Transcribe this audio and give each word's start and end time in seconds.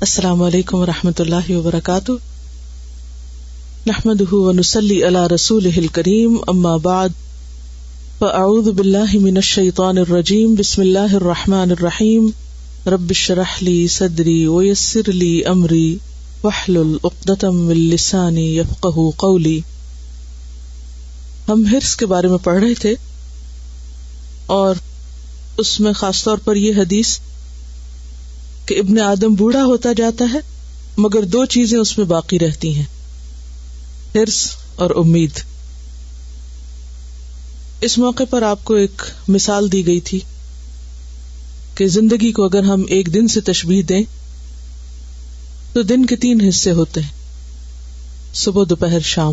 السلام 0.00 0.42
علیکم 0.42 0.78
و 0.78 0.86
رحمۃ 0.86 1.18
اللہ 1.18 1.50
وبرکاتہ۔ 1.50 2.12
نحمد 3.86 4.32
ونسلی 4.32 5.02
علی 5.06 5.34
رسول 5.34 5.86
کریم 5.92 6.36
اما 6.46 6.76
بعد، 6.76 7.08
فاعوذ 8.18 8.68
باللہ 8.68 9.14
من 9.14 9.36
الشیطان 9.36 9.98
الرجیم، 9.98 10.54
بسم 10.54 10.82
اللہ 10.82 11.14
الرحمن 11.14 11.70
الرحیم۔ 11.70 12.30
رب 12.86 13.12
شرح 13.12 13.56
لی 13.60 13.88
صدری 13.88 14.46
ویسر 14.46 15.12
لی 15.12 15.44
امری 15.44 15.98
وحلل 16.44 16.96
اقدتم 17.02 17.56
من 17.56 17.76
لسانی 17.76 18.56
یفقہ 18.56 19.10
قولی۔ 19.16 19.60
ہم 21.48 21.64
ہرس 21.72 21.96
کے 21.96 22.06
بارے 22.06 22.28
میں 22.28 22.38
پڑھ 22.38 22.64
رہے 22.64 22.74
تھے 22.74 22.94
اور 24.46 24.74
اس 25.58 25.80
میں 25.80 25.92
خاص 25.92 26.24
طور 26.24 26.38
پر 26.38 26.56
یہ 26.56 26.72
حدیث 26.76 27.18
کہ 28.66 28.78
ابن 28.78 29.00
آدم 29.00 29.34
بوڑھا 29.34 29.64
ہوتا 29.64 29.92
جاتا 29.96 30.24
ہے، 30.32 30.38
مگر 30.96 31.22
دو 31.22 31.44
چیزیں 31.44 31.78
اس 31.78 31.98
میں 31.98 32.06
باقی 32.06 32.38
رہتی 32.38 32.74
ہیں۔ 32.74 32.84
ہرس 34.14 34.50
اور 34.76 34.90
امید۔ 34.96 35.30
اس 37.80 37.98
موقع 37.98 38.22
پر 38.30 38.42
آپ 38.42 38.64
کو 38.64 38.74
ایک 38.74 39.02
مثال 39.28 39.72
دی 39.72 39.86
گئی 39.86 40.00
تھی 40.00 40.20
کہ 41.74 41.86
زندگی 41.86 42.32
کو 42.32 42.44
اگر 42.44 42.62
ہم 42.62 42.82
ایک 42.88 43.14
دن 43.14 43.28
سے 43.28 43.40
تشبیح 43.40 43.82
دیں، 43.88 44.02
تو 45.72 45.82
دن 45.82 46.06
کے 46.06 46.16
تین 46.16 46.40
حصے 46.48 46.70
ہوتے 46.70 47.00
ہیں۔ 47.00 47.10
صبح، 48.34 48.64
دوپہر، 48.70 49.00
شام۔ 49.00 49.32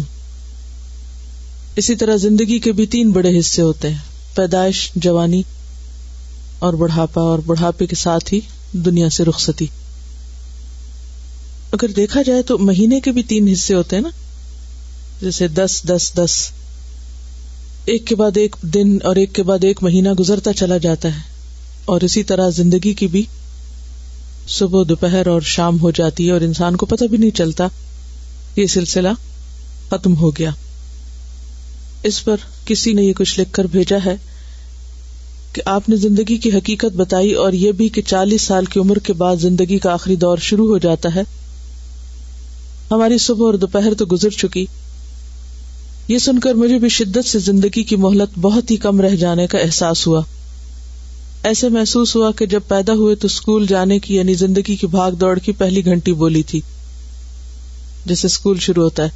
اسی 1.76 1.96
طرح 1.96 2.16
زندگی 2.16 2.60
کے 2.60 2.72
بھی 2.72 2.86
تین 2.86 3.12
بڑے 3.12 3.40
حصے 3.40 3.62
ہوتے 3.62 3.90
ہیں۔ 3.90 3.98
پیدائش، 4.36 4.92
جوانی 4.96 5.42
اور 6.60 6.74
بڑھاپا 6.74 7.22
اور 7.22 7.40
بڑھاپے 7.40 7.88
کے 7.88 7.96
ساتھ 7.96 8.34
ہی 8.34 8.40
دنیا 8.74 9.10
سے 9.10 9.26
رخصتی۔ 9.26 9.66
اگر 11.72 11.88
دیکھا 11.88 12.22
جائے 12.22 12.42
تو 12.42 12.58
مہینے 12.58 13.00
کے 13.00 13.12
بھی 13.12 13.24
تین 13.24 13.48
حصے 13.48 13.76
ہوتے 13.76 13.96
ہیں 13.96 14.04
نا۔ 14.04 14.10
جیسے 15.22 15.48
دس 15.48 15.82
دس 15.88 16.12
دس۔ 16.16 16.50
ایک 17.86 18.08
کے 18.08 18.16
بعد 18.16 18.38
ایک 18.38 18.56
دن 18.62 18.98
اور 19.04 19.16
ایک 19.16 19.34
کے 19.34 19.44
بعد 19.44 19.64
ایک 19.64 19.84
مہینہ 19.84 20.10
گزرتا 20.10 20.54
چلا 20.54 20.78
جاتا 20.78 21.08
ہے۔ 21.08 21.20
اور 21.86 22.02
اسی 22.02 22.24
طرح 22.24 22.50
زندگی 22.50 22.94
کی 22.94 23.08
بھی۔ 23.08 23.26
صبح، 24.48 24.84
دوپہر 24.90 25.28
اور 25.28 25.42
شام 25.42 25.80
ہو 25.82 25.92
جاتی 25.92 26.28
ہے 26.28 26.32
اور 26.32 26.42
انسان 26.42 26.76
کو 26.76 26.86
پتہ 26.86 27.06
بھی 27.06 27.18
نہیں 27.18 27.32
چلتا۔ 27.32 27.68
یہ 28.56 28.68
سلسلہ 28.68 29.10
ختم 29.90 30.16
ہو 30.18 30.32
گیا۔ 30.32 30.50
اس 32.04 32.24
پر 32.24 32.36
کسی 32.66 32.94
نے 32.94 33.04
یہ 33.04 33.14
کچھ 33.14 33.40
لکھ 33.40 33.54
کر 33.54 33.64
بھیجا 33.66 33.98
ہے۔ 34.06 34.16
کہ 35.54 35.62
آپ 35.66 35.90
نے 35.90 35.96
زندگی 35.96 36.38
کی 36.38 36.50
حقیقت 36.50 36.96
بتائی 36.96 37.34
اور 37.34 37.54
یہ 37.54 37.72
بھی 37.72 37.90
کہ 37.90 38.02
چالیس 38.02 38.42
سال 38.42 38.66
کی 38.66 38.80
عمر 38.80 39.00
کے 39.00 39.14
بعد 39.14 39.36
زندگی 39.36 39.78
کا 39.78 39.94
آخری 39.94 40.16
دور 40.16 40.38
شروع 40.38 40.68
ہو 40.68 40.78
جاتا 40.78 41.10
ہے۔ 41.16 41.22
ہماری 42.92 43.18
صبح 43.18 43.46
اور 43.46 43.54
دوپہر 43.54 43.94
تو 43.94 44.06
گزر 44.12 44.30
چکی۔ 44.30 44.66
یہ 46.08 46.18
سن 46.18 46.40
کر 46.40 46.54
مجھے 46.54 46.78
بھی 46.78 46.90
شدت 46.90 47.26
سے 47.26 47.40
زندگی 47.40 47.84
کی 47.84 47.96
مہلت 47.96 48.40
بہت 48.40 48.72
ہی 48.72 48.78
کم 48.78 49.02
رہ 49.02 49.16
جانے 49.16 49.48
کا 49.48 49.58
احساس 49.58 50.08
ہوا۔ 50.08 50.22
ایسے 51.44 51.70
محسوس 51.70 52.16
ہوا 52.16 52.32
کہ 52.32 52.46
جب 52.46 52.62
پیدا 52.68 52.94
ہوئے 52.94 53.16
تو 53.16 53.26
اسکول 53.26 53.68
جانے 53.68 54.00
کی 54.00 54.16
یعنی 54.16 54.34
زندگی 54.34 54.76
کی 54.76 54.88
بھاگ 54.88 55.12
دوڑ 55.12 55.40
کی 55.40 55.52
پہلی 55.52 55.86
گھنٹی 55.86 56.14
بولی 56.14 56.44
تھی، 56.44 56.62
جیسے 58.06 58.28
اسکول 58.28 58.60
شروع 58.60 58.84
ہوتا 58.84 59.04
ہے۔ 59.04 59.10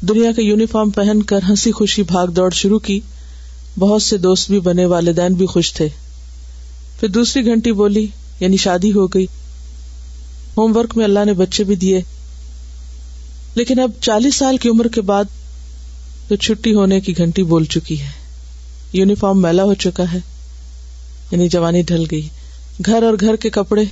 دنیا 0.00 0.32
کا 0.32 0.42
یونیفارم 0.42 0.90
پہن 0.90 1.22
کر 1.22 1.38
ہنسی 1.48 1.72
خوشی 1.72 2.02
بھاگ 2.02 2.26
دوڑ 2.26 2.50
شروع 2.50 2.78
کی۔ 2.78 3.00
بہت 3.78 4.02
سے 4.02 4.16
دوست 4.16 4.50
بھی 4.50 4.60
بنے، 4.60 4.84
والدین 4.84 5.34
بھی 5.34 5.46
خوش 5.46 5.72
تھے۔ 5.72 5.88
پھر 7.00 7.08
دوسری 7.08 7.46
گھنٹی 7.46 7.72
بولی 7.72 8.06
یعنی 8.40 8.56
شادی 8.56 8.92
ہو 8.92 9.06
گئی۔ 9.06 9.26
ہوم 10.56 10.76
ورک 10.76 10.96
میں 10.96 11.04
اللہ 11.04 11.24
نے 11.24 11.32
بچے 11.32 11.64
بھی 11.64 11.74
دیے۔ 11.74 12.00
لیکن 13.54 13.80
اب 13.80 13.90
چالیس 14.00 14.34
سال 14.34 14.56
کی 14.56 14.68
عمر 14.68 14.88
کے 14.88 15.00
بعد 15.00 15.24
تو 16.28 16.36
چھٹی 16.36 16.74
ہونے 16.74 17.00
کی 17.00 17.16
گھنٹی 17.16 17.42
بول 17.42 17.64
چکی 17.64 18.00
ہے۔ 18.00 18.08
یونیفارم 18.92 19.42
میلا 19.42 19.62
ہو 19.62 19.74
چکا 19.74 20.04
ہے۔ 20.12 20.18
یعنی 21.30 21.48
جوانی 21.48 21.82
ڈھل 21.82 22.04
گئی۔ 22.10 22.28
گھر 22.86 23.02
اور 23.02 23.14
گھر 23.20 23.36
کے 23.36 23.50
کپڑے، 23.50 23.84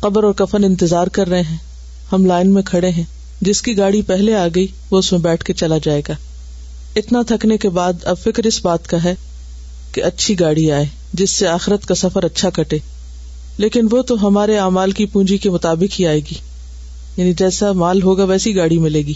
قبر 0.00 0.24
اور 0.24 0.32
کفن 0.32 0.64
انتظار 0.64 1.06
کر 1.06 1.28
رہے 1.28 1.42
ہیں۔ 1.42 1.58
ہم 2.12 2.26
لائن 2.26 2.54
میں 2.54 2.62
کھڑے 2.62 2.90
ہیں۔ 2.90 3.04
جس 3.40 3.62
کی 3.62 3.78
گاڑی 3.78 4.02
پہلے 4.02 4.34
آ 4.34 4.46
گئی، 4.54 4.66
وہ 4.90 4.98
اس 4.98 5.12
میں 5.12 5.20
بیٹھ 5.20 5.44
کے 5.44 5.52
چلا 5.52 5.78
جائے 5.82 6.02
گا۔ 6.08 6.35
اتنا 6.96 7.22
تھکنے 7.22 7.56
کے 7.56 7.68
بعد 7.68 7.92
اب 8.04 8.18
فکر 8.18 8.46
اس 8.46 8.64
بات 8.64 8.86
کا 8.88 9.04
ہے 9.04 9.14
کہ 9.92 10.02
اچھی 10.04 10.40
گاڑی 10.40 10.72
آئے، 10.72 10.84
جس 11.12 11.30
سے 11.30 11.48
آخرت 11.48 11.86
کا 11.86 11.94
سفر 11.94 12.24
اچھا 12.24 12.50
کٹے۔ 12.50 12.78
لیکن 13.58 13.88
وہ 13.90 14.02
تو 14.02 14.26
ہمارے 14.26 14.58
امال 14.58 14.90
کی 14.90 15.06
پونجی 15.06 15.36
کے 15.38 15.50
مطابق 15.50 16.00
ہی 16.00 16.06
آئے 16.06 16.20
گی۔ 16.20 16.34
یعنی 17.16 17.32
جیسا 17.32 17.72
مال 17.72 18.02
ہوگا 18.02 18.24
ویسی 18.24 18.56
گاڑی 18.56 18.78
ملے 18.78 18.98
گی۔ 18.98 19.14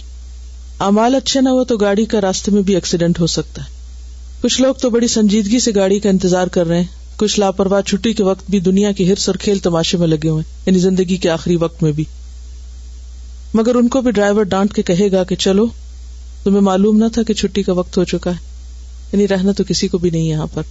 امال 0.79 1.15
اچھے 1.15 1.41
نہ 1.41 1.49
ہو 1.49 1.65
تو 1.65 1.77
گاڑی 1.77 2.05
کا 2.05 2.21
راستے 2.21 2.51
میں 2.51 2.63
بھی 2.63 2.75
ایکسیڈنٹ 2.75 3.21
ہو 3.21 3.27
سکتا 3.27 3.63
ہے۔ 3.63 3.69
کچھ 4.41 4.61
لوگ 4.61 4.75
تو 4.75 4.91
بڑی 4.91 5.09
سنجیدگی 5.09 5.61
سے 5.61 5.71
گاڑی 5.75 5.99
کا 6.01 6.09
انتظار 6.09 6.47
کر 6.47 6.67
رہے 6.67 6.81
ہیں۔ 6.81 6.87
کچھ 7.17 7.41
لاپرواہ 7.41 7.81
چھٹی 7.81 8.13
کے 8.13 8.23
وقت 8.23 8.51
بھی 8.51 8.61
دنیا 8.61 8.93
کی 8.93 9.11
ہرس 9.11 9.29
اور 9.29 9.37
کھیل 9.37 9.59
تماشے 9.59 9.97
میں 9.97 10.07
لگے 10.07 10.29
ہوئے 10.29 10.43
یعنی 10.67 10.79
زندگی 10.79 11.17
کے 11.17 11.31
آخری 11.31 11.57
وقت 11.57 11.83
میں 11.83 11.93
بھی۔ 11.93 12.05
مگر 13.55 13.75
ان 13.75 13.89
کو 13.89 14.01
بھی 14.01 14.11
ڈرائیور 14.11 14.43
ڈانٹ 14.43 14.75
کے 14.75 14.83
کہے 14.83 15.13
گا 15.13 15.25
کہ 15.25 15.37
چلو 15.37 15.67
تمہیں 16.45 16.61
معلوم 16.61 16.97
نہ 16.97 17.05
تھا 17.13 17.23
کہ 17.23 17.35
چھٹی 17.35 17.63
کا 17.63 17.73
وقت 17.73 17.99
ہو 17.99 18.05
چکا 18.05 18.31
ہے۔ 18.31 18.51
یعنی 19.13 19.29
رہنا 19.29 19.53
تو 19.53 19.65
کسی 19.69 19.89
کو 19.89 19.99
بھی 19.99 20.11
نہیں 20.11 20.23
یہاں 20.23 20.47
پر۔ 20.55 20.63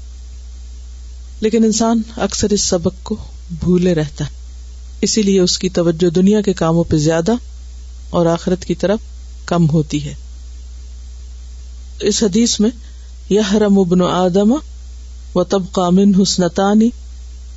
لیکن 1.41 1.63
انسان 1.63 2.01
اکثر 2.17 2.49
اس 2.49 2.63
سبق 2.63 2.93
کو 3.03 3.15
بھولے 3.59 3.95
رہتا 3.95 4.25
ہے۔ 4.25 4.29
اسی 5.01 5.21
لیے 5.21 5.39
اس 5.39 5.57
کی 5.57 5.69
توجہ 5.69 6.09
دنیا 6.09 6.41
کے 6.41 6.53
کاموں 6.53 6.83
پہ 6.83 6.97
زیادہ 6.97 7.31
اور 8.09 8.25
آخرت 8.25 8.65
کی 8.65 8.75
طرف 8.75 8.99
کم 9.45 9.69
ہوتی 9.69 10.05
ہے۔ 10.05 10.13
اس 11.99 12.23
حدیث 12.23 12.59
میں 12.59 12.69
یہ 13.29 13.41
رم 13.53 13.79
ابن 13.79 14.01
آدم 14.01 14.53
و 15.35 15.43
تب 15.43 15.63
قامن 15.71 16.11
حسنتانی 16.21 16.89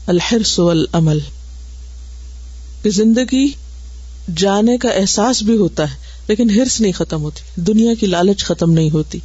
الحرس 0.07 0.59
والعمل 0.59 1.19
زندگی 2.87 3.51
جانے 4.37 4.77
کا 4.77 4.89
احساس 4.89 5.43
بھی 5.43 5.57
ہوتا 5.57 5.91
ہے۔ 5.91 6.02
لیکن 6.29 6.51
ہرس 6.51 6.81
نہیں 6.81 6.93
ختم 6.93 7.23
ہوتی، 7.23 7.61
دنیا 7.61 7.95
کی 8.01 8.07
لالچ 8.07 8.45
ختم 8.45 8.73
نہیں 8.73 8.91
ہوتی۔ 8.91 9.19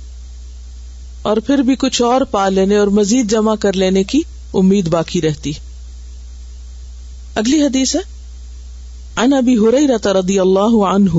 اور 1.22 1.38
پھر 1.38 1.58
بھی 1.58 1.76
کچھ 1.76 2.02
اور 2.02 2.22
پا 2.22 2.50
لینے 2.50 2.78
اور 2.78 2.88
مزید 2.88 3.32
جمع 3.32 3.56
کر 3.56 3.74
لینے 3.74 4.04
کی 4.04 4.22
امید 4.54 4.88
باقی 4.88 5.22
رہتی۔ 5.22 5.52
اگلی 7.36 7.64
حدیث 7.64 7.96
ہے 7.96 8.02
ان 9.18 9.34
ابی 9.34 9.56
ہریرہ 9.56 10.08
رضی 10.08 10.40
اللہ 10.40 10.86
عنہ 10.86 11.10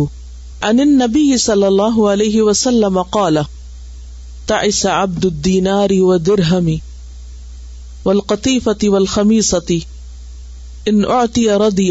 ان 0.63 0.81
النبی 0.81 1.37
صلی 1.37 1.65
اللہ 1.65 2.01
علیہ 2.01 2.43
وسلم 2.43 3.03
قال، 3.03 3.39
تعس 4.47 4.87
عبد 4.87 5.25
الدینار 5.25 5.91
والدرہم 5.99 6.69
والقطیفة 8.05 8.89
والخمیصة 8.89 9.75
ان 10.87 11.05
اعطی 11.05 11.49
رضی 11.49 11.91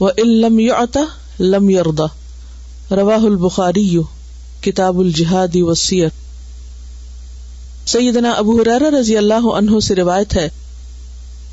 وان 0.00 0.40
لم 0.40 0.60
يعط 0.60 0.96
لم 1.40 1.70
يرضى 1.70 2.21
روا 2.90 3.14
البخاری، 3.16 3.98
کتاب 4.62 4.98
الجہادی 5.00 5.62
وسیع 5.62 6.06
سیدنا 7.86 8.30
ابو 8.32 8.52
حرار 8.60 8.82
رضی 8.92 9.16
اللہ 9.16 9.46
عنہ 9.56 9.78
سے 9.80 9.94
روایت 9.94 10.36
ہے 10.36 10.48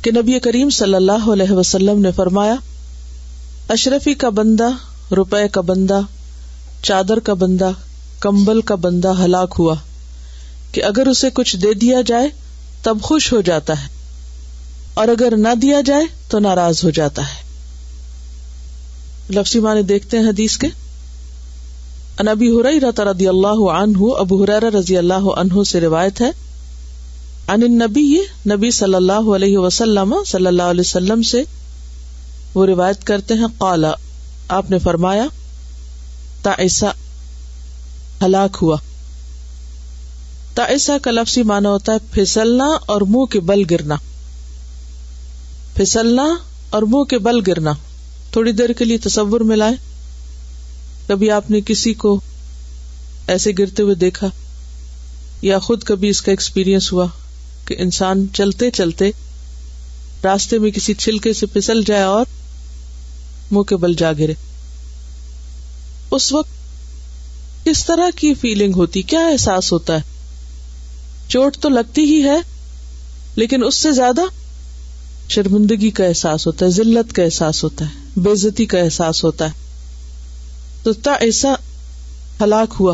کہ 0.03 0.11
نبی 0.11 0.39
کریم 0.39 0.69
صلی 0.69 0.95
اللہ 0.95 1.29
علیہ 1.33 1.51
وسلم 1.51 2.01
نے 2.01 2.11
فرمایا، 2.11 2.55
اشرفی 3.69 4.13
کا 4.15 4.29
بندہ، 4.31 4.69
روپے 5.11 5.47
کا 5.47 5.61
بندہ، 5.61 5.99
چادر 6.83 7.19
کا 7.19 7.33
بندہ، 7.35 7.71
کمبل 8.19 8.61
کا 8.61 8.75
بندہ 8.77 9.11
ہلاک 9.19 9.55
ہوا 9.59 9.75
کہ 10.71 10.83
اگر 10.83 11.07
اسے 11.07 11.29
کچھ 11.33 11.55
دے 11.57 11.73
دیا 11.75 12.01
جائے 12.07 12.29
تب 12.83 13.01
خوش 13.01 13.31
ہو 13.33 13.41
جاتا 13.41 13.81
ہے، 13.81 13.87
اور 14.93 15.07
اگر 15.07 15.37
نہ 15.37 15.53
دیا 15.61 15.81
جائے 15.85 16.05
تو 16.29 16.39
ناراض 16.39 16.83
ہو 16.83 16.89
جاتا 16.89 17.21
ہے۔ 17.23 17.47
لفظی 19.31 19.59
معنی 19.59 19.81
دیکھتے 19.85 20.17
ہیں 20.17 20.27
حدیث 20.27 20.57
کے؟ 20.57 20.67
نبی 22.23 22.49
حریرہ 22.49 23.01
رضی 23.01 23.27
اللہ 23.27 23.71
عنہ، 23.71 23.97
ابو 24.17 24.43
حریرہ 24.43 24.69
رضی 24.77 24.97
اللہ 24.97 25.13
عنہ 25.13 25.63
سے 25.63 25.79
روایت 25.79 26.21
ہے۔ 26.21 26.31
ان 27.47 27.61
نبی 27.61 28.17
نبی 28.49 28.71
صلی 28.71 28.93
اللہ 28.93 29.35
علیہ 29.35 29.57
وسلم، 29.57 30.15
صلی 30.27 30.47
اللہ 30.47 30.63
علیہ 30.63 30.81
وسلم 30.81 31.21
سے 31.21 31.43
وہ 32.53 32.65
روایت 32.65 33.03
کرتے 33.03 33.33
ہیں۔ 33.33 33.45
قالا 33.57 33.91
آپ 34.47 34.71
نے 34.71 34.79
فرمایا 34.79 35.25
تائسا 36.43 36.91
ہلاک 38.25 38.57
ہوا۔ 38.61 38.77
تائسا 40.55 40.97
کا 40.97 41.11
لفظی 41.11 41.43
مانا 41.43 41.69
ہوتا 41.69 41.93
ہے 41.93 41.97
پھسلنا 42.11 42.77
اور 42.85 43.01
منہ 43.01 43.25
کے 43.25 43.39
بل 43.39 43.63
گرنا۔ 43.71 43.95
پھسلنا 45.73 46.35
اور 46.69 46.81
منہ 46.81 47.03
کے 47.03 47.17
بل 47.17 47.39
گرنا۔ 47.47 47.71
تھوڑی 48.31 48.51
دیر 48.51 48.73
کے 48.73 48.85
لیے 48.85 48.97
تصور 48.97 49.41
میں 49.41 49.57
لائے 49.57 49.88
کبھی 51.09 51.31
آپ 51.31 51.51
نے 51.51 51.61
کسی 51.65 51.93
کو 51.93 52.19
ایسے 53.27 53.51
گرتے 53.59 53.83
ہوئے 53.83 53.95
دیکھا 53.95 54.27
یا 55.41 55.59
خود 55.59 55.83
کبھی 55.83 56.09
اس 56.09 56.21
کا 56.21 56.31
ایکسپیرئنس 56.31 56.93
ہوا 56.93 57.05
کہ 57.65 57.75
انسان 57.79 58.27
چلتے 58.33 58.71
چلتے 58.71 59.11
راستے 60.23 60.59
میں 60.59 60.71
کسی 60.71 60.93
چھلکے 60.93 61.33
سے 61.33 61.45
پھسل 61.45 61.83
جائے 61.83 62.01
اور 62.01 62.25
منہ 63.51 63.61
کے 63.61 63.75
بل 63.75 63.93
جا 63.93 64.13
گرے؟ 64.13 64.33
اس 66.11 66.33
وقت 66.33 66.49
کس 67.65 67.85
طرح 67.85 68.07
کی 68.15 68.33
فیلنگ 68.33 68.73
ہوتی، 68.75 69.01
کیا 69.01 69.27
احساس 69.27 69.71
ہوتا 69.71 69.95
ہے؟ 69.95 70.01
چوٹ 71.27 71.57
تو 71.57 71.69
لگتی 71.69 72.01
ہی 72.01 72.23
ہے، 72.23 72.37
لیکن 73.35 73.63
اس 73.63 73.75
سے 73.75 73.91
زیادہ 73.91 74.21
شرمندگی 75.29 75.89
کا 75.89 76.05
احساس 76.05 76.47
ہوتا 76.47 76.65
ہے، 76.65 76.71
ذلت 76.71 77.13
کا 77.13 77.23
احساس 77.23 77.63
ہوتا 77.63 77.85
ہے 77.85 78.19
بےزتی 78.19 78.65
کا 78.65 78.79
احساس 78.79 79.23
ہوتا 79.23 79.45
ہے۔ 79.45 79.68
تو 80.89 80.93
تا 80.93 81.11
ایسا 81.11 81.53
ہلاک 82.41 82.73
ہوا 82.79 82.93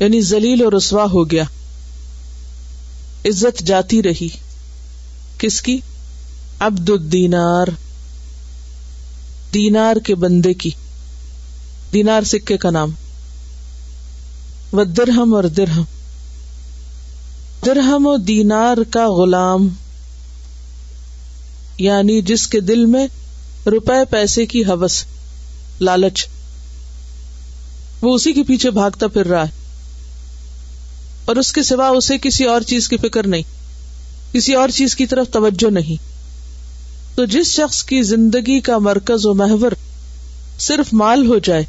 یعنی 0.00 0.20
زلیل 0.20 0.62
اور 0.64 0.72
رسوا 0.72 1.04
ہو 1.04 1.30
گیا۔ 1.30 1.42
عزت 3.24 3.60
جاتی 3.66 4.02
رہی۔ 4.02 4.28
کس 5.38 5.62
کی؟ 5.62 5.80
عبد 6.58 6.90
الدینار۔ 6.90 7.66
دینار 9.54 9.96
کے 9.96 10.14
بندے 10.14 10.54
کی۔ 10.54 10.70
دینار 11.92 12.22
سکے 12.22 12.56
کا 12.56 12.70
نام۔ 12.70 12.90
و 14.72 14.84
درہم 14.84 15.34
اور 15.34 15.44
درہم۔ 15.44 15.84
درہم 17.66 18.06
و 18.06 18.16
دینار 18.16 18.76
کا 18.90 19.08
غلام 19.08 19.68
یعنی 21.78 22.22
جس 22.22 22.46
کے 22.46 22.60
دل 22.60 22.86
میں 22.86 23.06
روپے 23.66 24.04
پیسے 24.10 24.46
کی 24.46 24.62
حوث، 24.64 25.04
لالچ۔ 25.80 26.26
وہ 28.02 28.14
اسی 28.14 28.32
کے 28.32 28.42
پیچھے 28.42 28.70
بھاگتا 28.70 29.08
پھر 29.08 29.26
رہا 29.26 29.44
ہے۔ 29.44 29.50
اور 31.24 31.36
اس 31.36 31.52
کے 31.52 31.62
سوا 31.62 31.88
اسے 31.88 32.18
کسی 32.18 32.44
اور 32.44 32.60
چیز 32.60 32.88
کی 32.88 32.96
فکر 32.96 33.26
نہیں، 33.26 33.42
کسی 34.32 34.54
اور 34.54 34.68
چیز 34.68 34.96
کی 34.96 35.06
طرف 35.06 35.26
توجہ 35.32 35.70
نہیں۔ 35.70 36.12
تو 37.16 37.24
جس 37.24 37.46
شخص 37.46 37.84
کی 37.84 38.02
زندگی 38.02 38.60
کا 38.60 38.78
مرکز 38.78 39.26
و 39.26 39.34
محور 39.34 39.72
صرف 40.58 40.92
مال 40.92 41.26
ہو 41.26 41.38
جائے 41.38 41.64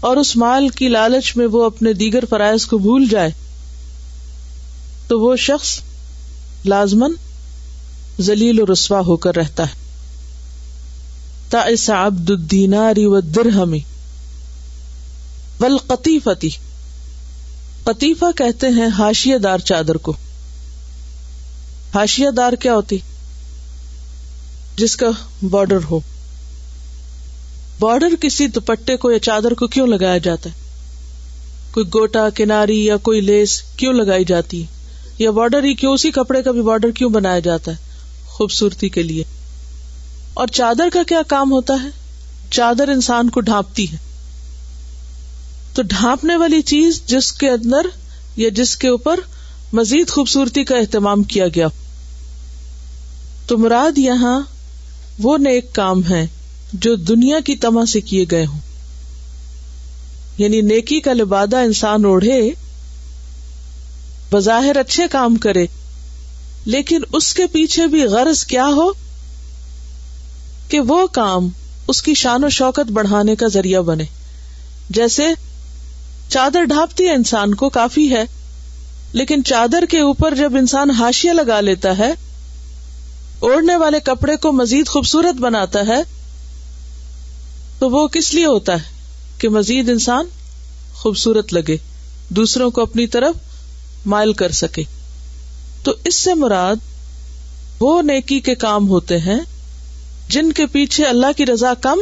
اور 0.00 0.16
اس 0.16 0.36
مال 0.36 0.68
کی 0.68 0.88
لالچ 0.88 1.36
میں 1.36 1.46
وہ 1.46 1.64
اپنے 1.64 1.92
دیگر 1.92 2.24
فرائض 2.30 2.64
کو 2.64 2.78
بھول 2.78 3.06
جائے، 3.10 3.30
تو 5.08 5.20
وہ 5.20 5.36
شخص 5.36 5.80
لازمن 6.66 7.12
ذلیل 8.20 8.60
و 8.60 8.72
رسوا 8.72 9.00
ہو 9.00 9.16
کر 9.16 9.36
رہتا 9.36 9.62
ہے۔ 9.62 9.74
تا 11.50 12.06
عبد 12.06 12.30
الدیناری 12.30 13.04
و 13.04 13.20
درہمی 13.20 13.80
بل 15.60 15.78
قطیفتی 15.78 16.48
قطیفہ 17.84 18.24
کہتے 18.36 18.66
ہیں 18.68 18.88
ہاشیہ 18.88 19.38
دار 19.38 19.58
چادر 19.58 19.94
کو۔ 19.94 20.12
ہاشیہ 21.94 22.30
دار 22.30 22.52
کیا 22.52 22.74
ہوتی؟ 22.74 22.98
جس 24.76 24.96
کا 24.96 25.06
بارڈر 25.42 25.78
ہو۔ 25.90 26.00
بارڈر 27.80 28.08
کسی 28.20 28.46
دوپٹے 28.46 28.96
کو 28.96 29.10
یا 29.10 29.18
چادر 29.18 29.54
کو 29.54 29.66
کیوں 29.66 29.86
لگایا 29.86 30.18
جاتا 30.18 30.50
ہے؟ 30.50 30.54
کوئی 31.70 31.86
گوٹا، 31.86 32.30
کناری 32.30 32.84
یا 32.84 32.96
کوئی 32.96 33.20
لیس 33.20 33.62
کیوں 33.76 33.92
لگائی 33.92 34.24
جاتی؟ 34.24 34.62
ہے 34.62 34.66
یا 35.18 35.30
بارڈر 35.30 35.64
ہی 35.64 35.74
کیوں 35.74 35.92
اسی 35.92 36.10
کپڑے 36.10 36.42
کا 36.42 36.50
بھی 36.50 36.62
بارڈر 36.62 36.90
کیوں 36.90 37.10
بنایا 37.10 37.38
جاتا 37.38 37.72
ہے؟ 37.72 37.76
خوبصورتی 38.26 38.88
کے 38.88 39.02
لیے۔ 39.02 39.24
اور 40.34 40.46
چادر 40.46 40.88
کا 40.92 41.02
کیا 41.02 41.22
کام 41.28 41.52
ہوتا 41.52 41.74
ہے؟ 41.82 41.88
چادر 42.50 42.88
انسان 42.88 43.30
کو 43.30 43.40
ڈھانپتی 43.40 43.92
ہے۔ 43.92 44.07
تو 45.78 45.82
ڈھانپنے 45.82 46.36
والی 46.36 46.62
چیز 46.62 47.02
جس 47.06 47.32
کے 47.32 47.48
اندر 47.50 47.86
یا 48.36 48.48
جس 48.48 48.76
کے 48.76 48.88
اوپر 48.88 49.20
مزید 49.72 50.08
خوبصورتی 50.08 50.64
کا 50.64 50.76
اہتمام 50.76 51.22
کیا 51.22 51.48
گیا۔ 51.48 51.68
تو 53.46 53.58
مراد 53.58 53.98
یہاں 53.98 54.40
وہ 55.18 55.38
نیک 55.38 55.72
کام 55.72 56.02
ہے 56.10 56.26
جو 56.72 56.96
دنیا 56.96 57.40
کی 57.40 57.56
تما 57.56 57.86
سے 57.86 58.00
کیے 58.00 58.24
گئے 58.30 58.46
ہوں۔ 58.46 58.60
یعنی 60.38 60.60
نیکی 60.60 61.00
کا 61.00 61.12
لبادہ 61.12 61.56
انسان 61.56 62.04
اوڑھے، 62.04 62.50
بظاہر 64.32 64.76
اچھے 64.76 65.08
کام 65.10 65.36
کرے، 65.36 65.66
لیکن 66.64 67.00
اس 67.12 67.34
کے 67.34 67.46
پیچھے 67.46 67.86
بھی 67.86 68.02
غرض 68.02 68.44
کیا 68.44 68.66
ہو؟ 68.66 68.92
کہ 70.68 70.80
وہ 70.80 71.06
کام 71.06 71.48
اس 71.88 72.02
کی 72.02 72.14
شان 72.14 72.44
و 72.44 72.48
شوکت 72.48 72.92
بڑھانے 72.92 73.36
کا 73.36 73.46
ذریعہ 73.46 73.80
بنے۔ 73.80 74.04
جیسے 74.90 75.24
چادر 76.28 76.64
ڈھانپتی 76.64 77.04
ہے 77.04 77.14
انسان 77.14 77.54
کو 77.54 77.68
کافی 77.68 78.10
ہے، 78.10 78.24
لیکن 79.12 79.44
چادر 79.44 79.84
کے 79.90 80.00
اوپر 80.00 80.34
جب 80.34 80.56
انسان 80.56 80.90
ہاشیا 80.90 81.32
لگا 81.32 81.60
لیتا 81.60 81.98
ہے، 81.98 82.12
اوڑھنے 83.38 83.76
والے 83.76 84.00
کپڑے 84.00 84.36
کو 84.36 84.52
مزید 84.52 84.88
خوبصورت 84.88 85.34
بناتا 85.34 85.80
ہے، 85.86 86.02
تو 87.78 87.90
وہ 87.90 88.08
کس 88.08 88.34
لیے 88.34 88.46
ہوتا 88.46 88.72
ہے؟ 88.72 88.98
کہ 89.38 89.48
مزید 89.48 89.88
انسان 89.88 90.26
خوبصورت 90.94 91.52
لگے، 91.52 91.76
دوسروں 92.28 92.70
کو 92.70 92.82
اپنی 92.82 93.06
طرف 93.06 93.34
مائل 94.06 94.32
کر 94.32 94.52
سکے۔ 94.52 94.82
تو 95.82 95.94
اس 96.04 96.14
سے 96.14 96.34
مراد 96.34 96.76
وہ 97.80 98.02
نیکی 98.02 98.40
کے 98.40 98.54
کام 98.54 98.88
ہوتے 98.88 99.18
ہیں، 99.18 99.40
جن 100.28 100.52
کے 100.52 100.66
پیچھے 100.66 101.04
اللہ 101.04 101.26
کی 101.36 101.46
رضا 101.46 101.74
کم 101.74 101.98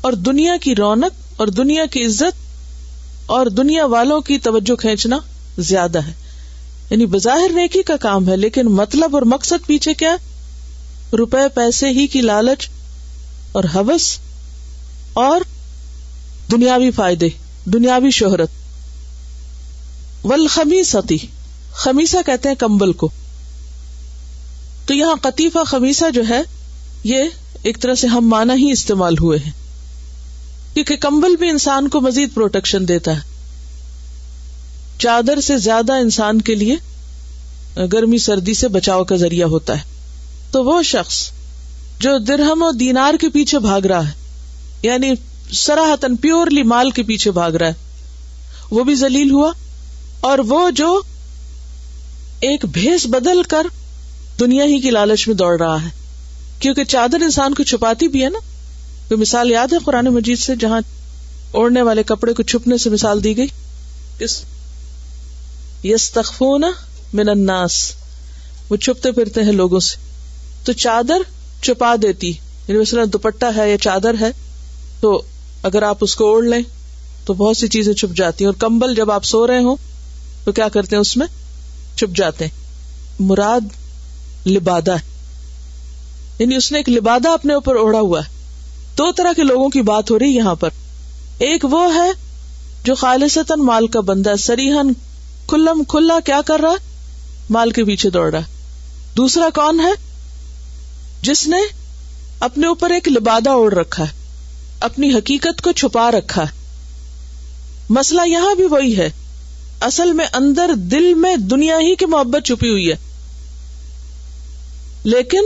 اور 0.00 0.12
دنیا 0.12 0.56
کی 0.60 0.74
رونق 0.74 1.32
اور 1.36 1.46
دنیا 1.46 1.86
کی 1.86 2.06
عزت 2.06 2.41
اور 3.26 3.46
دنیا 3.46 3.86
والوں 3.86 4.20
کی 4.20 4.38
توجہ 4.38 4.74
کھینچنا 4.76 5.18
زیادہ 5.58 5.98
ہے۔ 5.98 6.12
یعنی 6.90 7.06
بظاہر 7.06 7.52
نیکی 7.54 7.82
کا 7.82 7.96
کام 7.96 8.28
ہے، 8.28 8.36
لیکن 8.36 8.66
مطلب 8.66 9.14
اور 9.14 9.22
مقصد 9.22 9.66
پیچھے 9.66 9.94
کیا 9.94 10.16
روپے، 11.12 11.48
پیسے 11.54 11.88
ہی 11.88 12.06
کی 12.06 12.20
لالچ 12.20 12.68
اور 13.52 13.64
حوث 13.74 14.18
اور 15.12 15.40
دنیاوی 16.50 16.90
فائدے، 16.90 17.28
دنیاوی 17.64 18.10
شہرت۔ 18.10 18.48
ول 20.24 20.46
خمیسا 20.46 22.20
کہتے 22.26 22.48
ہیں 22.48 22.56
کمبل 22.56 22.92
کو۔ 22.92 23.08
تو 24.86 24.94
یہاں 24.94 25.14
قطیفہ 25.22 25.64
خمیسا 25.66 26.08
جو 26.08 26.22
ہے، 26.28 26.42
یہ 27.04 27.24
ایک 27.62 27.80
طرح 27.80 27.94
سے 27.94 28.06
ہم 28.06 28.28
مانا 28.28 28.54
ہی 28.54 28.70
استعمال 28.70 29.18
ہوئے 29.18 29.38
ہیں۔ 29.38 29.61
کیونکہ 30.74 30.96
کمبل 30.96 31.36
بھی 31.36 31.48
انسان 31.48 31.88
کو 31.88 32.00
مزید 32.00 32.34
پروٹیکشن 32.34 32.88
دیتا 32.88 33.16
ہے۔ 33.16 33.20
چادر 34.98 35.40
سے 35.40 35.58
زیادہ 35.58 35.92
انسان 35.92 36.42
کے 36.42 36.54
لیے 36.54 36.76
گرمی 37.92 38.18
سردی 38.18 38.54
سے 38.54 38.68
بچاؤ 38.68 39.04
کا 39.04 39.16
ذریعہ 39.16 39.46
ہوتا 39.46 39.78
ہے۔ 39.78 39.82
تو 40.50 40.64
وہ 40.64 40.82
شخص 40.82 41.30
جو 42.00 42.18
درہم 42.18 42.62
و 42.62 42.72
دینار 42.72 43.14
کے 43.20 43.28
پیچھے 43.28 43.58
بھاگ 43.58 43.80
رہا 43.80 44.06
ہے 44.06 44.12
یعنی 44.82 45.12
سراہتن 45.52 46.16
پیورلی 46.16 46.62
مال 46.62 46.90
کے 46.90 47.02
پیچھے 47.02 47.30
بھاگ 47.30 47.52
رہا 47.52 47.66
ہے، 47.66 47.74
وہ 48.70 48.84
بھی 48.84 48.94
ذلیل 48.94 49.30
ہوا 49.30 49.52
اور 50.20 50.38
وہ 50.38 50.70
جو 50.70 51.00
ایک 52.40 52.64
بھیس 52.64 53.06
بدل 53.06 53.42
کر 53.42 53.66
دنیا 54.40 54.64
ہی 54.64 54.80
کی 54.80 54.90
لالچ 54.90 55.28
میں 55.28 55.36
دوڑ 55.36 55.60
رہا 55.60 55.82
ہے۔ 55.82 55.88
کیونکہ 56.58 56.84
چادر 56.84 57.20
انسان 57.20 57.54
کو 57.54 57.62
چھپاتی 57.62 58.08
بھی 58.08 58.24
ہے 58.24 58.28
نا۔ 58.28 58.38
کوئی 59.08 59.20
مثال 59.20 59.50
یاد 59.50 59.72
ہے 59.72 59.78
قرآن 59.84 60.04
مجید 60.04 60.38
سے 60.38 60.56
جہاں 60.56 60.80
اوڑھنے 61.50 61.82
والے 61.82 62.02
کپڑے 62.02 62.32
کو 62.32 62.42
چھپنے 62.42 62.78
سے 62.78 62.90
مثال 62.90 63.24
دی 63.24 63.36
گئی؟ 63.36 63.46
کس 64.18 64.42
یس 65.84 66.10
تخفون 66.10 66.64
من 67.12 67.28
الناس۔ 67.28 67.92
وہ 68.70 68.76
چھپتے 68.76 69.12
پھرتے 69.12 69.42
ہیں 69.42 69.52
لوگوں 69.52 69.80
سے۔ 69.80 69.96
تو 70.64 70.72
چادر 70.72 71.22
چھپا 71.62 71.94
دیتی۔ 72.02 72.28
یعنی 72.68 72.78
مثلاً 72.78 73.08
دوپٹہ 73.12 73.46
ہے 73.56 73.70
یا 73.70 73.78
چادر 73.78 74.14
ہے، 74.20 74.30
تو 75.00 75.22
اگر 75.62 75.82
آپ 75.82 75.98
اس 76.00 76.14
کو 76.14 76.26
اوڑھ 76.26 76.46
لیں 76.46 76.62
تو 77.24 77.34
بہت 77.34 77.56
سی 77.56 77.68
چیزیں 77.68 77.94
چھپ 77.94 78.16
جاتی 78.16 78.44
ہیں۔ 78.44 78.52
اور 78.52 78.60
کمبل 78.60 78.94
جب 78.94 79.10
آپ 79.10 79.24
سو 79.24 79.46
رہے 79.46 79.62
ہوں، 79.62 79.76
تو 80.44 80.52
کیا 80.52 80.68
کرتے 80.68 80.96
ہیں 80.96 81.00
اس 81.00 81.16
میں؟ 81.16 81.26
چھپ 81.96 82.16
جاتے 82.16 82.46
ہیں۔ 82.46 82.64
مراد 83.20 83.60
لبادہ 84.48 84.92
ہے۔ 84.92 85.18
یعنی 86.38 86.56
اس 86.56 86.72
نے 86.72 86.78
ایک 86.78 86.88
لبادہ 86.88 87.28
اپنے 87.28 87.54
اوپر 87.54 87.76
اوڑھا 87.76 88.00
ہوا 88.00 88.20
ہے۔ 88.20 88.41
دو 88.98 89.12
طرح 89.12 89.32
کے 89.36 89.42
لوگوں 89.42 89.68
کی 89.68 89.82
بات 89.82 90.10
ہو 90.10 90.18
رہی 90.18 90.36
یہاں 90.36 90.54
پر۔ 90.54 90.68
ایک 91.38 91.64
وہ 91.64 91.94
ہے 91.94 92.10
جو 92.84 92.94
خالصتاً 92.94 93.60
مال 93.60 93.86
کا 93.86 94.00
بندہ 94.00 94.34
سریحن 94.38 94.92
کھلم 95.46 95.84
کھلا 95.84 96.20
کیا 96.20 96.40
کر 96.46 96.60
رہا 96.60 96.70
ہے؟ 96.70 96.96
مال 97.50 97.70
کے 97.70 97.84
پیچھے 97.84 98.10
دوڑ 98.10 98.30
رہا 98.30 98.38
ہے۔ 98.38 98.44
دوسرا 99.16 99.48
کون 99.54 99.80
ہے؟ 99.80 99.90
جس 101.22 101.48
نے 101.48 101.56
اپنے 102.40 102.66
اوپر 102.66 102.90
ایک 102.90 103.08
لبادہ 103.08 103.50
اوڑھ 103.50 103.74
رکھا 103.74 104.04
ہے، 104.04 104.12
اپنی 104.80 105.14
حقیقت 105.14 105.62
کو 105.62 105.72
چھپا 105.72 106.10
رکھا 106.10 106.42
ہے۔ 106.42 106.62
مسئلہ 107.90 108.22
یہاں 108.26 108.54
بھی 108.54 108.64
وہی 108.64 108.96
ہے۔ 108.96 109.10
اصل 109.80 110.12
میں 110.12 110.26
اندر 110.32 110.70
دل 110.74 111.14
میں 111.14 111.36
دنیا 111.36 111.76
ہی 111.76 111.96
کی 111.96 112.06
محبت 112.06 112.46
چھپی 112.46 112.70
ہوئی 112.70 112.90
ہے۔ 112.92 112.96
لیکن 115.04 115.40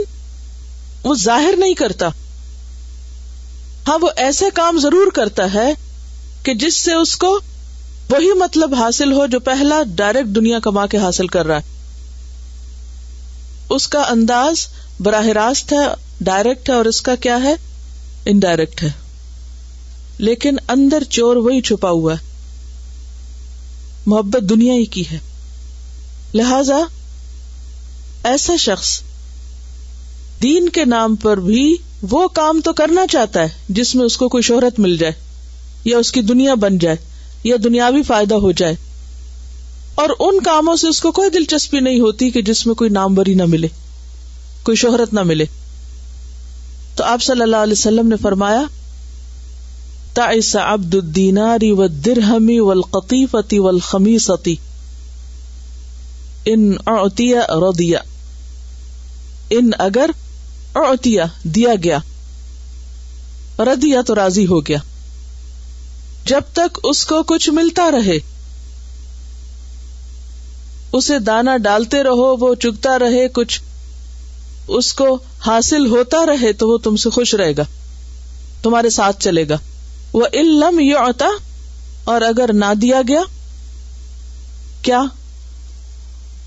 وہ 1.03 1.15
ظاہر 1.15 1.53
نہیں 1.57 1.73
کرتا۔ 1.73 2.09
ہاں 3.87 3.97
وہ 4.01 4.09
ایسے 4.15 4.45
کام 4.53 4.79
ضرور 4.79 5.11
کرتا 5.11 5.53
ہے 5.53 5.73
کہ 6.43 6.53
جس 6.53 6.75
سے 6.75 6.93
اس 6.93 7.15
کو 7.15 7.39
وہی 8.09 8.33
مطلب 8.33 8.75
حاصل 8.75 9.13
ہو 9.13 9.25
جو 9.25 9.39
پہلا 9.39 9.81
ڈائریکٹ 9.95 10.35
دنیا 10.35 10.59
کما 10.59 10.85
کے 10.85 10.97
حاصل 10.97 11.27
کر 11.27 11.47
رہا 11.47 11.57
ہے۔ 11.57 11.77
اس 13.69 13.87
کا 13.87 13.99
انداز 13.99 14.67
براہ 14.99 15.25
راست 15.25 15.73
ہے، 15.73 15.87
ڈائریکٹ 16.21 16.69
ہے، 16.69 16.73
اور 16.73 16.85
اس 16.85 17.01
کا 17.01 17.15
کیا 17.15 17.43
ہے؟ 17.43 17.53
انڈائریکٹ 18.25 18.83
ہے۔ 18.83 18.89
لیکن 20.17 20.55
اندر 20.67 21.03
چور 21.03 21.35
وہی 21.35 21.61
چھپا 21.61 21.89
ہوا 21.89 22.13
ہے۔ 22.13 22.17
محبت 24.05 24.49
دنیا 24.49 24.73
ہی 24.73 24.85
کی 24.85 25.03
ہے۔ 25.11 25.19
لہذا 26.33 26.77
ایسا 28.23 28.55
شخص 28.55 29.01
دین 30.41 30.69
کے 30.69 30.85
نام 30.85 31.15
پر 31.15 31.37
بھی 31.37 31.75
وہ 32.01 32.27
کام 32.27 32.61
تو 32.61 32.73
کرنا 32.73 33.07
چاہتا 33.07 33.41
ہے 33.41 33.47
جس 33.69 33.95
میں 33.95 34.05
اس 34.05 34.17
کو 34.17 34.29
کوئی 34.29 34.43
شہرت 34.43 34.79
مل 34.79 34.97
جائے، 34.97 35.13
یا 35.85 35.97
اس 35.97 36.11
کی 36.11 36.21
دنیا 36.21 36.53
بن 36.53 36.77
جائے، 36.77 36.95
یا 37.43 37.55
دنیاوی 37.63 38.03
فائدہ 38.03 38.35
ہو 38.35 38.51
جائے۔ 38.51 38.75
اور 39.95 40.09
ان 40.19 40.39
کاموں 40.39 40.75
سے 40.75 40.87
اس 40.87 41.01
کو 41.01 41.11
کوئی 41.11 41.29
دلچسپی 41.29 41.79
نہیں 41.79 41.99
ہوتی 41.99 42.29
کہ 42.29 42.41
جس 42.41 42.67
میں 42.67 42.75
کوئی 42.75 42.89
نام 42.89 43.13
بری 43.13 43.33
نہ 43.33 43.45
ملے، 43.45 43.67
کوئی 44.63 44.75
شہرت 44.75 45.13
نہ 45.13 45.23
ملے۔ 45.23 45.45
تو 46.95 47.03
آپ 47.03 47.21
صلی 47.21 47.41
اللہ 47.41 47.57
علیہ 47.57 47.73
وسلم 47.73 48.07
نے 48.07 48.15
فرمایا، 48.15 48.63
تعس 50.13 50.55
عبد 50.55 50.95
الدیناری 50.95 51.71
و 51.71 51.87
درہمی 51.87 52.59
والقطیفتی 52.59 53.59
والخمیستی 53.59 54.55
ان 56.45 56.73
اعطیا 56.87 57.41
رضیا 57.49 57.99
ان 59.49 59.69
اگر 59.79 60.09
اعطیا 60.83 61.25
دیا 61.43 61.69
گیا۔ 61.83 61.97
ردیا 63.59 64.01
تو 64.01 64.15
راضی 64.15 64.47
ہو 64.47 64.65
گیا۔ 64.65 64.77
جب 66.25 66.41
تک 66.53 66.79
اس 66.83 67.05
کو 67.05 67.23
کچھ 67.23 67.49
ملتا 67.49 67.91
رہے، 67.91 68.17
اسے 70.91 71.19
دانا 71.19 71.57
ڈالتے 71.57 72.03
رہو، 72.03 72.37
وہ 72.37 72.55
چگتا 72.55 72.99
رہے، 72.99 73.27
کچھ 73.27 73.61
اس 74.67 74.93
کو 74.93 75.19
حاصل 75.45 75.85
ہوتا 75.85 76.25
رہے 76.25 76.53
تو 76.53 76.69
وہ 76.69 76.77
تم 76.77 76.95
سے 76.95 77.09
خوش 77.09 77.35
رہے 77.35 77.51
گا، 77.57 77.63
تمہارے 78.63 78.89
ساتھ 78.89 79.23
چلے 79.23 79.49
گا۔ 79.49 79.57
وہ 80.13 80.25
علم 80.33 80.79
یو 80.79 81.23
اور 82.03 82.21
اگر 82.21 82.49
نہ 82.53 82.73
دیا 82.81 83.01
گیا، 83.07 83.21
کیا؟ 84.81 85.01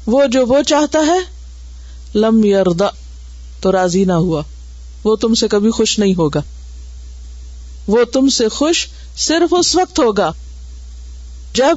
وہ 0.07 0.27
جو 0.27 0.47
وہ 0.47 0.63
چاہتا 0.63 0.99
ہے، 0.99 1.19
لم 2.15 2.45
یردا 2.45 2.87
تو 3.61 3.73
راضی 3.73 4.05
نہ 4.05 4.13
ہوا۔ 4.13 4.43
وہ 5.05 5.17
تم 5.17 5.35
سے 5.35 5.49
کبھی 5.49 5.71
خوش 5.71 5.99
نہیں 5.99 6.15
ہوگا۔ 6.15 6.43
وہ 7.87 8.05
تم 8.05 8.29
سے 8.29 8.49
خوش 8.49 8.87
صرف 9.17 9.55
اس 9.59 9.77
وقت 9.77 9.99
ہوگا 9.99 10.33
جب 11.55 11.77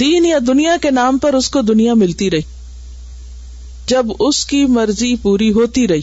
دین 0.00 0.26
یا 0.26 0.38
دنیا 0.46 0.76
کے 0.82 0.90
نام 0.90 1.18
پر 1.18 1.34
اس 1.34 1.48
کو 1.48 1.60
دنیا 1.60 1.94
ملتی 1.94 2.30
رہی۔ 2.30 2.40
جب 3.86 4.06
اس 4.18 4.46
کی 4.46 4.64
مرضی 4.64 5.16
پوری 5.16 5.52
ہوتی 5.52 5.88
رہی۔ 5.88 6.00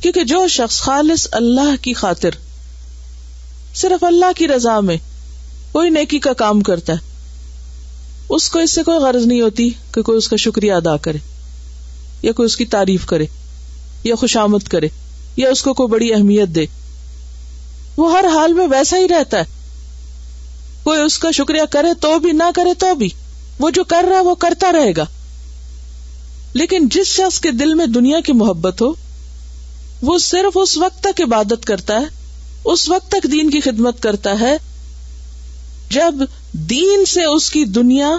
کیونکہ 0.00 0.24
جو 0.24 0.48
شخص 0.48 0.80
خالص 0.80 1.28
اللہ 1.32 1.82
کی 1.82 1.92
خاطر، 1.92 2.30
صرف 3.74 4.04
اللہ 4.04 4.32
کی 4.36 4.48
رضا 4.48 4.80
میں 4.80 4.96
کوئی 5.72 5.90
نیکی 5.90 6.18
کا 6.18 6.32
کام 6.32 6.60
کرتا 6.60 6.92
ہے، 6.92 6.98
اس 8.28 8.48
کو 8.48 8.58
اس 8.58 8.72
سے 8.72 8.82
کوئی 8.82 8.98
غرض 8.98 9.26
نہیں 9.26 9.40
ہوتی 9.40 9.70
کہ 9.94 10.02
کوئی 10.02 10.18
اس 10.18 10.28
کا 10.28 10.36
شکریہ 10.36 10.72
ادا 10.72 10.96
کرے 10.96 11.18
یا 12.22 12.32
کوئی 12.32 12.46
اس 12.46 12.56
کی 12.56 12.64
تعریف 12.64 13.06
کرے۔ 13.06 13.26
یا 14.08 14.14
خوشامد 14.14 14.68
کرے، 14.68 14.88
یا 15.36 15.50
اس 15.50 15.62
کو 15.62 15.74
کوئی 15.74 15.88
بڑی 15.88 16.14
اہمیت 16.14 16.48
دے۔ 16.48 16.66
وہ 17.96 18.12
ہر 18.12 18.24
حال 18.34 18.52
میں 18.52 18.66
ویسا 18.70 18.98
ہی 18.98 19.08
رہتا 19.08 19.38
ہے۔ 19.38 19.44
کوئی 20.82 21.00
اس 21.00 21.18
کا 21.18 21.30
شکریہ 21.30 21.62
کرے 21.70 21.88
تو 22.00 22.18
بھی، 22.18 22.32
نہ 22.32 22.50
کرے 22.54 22.74
تو 22.74 22.94
بھی۔ 22.94 23.08
وہ 23.58 23.70
جو 23.70 23.84
کر 23.84 24.04
رہا 24.08 24.16
ہے 24.16 24.22
وہ 24.22 24.34
کرتا 24.34 24.72
رہے 24.72 24.92
گا۔ 24.96 25.04
لیکن 26.52 26.88
جس 26.88 27.06
شخص 27.06 27.40
کے 27.40 27.50
دل 27.50 27.74
میں 27.74 27.86
دنیا 27.86 28.20
کی 28.20 28.32
محبت 28.32 28.82
ہو، 28.82 28.92
وہ 30.02 30.18
صرف 30.18 30.58
اس 30.62 30.76
وقت 30.76 31.02
تک 31.02 31.20
عبادت 31.20 31.66
کرتا 31.66 31.94
ہے، 31.94 32.04
اس 32.64 32.88
وقت 32.88 33.10
تک 33.10 33.26
دین 33.32 33.50
کی 33.50 33.60
خدمت 33.60 34.02
کرتا 34.02 34.40
ہے، 34.40 34.56
جب 35.90 36.14
دین 36.52 37.04
سے 37.04 37.24
اس 37.24 37.50
کی 37.50 37.64
دنیا 37.64 38.10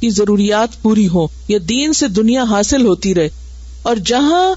کی 0.00 0.10
ضروریات 0.10 0.82
پوری 0.82 1.08
ہو 1.08 1.26
یا 1.48 1.58
دین 1.68 1.92
سے 1.92 2.08
دنیا 2.08 2.42
حاصل 2.42 2.86
ہوتی 2.86 3.14
رہے۔ 3.14 3.28
اور 3.86 3.96
جہاں 3.96 4.54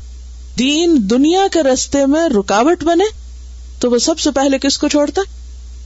دین 0.60 0.98
دنیا 1.10 1.48
کے 1.52 1.64
رستے 1.64 2.06
میں 2.06 2.30
رکاوٹ 2.30 2.84
بنے، 2.84 3.04
تو 3.80 3.92
وہ 3.92 3.98
سب 3.98 4.20
سے 4.20 4.32
پہلے 4.32 4.58
کس 4.60 4.78
کو 4.78 4.88
چھوڑتا 4.88 5.22
ہے؟ 5.22 5.38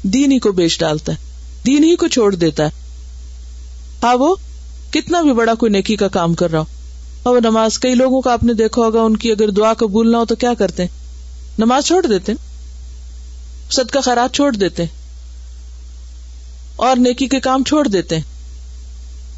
دین 0.10 0.32
ہی 0.32 0.40
کو 0.40 0.52
بیچ 0.52 0.80
ڈالتا 0.80 1.12
ہے، 1.12 1.18
دین 1.66 1.84
ہی 1.84 1.96
کو 1.96 2.08
چھوڑ 2.08 2.36
دیتا 2.36 2.64
ہے۔ 2.66 2.70
ہاں 4.04 4.16
وہ، 4.18 4.36
کتنا 4.92 5.22
بھی 5.22 5.34
بڑا 5.34 5.54
کوئی 5.54 5.72
نیکی 5.72 5.96
کا 5.96 6.08
کام 6.08 6.34
کر 6.34 6.52
رہا 6.52 6.60
ہو۔ 6.60 6.66
اور 7.24 7.42
نماز، 7.42 7.80
کئی 7.80 7.96
لوگوں 7.96 8.22
کا 8.22 8.34
آپ 8.34 8.44
نے 8.44 8.54
دیکھا 8.54 8.82
ہوگا، 8.82 9.02
ان 9.02 9.18
کی 9.18 9.32
اگر 9.32 9.50
دعا 9.50 9.74
قبول 9.74 10.12
نہ 10.12 10.18
ہو 10.18 10.26
تو 10.26 10.36
کیا 10.36 10.54
کرتے 10.54 10.86
نماز 11.60 11.86
چھوڑ 11.86 12.06
دیتے 12.06 12.34
سد 13.72 13.92
کا 13.92 14.02
خیرات 14.02 14.34
چھوڑ 14.34 14.56
دیتے 14.56 14.84
اور 16.76 16.98
نیکی 16.98 17.28
کے 17.28 17.40
کام 17.40 17.64
چھوڑ 17.64 17.88
دیتے 17.88 18.18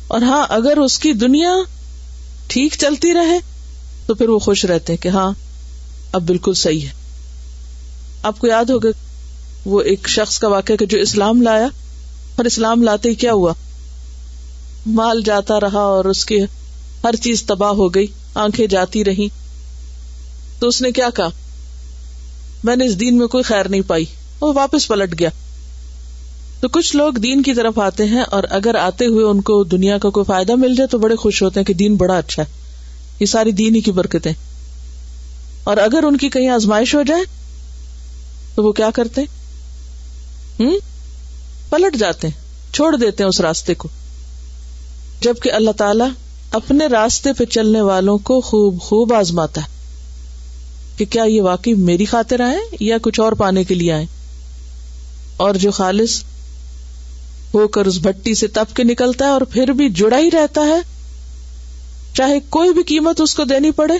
اور 0.07 0.21
ہاں 0.21 0.45
اگر 0.49 0.77
اس 0.77 0.99
کی 0.99 1.13
دنیا 1.13 1.51
ٹھیک 2.47 2.75
چلتی 2.79 3.13
رہے 3.13 3.54
تو 4.05 4.13
پھر 4.13 4.29
وہ 4.29 4.39
خوش 4.39 4.65
رہتے 4.65 4.97
کہ 4.97 5.09
ہاں 5.09 5.31
اب 6.11 6.21
بالکل 6.21 6.53
صحیح 6.53 6.81
ہے۔ 6.81 6.91
آپ 8.23 8.39
کو 8.39 8.47
یاد 8.47 8.65
ہوگا، 8.65 8.89
وہ 9.65 9.81
ایک 9.81 10.09
شخص 10.09 10.39
کا 10.39 10.47
واقعہ 10.47 10.75
کہ 10.75 10.85
جو 10.85 10.97
اسلام 10.97 11.41
لایا 11.41 11.67
اور 12.35 12.45
اسلام 12.45 12.83
لاتے 12.83 13.09
ہی 13.09 13.15
کیا 13.15 13.33
ہوا؟ 13.33 13.53
مال 14.85 15.21
جاتا 15.25 15.59
رہا 15.59 15.79
اور 15.79 16.05
اس 16.05 16.25
کی 16.25 16.39
ہر 17.03 17.15
چیز 17.15 17.43
تباہ 17.43 17.69
ہو 17.69 17.95
گئی، 17.95 18.07
آنکھیں 18.35 18.67
جاتی 18.67 19.05
رہی 19.05 19.27
تو 20.59 20.67
اس 20.67 20.81
نے 20.81 20.91
کیا 20.91 21.09
کہا؟ 21.09 21.29
میں 22.63 22.75
نے 22.75 22.85
اس 22.85 22.99
دین 22.99 23.17
میں 23.17 23.27
کوئی 23.27 23.43
خیر 23.43 23.69
نہیں 23.69 23.81
پائی، 23.81 24.05
وہ 24.41 24.53
واپس 24.55 24.87
پلٹ 24.87 25.19
گیا۔ 25.19 25.29
تو 26.59 26.67
کچھ 26.67 26.95
لوگ 26.95 27.13
دین 27.13 27.43
کی 27.43 27.53
طرف 27.53 27.79
آتے 27.79 28.05
ہیں 28.05 28.21
اور 28.21 28.43
اگر 28.49 28.75
آتے 28.75 29.05
ہوئے 29.05 29.25
ان 29.25 29.41
کو 29.41 29.63
دنیا 29.63 29.97
کا 29.97 30.09
کوئی 30.09 30.23
فائدہ 30.23 30.55
مل 30.55 30.75
جائے 30.75 30.87
تو 30.87 30.97
بڑے 30.97 31.15
خوش 31.15 31.43
ہوتے 31.43 31.59
ہیں 31.59 31.65
کہ 31.65 31.73
دین 31.73 31.95
بڑا 31.95 32.17
اچھا 32.17 32.43
ہے۔ 32.43 32.64
یہ 33.19 33.25
ساری 33.25 33.51
دین 33.51 33.75
ہی 33.75 33.81
کی 33.81 33.91
برکتیں۔ 33.91 34.33
اور 35.63 35.77
اگر 35.77 36.03
ان 36.03 36.17
کی 36.17 36.29
کہیں 36.29 36.49
آزمائش 36.49 36.95
ہو 36.95 37.03
جائے، 37.03 37.21
تو 38.55 38.63
وہ 38.63 38.71
کیا 38.71 38.89
کرتے؟ 38.91 39.21
ہوں 40.59 40.79
پلٹ 41.69 41.97
جاتے 41.97 42.27
ہیں 42.27 42.73
چھوڑ 42.73 42.95
دیتے 42.97 43.23
ہیں 43.23 43.29
اس 43.29 43.41
راستے 43.41 43.73
کو۔ 43.73 43.87
جبکہ 45.21 45.51
اللہ 45.51 45.71
تعالی 45.71 46.03
اپنے 46.51 46.87
راستے 46.87 47.33
پہ 47.33 47.45
چلنے 47.45 47.81
والوں 47.81 48.17
کو 48.17 48.41
خوب 48.41 48.81
خوب 48.81 49.13
آزماتا 49.13 49.61
ہے۔ 49.61 49.75
کہ 50.97 51.05
کیا 51.05 51.23
یہ 51.23 51.41
واقعی 51.41 51.73
میری 51.73 52.05
خاطر 52.05 52.39
آئے 52.39 52.57
یا 52.79 52.97
کچھ 53.01 53.19
اور 53.19 53.31
پانے 53.31 53.63
کے 53.63 53.75
لیے 53.75 53.93
آئے؟ 53.93 54.05
اور 55.37 55.55
جو 55.55 55.71
خالص 55.71 56.23
ہو 57.53 57.67
کر 57.67 57.85
اس 57.85 57.97
بھٹی 57.97 58.35
سے 58.35 58.47
تپ 58.47 58.75
کے 58.75 58.83
نکلتا 58.83 59.25
ہے 59.25 59.29
اور 59.29 59.41
پھر 59.41 59.67
بھی 59.67 59.89
جڑا 59.89 60.19
ہی 60.19 60.31
رہتا 60.31 60.61
ہے 60.61 60.94
چاہے 62.15 62.39
کوئی 62.49 62.73
بھی 62.73 62.83
قیمت 62.83 63.21
اس 63.21 63.35
کو 63.35 63.43
دینی 63.43 63.71
پڑے، 63.71 63.93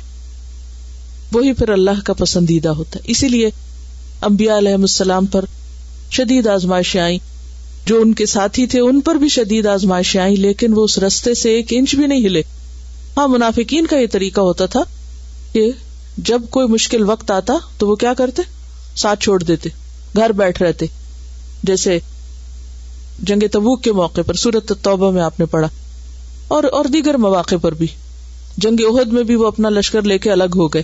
وہی 1.34 1.54
پھر 1.54 1.70
اللہ 1.70 2.02
کا 2.06 2.14
پسندیدہ 2.14 2.70
ہوتا 2.70 3.00
ہے۔ 3.00 3.04
اسی 3.12 3.28
لیے 3.28 3.50
امبیا 4.22 4.58
علیہ 4.58 4.74
السلام 4.74 5.26
پر 5.26 5.46
شدید 6.12 6.48
آزمائشیں 6.48 7.02
آئی 7.02 7.18
جو 7.86 8.02
ان 8.02 8.14
کے 8.14 8.26
ساتھی 8.26 8.68
تھے، 8.68 8.80
ان 8.80 9.02
پر 9.02 9.16
بھی 9.16 9.30
شدید 9.30 9.66
آزمائشیں 9.66 10.22
آئی 10.22 10.36
لیکن 10.36 10.74
وہ 10.74 10.84
اس 10.84 10.98
رستے 10.98 11.34
سے 11.34 11.50
ایک 11.50 11.66
انچ 11.72 11.96
بھی 11.96 12.08
نہیں 12.08 12.26
ہلے۔ 12.26 12.42
ہاں 13.18 13.28
منافقین 13.28 13.86
کا 13.86 13.98
یہ 13.98 14.08
طریقہ 14.12 14.42
ہوتا 14.42 14.66
تھا 14.66 14.84
کہ 15.54 15.72
جب 16.18 16.42
کوئی 16.50 16.68
مشکل 16.68 17.10
وقت 17.10 17.32
آتا 17.32 17.54
تو 17.78 17.88
وہ 17.88 17.96
کیا 17.96 18.14
کرتے؟ 18.14 18.42
ساتھ 18.96 19.24
چھوڑ 19.24 19.44
دیتے، 19.44 19.70
گھر 20.16 20.30
بیٹھ 20.30 20.64
رہتے۔ 20.64 20.86
جیسے 21.64 22.00
جنگ 23.20 23.40
تبوک 23.52 23.84
کے 23.84 23.92
موقع 23.92 24.22
پر 24.22 24.34
سورت 24.34 24.72
توبہ 24.82 25.12
میں 25.12 25.22
آپ 25.22 25.40
نے 25.40 25.46
پڑھا۔ 25.46 25.70
اور 26.48 26.64
اور 26.64 26.86
دیگر 26.86 27.18
مواقع 27.18 27.56
پر 27.62 27.74
بھی۔ 27.74 27.88
جنگ 28.58 28.82
عہد 28.90 29.08
میں 29.08 29.24
بھی 29.24 29.36
وہ 29.36 29.48
اپنا 29.48 29.70
لشکر 29.70 30.02
لے 30.02 30.18
کے 30.18 30.32
الگ 30.32 30.54
ہو 30.56 30.68
گئے۔ 30.68 30.84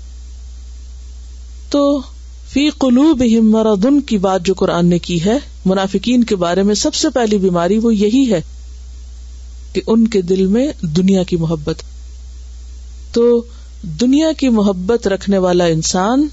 تو 1.69 2.01
فی 2.49 2.69
قلوب 2.69 3.23
مرادن 3.43 4.01
کی 4.01 4.17
بات 4.17 4.45
جو 4.45 4.53
قرآن 4.53 4.85
نے 4.85 4.99
کی 4.99 5.25
ہے، 5.25 5.37
منافقین 5.65 6.23
کے 6.23 6.35
بارے 6.35 6.63
میں 6.63 6.75
سب 6.75 6.93
سے 6.93 7.09
پہلی 7.09 7.37
بیماری 7.37 7.77
وہ 7.77 7.95
یہی 7.95 8.31
ہے 8.31 8.41
کہ 9.73 9.81
ان 9.87 10.07
کے 10.07 10.21
دل 10.21 10.45
میں 10.45 10.67
دنیا 10.81 11.23
کی 11.23 11.35
محبت۔ 11.35 11.75
تو 13.13 13.43
دنیا 13.83 14.31
کی 14.31 14.49
محبت 14.49 15.07
رکھنے 15.07 15.37
والا 15.37 15.65
انسان 15.65 16.27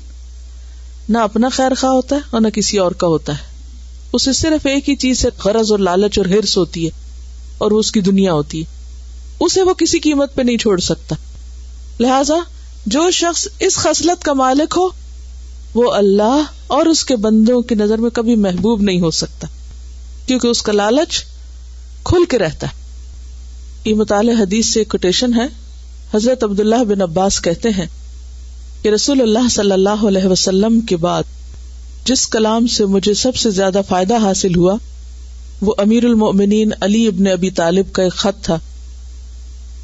نہ 1.08 1.18
اپنا 1.18 1.48
خیر 1.48 1.74
خواہ 1.74 1.92
ہوتا 1.92 2.16
ہے 2.16 2.20
اور 2.30 2.40
نہ 2.40 2.48
کسی 2.48 2.78
اور 2.78 2.92
کا 2.92 3.06
ہوتا 3.06 3.32
ہے۔ 3.32 3.42
اسے 4.12 4.32
صرف 4.32 4.66
ایک 4.66 4.88
ہی 4.88 4.96
چیز 4.96 5.18
سے 5.18 5.28
غرض 5.44 5.70
اور 5.70 5.78
لالچ 5.78 6.18
اور 6.18 6.26
ہرس 6.26 6.56
ہوتی 6.56 6.84
ہے 6.84 6.90
اور 7.58 7.70
وہ 7.70 7.78
اس 7.78 7.92
کی 7.92 8.00
دنیا 8.00 8.32
ہوتی 8.32 8.60
ہے۔ 8.60 8.64
اسے 9.40 9.62
وہ 9.62 9.74
کسی 9.74 9.98
قیمت 9.98 10.34
پہ 10.34 10.42
نہیں 10.42 10.56
چھوڑ 10.56 10.80
سکتا۔ 10.80 11.14
لہذا 12.00 12.34
جو 12.86 13.10
شخص 13.10 13.48
اس 13.60 13.74
خصلت 13.74 14.24
کا 14.24 14.32
مالک 14.32 14.74
ہو، 14.76 14.88
وہ 15.74 15.92
اللہ 15.92 16.42
اور 16.66 16.86
اس 16.86 17.04
کے 17.04 17.16
بندوں 17.16 17.62
کی 17.62 17.74
نظر 17.74 17.98
میں 17.98 18.10
کبھی 18.10 18.34
محبوب 18.34 18.82
نہیں 18.82 19.00
ہو 19.00 19.10
سکتا، 19.10 19.46
کیونکہ 20.26 20.48
اس 20.48 20.62
کا 20.62 20.72
لالچ 20.72 21.24
کھل 22.04 22.24
کے 22.24 22.38
رہتا 22.38 22.66
ہے۔ 22.66 22.72
یہ 23.84 23.94
مطالعہ 23.94 24.34
حدیث 24.40 24.66
سے 24.66 24.84
کوٹیشن 24.84 25.34
ہے۔ 25.34 25.46
حضرت 26.14 26.44
عبداللہ 26.44 26.84
بن 26.84 27.02
عباس 27.02 27.40
کہتے 27.42 27.68
ہیں 27.68 27.86
کہ 28.82 28.88
رسول 28.88 29.20
اللہ 29.20 29.48
صلی 29.50 29.72
اللہ 29.72 30.06
علیہ 30.08 30.26
وسلم 30.26 30.80
کے 30.80 30.96
بعد 30.96 31.22
جس 32.04 32.26
کلام 32.26 32.66
سے 32.66 32.84
مجھے 32.84 33.14
سب 33.14 33.36
سے 33.36 33.50
زیادہ 33.50 33.80
فائدہ 33.88 34.16
حاصل 34.16 34.56
ہوا، 34.56 34.74
وہ 35.60 35.74
امیر 35.78 36.04
المؤمنین 36.04 36.70
علی 36.80 37.06
ابن 37.06 37.26
ابی 37.26 37.50
طالب 37.50 37.92
کا 37.92 38.02
ایک 38.02 38.12
خط 38.12 38.44
تھا۔ 38.44 38.58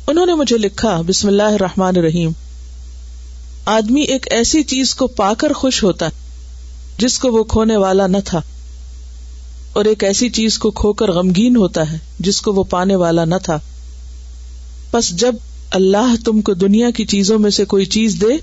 انہوں 0.09 0.27
نے 0.27 0.35
مجھے 0.35 0.57
لکھا، 0.59 1.01
بسم 1.01 1.29
اللہ 1.29 1.43
الرحمن 1.51 1.97
الرحیم، 1.97 2.31
آدمی 3.67 4.01
ایک 4.05 4.27
ایسی 4.31 4.63
چیز 4.63 4.95
کو 4.95 5.07
پا 5.17 5.33
کر 5.39 5.53
خوش 5.53 5.83
ہوتا 5.85 6.09
جس 6.99 7.19
کو 7.19 7.31
وہ 7.33 7.43
کھونے 7.45 7.77
والا 7.77 8.07
نہ 8.07 8.17
تھا، 8.25 8.41
اور 9.73 9.85
ایک 9.85 10.05
ایسی 10.05 10.29
چیز 10.31 10.59
کو 10.59 10.71
کھو 10.73 10.93
کر 10.93 11.13
غمگین 11.13 11.57
ہوتا 11.57 11.91
ہے، 11.93 11.99
جس 12.19 12.41
کو 12.41 12.53
وہ 12.53 12.65
پانے 12.71 12.97
والا 12.97 13.25
نہ 13.25 13.35
تھا۔ 13.43 13.59
بس 14.93 15.09
جب 15.17 15.35
اللہ 15.71 16.15
تم 16.25 16.41
کو 16.41 16.55
دنیا 16.55 16.91
کی 16.91 17.05
چیزوں 17.07 17.39
میں 17.39 17.51
سے 17.51 17.65
کوئی 17.65 17.87
چیز 17.87 18.21
دے، 18.21 18.37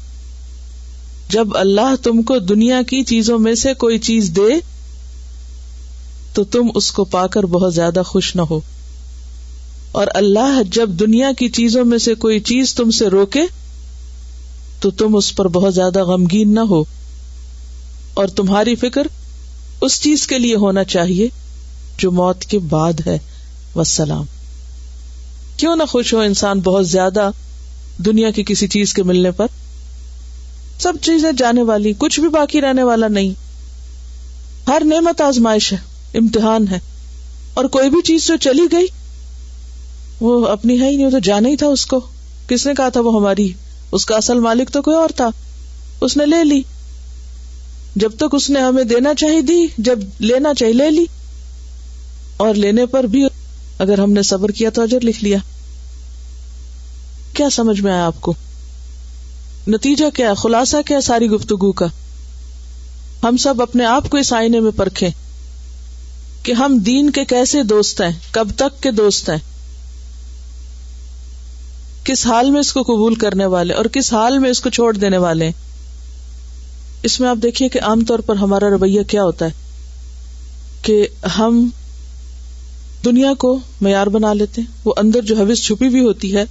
جب 1.29 1.57
اللہ 1.57 1.95
تم 2.03 2.21
کو 2.23 2.39
دنیا 2.39 2.81
کی 2.81 3.03
چیزوں 3.03 3.39
میں 3.39 3.55
سے 3.55 3.73
کوئی 3.77 3.99
چیز 3.99 4.31
دے، 4.35 4.59
تو 6.33 6.43
تم 6.43 6.69
اس 6.75 6.91
کو 6.91 7.05
پا 7.11 7.25
کر 7.27 7.43
بہت 7.51 7.73
زیادہ 7.73 8.01
خوش 8.05 8.35
نہ 8.35 8.41
ہو۔ 8.41 8.59
اور 9.91 10.07
اللہ 10.13 10.61
جب 10.71 10.89
دنیا 10.89 11.31
کی 11.37 11.49
چیزوں 11.49 11.85
میں 11.85 11.97
سے 11.97 12.13
کوئی 12.15 12.39
چیز 12.39 12.73
تم 12.73 12.91
سے 12.91 13.07
روکے 13.07 13.41
تو 14.79 14.91
تم 14.91 15.15
اس 15.15 15.35
پر 15.35 15.47
بہت 15.47 15.75
زیادہ 15.75 16.03
غمگین 16.03 16.55
نہ 16.55 16.59
ہو 16.59 16.83
اور 18.13 18.27
تمہاری 18.27 18.75
فکر 18.75 19.07
اس 19.81 20.01
چیز 20.01 20.27
کے 20.27 20.39
لیے 20.39 20.55
ہونا 20.55 20.83
چاہیے 20.83 21.27
جو 21.97 22.11
موت 22.11 22.41
کے 22.41 22.59
بعد 22.59 23.07
ہے۔ 23.07 23.19
وسلام 23.75 24.25
کیوں 25.57 25.75
نہ 25.75 25.83
خوش 25.83 26.13
ہو 26.13 26.19
انسان 26.19 26.59
بہت 26.59 26.87
زیادہ 26.87 27.31
دنیا 27.97 28.31
کی 28.31 28.43
کسی 28.43 28.67
چیز 28.67 28.93
کے 28.93 29.03
ملنے 29.03 29.31
پر؟ 29.31 29.47
سب 30.79 30.93
چیزیں 31.01 31.31
جانے 31.31 31.61
والی، 31.61 31.93
کچھ 31.97 32.19
بھی 32.19 32.29
باقی 32.29 32.61
رہنے 32.61 32.83
والا 32.83 33.07
نہیں۔ 33.07 33.31
ہر 34.67 34.81
نعمت 34.85 35.21
آزمائش 35.21 35.73
ہے، 35.73 35.77
امتحان 36.13 36.67
ہے۔ 36.67 36.79
اور 37.53 37.65
کوئی 37.65 37.89
بھی 37.89 38.01
چیز 38.01 38.27
جو 38.27 38.37
چلی 38.41 38.65
گئی 38.71 38.87
وہ 40.21 40.47
اپنی 40.47 40.81
ہے 40.81 40.89
ہی 40.89 40.95
نہیں، 40.95 41.05
وہ 41.05 41.11
تو 41.11 41.19
جانا 41.19 41.49
ہی 41.49 41.55
تھا 41.55 41.67
اس 41.67 41.85
کو۔ 41.85 41.99
کس 42.47 42.65
نے 42.65 42.73
کہا 42.77 42.89
تھا 42.89 43.01
وہ 43.01 43.15
ہماری؟ 43.15 43.53
اس 43.91 44.05
کا 44.05 44.15
اصل 44.15 44.39
مالک 44.39 44.69
تو 44.71 44.81
کوئی 44.81 44.97
اور 44.97 45.09
تھا۔ 45.15 45.29
اس 46.01 46.17
نے 46.17 46.25
لے 46.25 46.43
لی۔ 46.43 46.61
جب 47.95 48.11
تک 48.15 48.25
اس 48.31 48.49
نے 48.49 48.59
ہمیں 48.59 48.83
دینا 48.83 49.13
چاہیے 49.13 49.41
دی، 49.41 49.67
جب 49.77 49.99
لینا 50.19 50.53
چاہیے 50.53 50.73
لے 50.73 50.91
لی۔ 50.91 51.05
اور 52.37 52.53
لینے 52.53 52.85
پر 52.85 53.03
بھی 53.03 53.25
اگر 53.79 53.99
ہم 53.99 54.11
نے 54.11 54.21
صبر 54.21 54.49
کیا 54.49 54.69
تو 54.69 54.81
اجر 54.81 54.99
لکھ 55.01 55.23
لیا۔ 55.23 55.37
کیا 57.33 57.49
سمجھ 57.49 57.81
میں 57.81 57.93
آیا 57.93 58.05
آپ 58.05 58.21
کو؟ 58.21 58.33
نتیجہ 59.67 60.15
کیا 60.15 60.33
خلاصہ 60.33 60.77
کیا 60.85 61.01
ساری 61.01 61.27
گفتگو 61.27 61.71
کا؟ 61.71 61.85
ہم 63.23 63.37
سب 63.37 63.61
اپنے 63.61 63.85
آپ 63.85 64.09
کو 64.09 64.17
اس 64.17 64.33
آئینے 64.33 64.59
میں 64.59 64.71
پرکھیں 64.71 65.09
کہ 66.43 66.51
ہم 66.51 66.77
دین 66.77 67.09
کے 67.09 67.25
کیسے 67.25 67.63
دوست 67.63 68.01
ہیں؟ 68.01 68.19
کب 68.31 68.47
تک 68.55 68.83
کے 68.83 68.91
دوست 68.91 69.29
ہیں؟ 69.29 69.50
کس 72.11 72.25
حال 72.25 72.51
میں 72.51 72.59
اس 72.59 72.73
کو 72.73 72.81
قبول 72.81 73.15
کرنے 73.15 73.45
والے 73.45 73.73
اور 73.73 73.85
کس 73.85 74.13
حال 74.13 74.39
میں 74.39 74.49
اس 74.49 74.59
کو 74.61 74.69
چھوڑ 74.69 74.97
دینے 74.97 75.17
والے 75.17 75.45
ہیں؟ 75.45 75.51
اس 77.03 77.19
میں 77.19 77.29
آپ 77.29 77.37
دیکھیے 77.43 77.69
کہ 77.69 77.81
عام 77.81 78.05
طور 78.05 78.19
پر 78.19 78.35
ہمارا 78.35 78.69
رویہ 78.69 79.03
کیا 79.03 79.23
ہوتا 79.23 79.45
ہے 79.45 79.51
کہ 80.81 81.07
ہم 81.37 81.69
دنیا 83.05 83.33
کو 83.33 83.59
معیار 83.81 84.07
بنا 84.07 84.33
لیتے 84.33 84.61
ہیں، 84.61 84.67
وہ 84.85 84.93
اندر 84.97 85.21
جو 85.21 85.35
حوث 85.35 85.61
چھپی 85.61 85.89
بھی 85.89 86.01
ہوتی 86.05 86.35
ہے، 86.35 86.45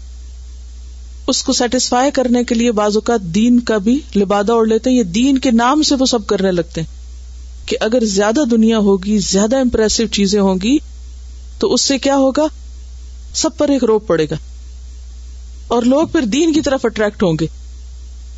اس 1.27 1.43
کو 1.43 1.53
سیٹسفائی 1.53 2.11
کرنے 2.11 2.45
کے 2.45 2.55
لیے 2.55 2.73
بعض 2.73 2.97
اوقات 2.97 3.21
دین 3.21 3.61
کا 3.61 3.79
بھی 3.79 4.01
لبادہ 4.17 4.53
اوڑھ 4.53 4.69
لیتے 4.69 4.91
ہیں، 4.91 4.97
یہ 4.97 5.03
دین 5.03 5.39
کے 5.39 5.51
نام 5.51 5.83
سے 5.83 5.95
وہ 5.95 6.07
سب 6.07 6.27
کرنے 6.27 6.53
لگتے 6.53 6.81
ہیں 6.81 7.69
کہ 7.69 7.77
اگر 7.81 8.05
زیادہ 8.05 8.41
دنیا 8.51 8.79
ہوگی، 8.79 9.19
زیادہ 9.19 9.57
امپریسو 9.57 10.07
چیزیں 10.07 10.41
ہوں 10.41 10.57
گی، 10.63 10.79
تو 11.59 11.73
اس 11.73 11.81
سے 11.81 11.99
کیا 11.99 12.17
ہوگا؟ 12.17 12.47
سب 13.35 13.57
پر 13.59 13.69
ایک 13.69 13.85
روپ 13.85 14.07
پڑے 14.07 14.27
گا۔ 14.31 14.37
اور 15.71 15.83
لوگ 15.83 16.07
پھر 16.07 16.21
دین 16.21 16.53
کی 16.53 16.61
طرف 16.61 16.85
اٹریکٹ 16.85 17.23
ہوں 17.23 17.33
گے۔ 17.41 17.47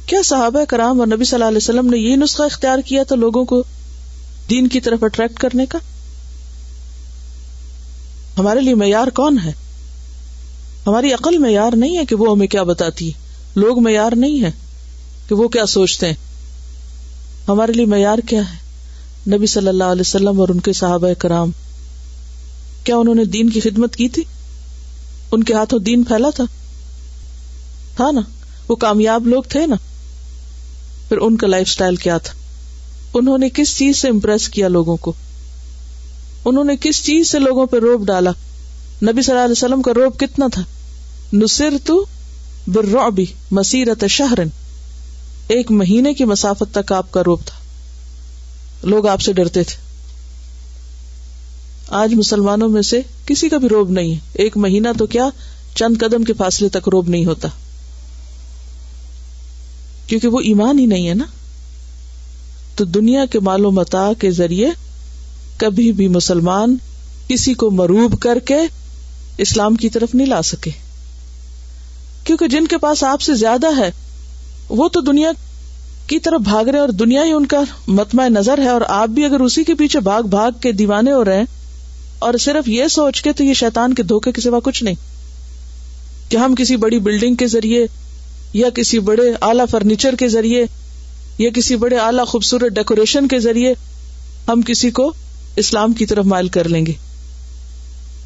کیا 0.07 0.19
صحابہ 0.25 0.65
کرام 0.65 1.01
اور 1.01 1.07
نبی 1.07 1.25
صلی 1.25 1.37
اللہ 1.37 1.45
علیہ 1.45 1.57
وسلم 1.57 1.87
نے 1.87 1.99
یہ 1.99 2.17
نسخہ 2.17 2.43
اختیار 2.43 2.79
کیا 2.79 3.03
تھا 3.03 3.17
لوگوں 3.17 3.45
کو 3.45 3.63
دین 4.51 4.69
کی 4.69 4.81
طرف 4.81 5.05
اٹریکٹ 5.05 5.39
کرنے 5.39 5.67
کا؟ 5.67 5.79
ہمارے 8.39 8.61
لیے 8.61 8.75
معیار 8.75 9.07
کون 9.07 9.39
ہے؟ 9.45 9.53
ہماری 10.87 11.13
عقل 11.13 11.39
معیار 11.39 11.77
نہیں 11.77 11.99
ہے 11.99 12.05
کہ 12.05 12.15
وہ 12.17 12.33
ہمیں 12.33 12.47
کیا 12.47 12.63
بتاتی 12.63 13.09
ہے 13.09 13.13
لوگ 13.55 13.81
معیار 13.81 14.13
نہیں 14.17 14.43
ہے 14.43 14.51
کہ 15.29 15.35
وہ 15.35 15.49
کیا 15.49 15.67
سوچتے 15.67 16.07
ہیں۔ 16.07 16.15
ہمارے 17.49 17.73
لیے 17.73 17.87
معیار 17.87 18.19
کیا 18.19 18.41
ہے؟ 18.41 18.57
نبی 19.37 19.47
صلی 19.47 19.69
اللہ 19.69 19.85
علیہ 19.85 20.01
وسلم 20.01 20.41
اور 20.41 20.49
ان 20.49 20.61
کے 20.61 20.73
صحابہ 20.73 21.09
کرام۔ 21.19 21.51
کیا 22.85 22.97
انہوں 22.97 23.15
نے 23.15 23.25
دین 23.25 23.51
کی 23.51 23.61
خدمت 23.61 23.97
کی 23.97 24.09
تھی؟ 24.09 24.23
ان 25.33 25.43
کے 25.43 25.55
ہاتھوں 25.55 25.79
دین 25.79 26.05
پھیلا 26.05 26.31
تھا؟ 26.31 26.45
تھا 28.03 28.11
نا؟ 28.11 28.21
وہ 28.69 28.77
کامیاب 28.77 29.27
لوگ 29.27 29.43
تھے 29.43 29.67
نا؟ 29.67 29.77
پھر 31.09 31.19
ان 31.19 31.37
کا 31.37 31.47
لائف 31.47 31.69
اسٹائل 31.69 31.97
کیا 31.97 32.19
تھا؟ 32.19 32.35
انہوں 33.15 33.39
نے 33.39 33.49
کس 33.55 33.77
چیز 33.77 33.97
سے 33.97 34.09
امپریس 34.09 34.49
کیا 34.49 34.69
لوگوں 34.69 34.97
کو؟ 34.97 35.13
انہوں 36.45 36.65
نے 36.65 36.77
کس 36.81 37.05
چیز 37.05 37.31
سے 37.31 37.39
لوگوں 37.39 37.67
پہ 37.67 37.79
روپ 37.79 38.07
ڈالا؟ 38.07 38.31
نبی 39.03 39.23
صلی 39.23 39.35
اللہ 39.35 39.45
علیہ 39.45 39.53
وسلم 39.53 39.83
کا 39.83 39.93
روپ 39.95 40.21
کتنا 40.21 40.47
تھا؟ 40.53 40.63
نصر 41.33 41.73
تو 41.85 42.05
برعبی 42.67 43.25
مسیرت 43.51 44.05
شہرن۔ 44.11 44.49
ایک 45.49 45.71
مہینے 45.71 46.15
کی 46.15 46.25
مسافت 46.25 46.75
تک 46.75 46.93
آپ 46.93 47.13
کا 47.13 47.23
روپ 47.27 47.41
تھا۔ 47.45 47.59
لوگ 48.87 49.07
آپ 49.07 49.21
سے 49.21 49.33
ڈرتے 49.33 49.65
تھے۔ 49.65 49.77
آج 51.89 52.15
مسلمانوں 52.15 52.69
میں 52.69 52.83
سے 52.83 53.01
کسی 53.27 53.49
کا 53.49 53.59
بھی 53.59 53.69
روب 53.69 53.91
نہیں 53.91 54.13
ہے۔ 54.13 54.19
ایک 54.33 54.57
مہینہ 54.57 54.89
تو 54.99 55.07
کیا؟ 55.07 55.29
چند 55.75 55.97
قدم 56.01 56.25
کے 56.25 56.33
فاصلے 56.33 56.69
تک 56.69 56.89
روب 56.89 57.09
نہیں 57.09 57.27
ہوتا۔ 57.27 57.49
کیونکہ 60.07 60.29
وہ 60.29 60.41
ایمان 60.41 60.79
ہی 60.79 60.87
نہیں 60.87 61.09
ہے 61.09 61.15
نا۔ 61.15 61.25
تو 62.77 62.85
دنیا 62.85 63.25
کے 63.25 63.41
مال 63.41 63.65
و 63.65 63.71
متا 63.71 64.11
کے 64.19 64.31
ذریعے 64.31 64.69
کبھی 65.57 65.93
بھی 65.93 66.09
مسلمان 66.09 66.77
کسی 67.29 67.55
کو 67.55 67.71
مروب 67.71 68.21
کر 68.21 68.39
کے 68.45 68.57
اسلام 69.39 69.75
کی 69.75 69.89
طرف 69.89 70.15
نہیں 70.15 70.27
لا 70.27 70.43
سکے۔ 70.43 70.71
کیونکہ 72.25 72.47
جن 72.47 72.67
کے 72.67 72.79
پاس 72.79 73.05
آپ 73.05 73.21
سے 73.21 73.35
زیادہ 73.35 73.67
ہے، 73.77 73.91
وہ 74.69 74.89
تو 74.89 75.01
دنیا 75.01 75.31
کی 76.07 76.19
طرف 76.19 76.41
بھاگ 76.41 76.65
رہے 76.65 76.79
اور 76.79 76.89
دنیا 76.89 77.25
ہی 77.25 77.33
ان 77.33 77.47
کا 77.47 77.63
متمع 77.89 78.29
نظر 78.29 78.59
ہے۔ 78.59 78.69
اور 78.69 78.81
آپ 78.89 79.09
بھی 79.09 79.25
اگر 79.25 79.41
اسی 79.41 79.65
کے 79.65 79.75
پیچھے 79.75 80.01
بھاگ 80.01 80.23
بھاگ 80.23 80.51
کے 80.61 80.73
دیوانے 80.73 81.13
ہو 81.13 81.25
رہے 81.25 81.37
ہیں 81.37 81.45
اور 82.19 82.35
صرف 82.41 82.69
یہ 82.69 82.87
سوچ 82.87 83.23
کے 83.23 83.33
تو 83.33 83.45
یہ 83.45 83.55
شیطان 83.55 83.95
کے 83.95 84.03
دھوکے 84.03 84.33
کے 84.33 84.41
سوا 84.41 84.59
کچھ 84.65 84.85
نہیں۔ 84.85 84.95
کہ 86.29 86.37
ہم 86.37 86.55
کسی 86.55 86.77
بڑی 86.77 86.99
بلڈنگ 86.99 87.35
کے 87.35 87.47
ذریعے 87.47 87.87
یا 88.53 88.71
کسی 88.71 88.99
بڑے 88.99 89.31
اعلی 89.41 89.63
فرنیچر 89.71 90.15
کے 90.15 90.29
ذریعے، 90.29 90.65
یا 91.39 91.51
کسی 91.51 91.77
بڑے 91.77 91.97
اعلی 91.97 92.25
خوبصورت 92.25 92.73
ڈیکوریشن 92.73 93.29
کے 93.29 93.39
ذریعے 93.39 93.73
ہم 94.49 94.63
کسی 94.63 94.91
کو 94.91 95.13
اسلام 95.57 95.93
کی 95.93 96.07
طرف 96.07 96.25
مائل 96.25 96.49
کر 96.49 96.69
لیں 96.69 96.85
گے۔ 96.87 96.93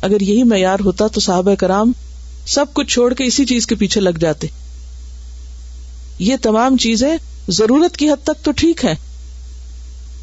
اگر 0.00 0.20
یہی 0.20 0.42
معیار 0.42 0.80
ہوتا 0.80 1.06
تو 1.06 1.20
صحابہ 1.20 1.54
کرام 1.54 1.92
سب 2.46 2.66
کچھ 2.72 2.92
چھوڑ 2.92 3.12
کے 3.14 3.24
اسی 3.24 3.44
چیز 3.44 3.66
کے 3.66 3.74
پیچھے 3.74 4.00
لگ 4.00 4.18
جاتے۔ 4.20 4.46
یہ 6.18 6.36
تمام 6.42 6.76
چیزیں 6.76 7.16
ضرورت 7.48 7.96
کی 7.96 8.10
حد 8.10 8.24
تک 8.24 8.44
تو 8.44 8.52
ٹھیک 8.52 8.84
ہے 8.84 8.94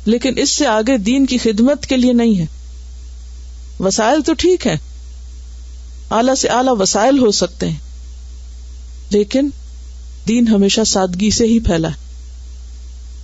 لیکن 0.06 0.38
اس 0.38 0.50
سے 0.50 0.68
آگے 0.68 0.98
دین 0.98 1.26
کی 1.26 1.38
خدمت 1.38 1.86
کے 1.86 1.98
لیے 1.98 2.14
نہیں 2.14 2.40
ہے 2.40 2.46
وسائل 3.80 4.22
تو 4.22 4.34
ٹھیک 4.34 4.68
ہے 4.68 4.76
اعلی 6.12 6.36
سے 6.36 6.48
اعلی 6.48 6.72
وسائل 6.80 7.20
ہو 7.20 7.32
سکتے 7.32 7.70
ہیں، 7.70 7.78
لیکن 9.10 9.50
دین 10.28 10.48
ہمیشہ 10.48 10.82
سادگی 10.86 11.32
سے 11.32 11.46
ہی 11.46 11.60
پھیلا 11.60 11.88
ہے۔ 11.88 12.04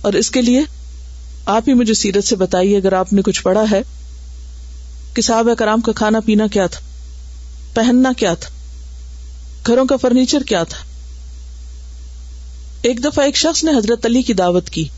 اور 0.00 0.12
اس 0.12 0.30
کے 0.30 0.42
لیے 0.42 0.62
آپ 1.46 1.62
ہی 1.68 1.74
مجھے 1.74 1.94
سیرت 1.94 2.24
سے 2.24 2.36
بتائیے، 2.36 2.76
اگر 2.76 2.92
آپ 2.92 3.12
نے 3.12 3.22
کچھ 3.22 3.42
پڑھا 3.42 3.64
ہے، 3.70 3.82
کہ 5.14 5.22
صحابہ 5.22 5.54
کرام 5.54 5.80
کا 5.80 5.92
کھانا 5.92 6.20
پینا 6.20 6.46
کیا 6.46 6.66
تھا، 6.66 6.80
پہننا 7.74 8.12
کیا 8.16 8.34
تھا، 8.34 8.50
گھروں 9.66 9.84
کا 9.84 9.96
فرنیچر 9.96 10.42
کیا 10.42 10.62
تھا۔ 10.62 10.78
ایک 12.82 13.04
دفعہ 13.04 13.24
ایک 13.24 13.36
شخص 13.36 13.64
نے 13.64 13.70
حضرت 13.70 14.06
علی 14.06 14.22
کی 14.22 14.32
دعوت 14.32 14.70
کی 14.70 14.88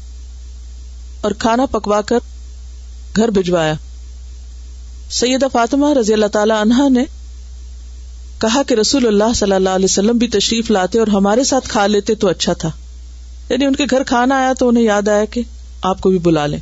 اور 1.20 1.30
کھانا 1.30 1.66
پکوا 1.66 2.00
کر 2.00 2.18
گھر 3.16 3.28
بھجوایا۔ 3.28 3.74
سیدہ 5.10 5.46
فاطمہ 5.52 5.86
رضی 6.00 6.12
اللہ 6.12 6.26
تعالی 6.26 6.52
عنہا 6.60 6.88
نے 6.88 7.04
کہا 8.42 8.62
کہ 8.62 8.74
رسول 8.74 9.06
اللہ 9.06 9.32
صلی 9.34 9.52
اللہ 9.52 9.68
علیہ 9.68 9.84
وسلم 9.84 10.18
بھی 10.18 10.28
تشریف 10.28 10.70
لاتے 10.70 10.98
اور 10.98 11.06
ہمارے 11.06 11.44
ساتھ 11.44 11.68
کھا 11.68 11.86
لیتے 11.86 12.14
تو 12.14 12.28
اچھا 12.28 12.52
تھا۔ 12.52 12.70
یعنی 13.50 13.64
ان 13.64 13.76
کے 13.76 13.84
گھر 13.90 14.02
کھانا 14.02 14.34
آیا 14.34 14.52
تو 14.58 14.68
انہیں 14.68 14.84
یاد 14.84 15.08
آیا 15.08 15.24
کہ 15.24 15.42
آپ 15.82 16.00
کو 16.00 16.10
بھی 16.10 16.18
بلا 16.18 16.46
لیں۔ 16.46 16.58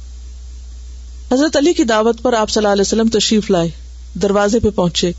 حضرت 1.32 1.56
علی 1.56 1.72
کی 1.72 1.84
دعوت 1.84 2.22
پر 2.22 2.32
آپ 2.32 2.50
صلی 2.50 2.60
اللہ 2.60 2.72
علیہ 2.72 2.82
وسلم 2.82 3.08
تشریف 3.08 3.50
لائے، 3.50 3.68
دروازے 4.22 4.58
پہ 4.58 4.70
پہنچے۔ 4.70 5.12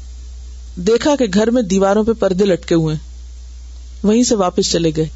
دیکھا 0.76 1.16
کہ 1.16 1.26
گھر 1.34 1.52
میں 1.52 1.62
دیواروں 1.62 2.04
پہ 2.04 2.12
پردے 2.14 2.46
لٹکے 2.46 2.76
ہوئے 2.76 2.96
وہیں 4.04 4.24
سے 4.24 4.36
واپس 4.36 4.72
چلے 4.72 4.92
گئے۔ 4.98 5.08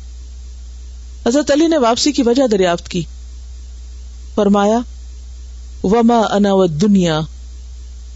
حضرت 1.25 1.51
علی 1.51 1.67
نے 1.67 1.77
واپسی 1.77 2.11
کی 2.11 2.21
وجہ 2.21 2.47
دریافت 2.47 2.89
کی۔ 2.89 3.01
فرمایا، 4.35 4.79
وما 5.83 6.21
انا 6.31 6.53
و 6.53 6.65
دنیا 6.65 7.19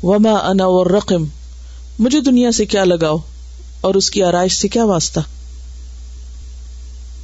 وما 0.04 0.34
انا 0.34 0.66
و 0.68 0.84
رقم 0.84 1.26
مجھے 2.00 2.22
دنیا 2.22 2.52
سے 2.52 2.66
کیا 2.66 2.84
لگاؤ 2.84 3.18
اور 3.82 3.96
اس 3.96 4.10
کی 4.10 4.24
آرائش 4.24 4.54
سے 4.54 4.68
کیا 4.68 4.86
واسطہ؟ 4.86 5.20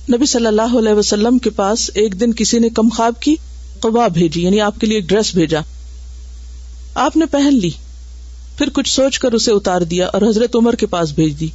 نبی 0.10 0.26
صلی 0.26 0.46
اللہ 0.46 0.78
علیہ 0.80 0.94
وسلم 0.94 1.38
کے 1.38 1.50
پاس 1.50 1.92
ایک 1.94 2.20
دن 2.20 2.34
کسی 2.34 2.60
نے 2.60 2.70
کم 2.70 2.90
خواب 2.90 3.14
کی، 3.20 3.36
قبا 3.80 4.08
بھیجی 4.08 4.44
یعنی 4.44 4.62
آپ 4.62 4.80
کے 4.80 4.88
لیے 4.88 4.98
ایک 4.98 5.10
ڈریس 5.10 5.36
بھیجا۔ 5.36 5.60
آپ 6.96 7.18
نے 7.18 7.26
پہن 7.26 7.56
لی، 7.56 7.70
پھر 8.58 8.70
کچھ 8.70 8.90
سوچ 8.90 9.20
کر 9.20 9.32
اسے 9.32 9.52
اتار 9.52 9.82
دیا 9.82 10.08
اور 10.08 10.22
حضرت 10.22 10.56
عمر 10.56 10.76
کے 10.76 10.86
پاس 10.86 11.12
بھیج 11.12 11.40
دی۔ 11.40 11.48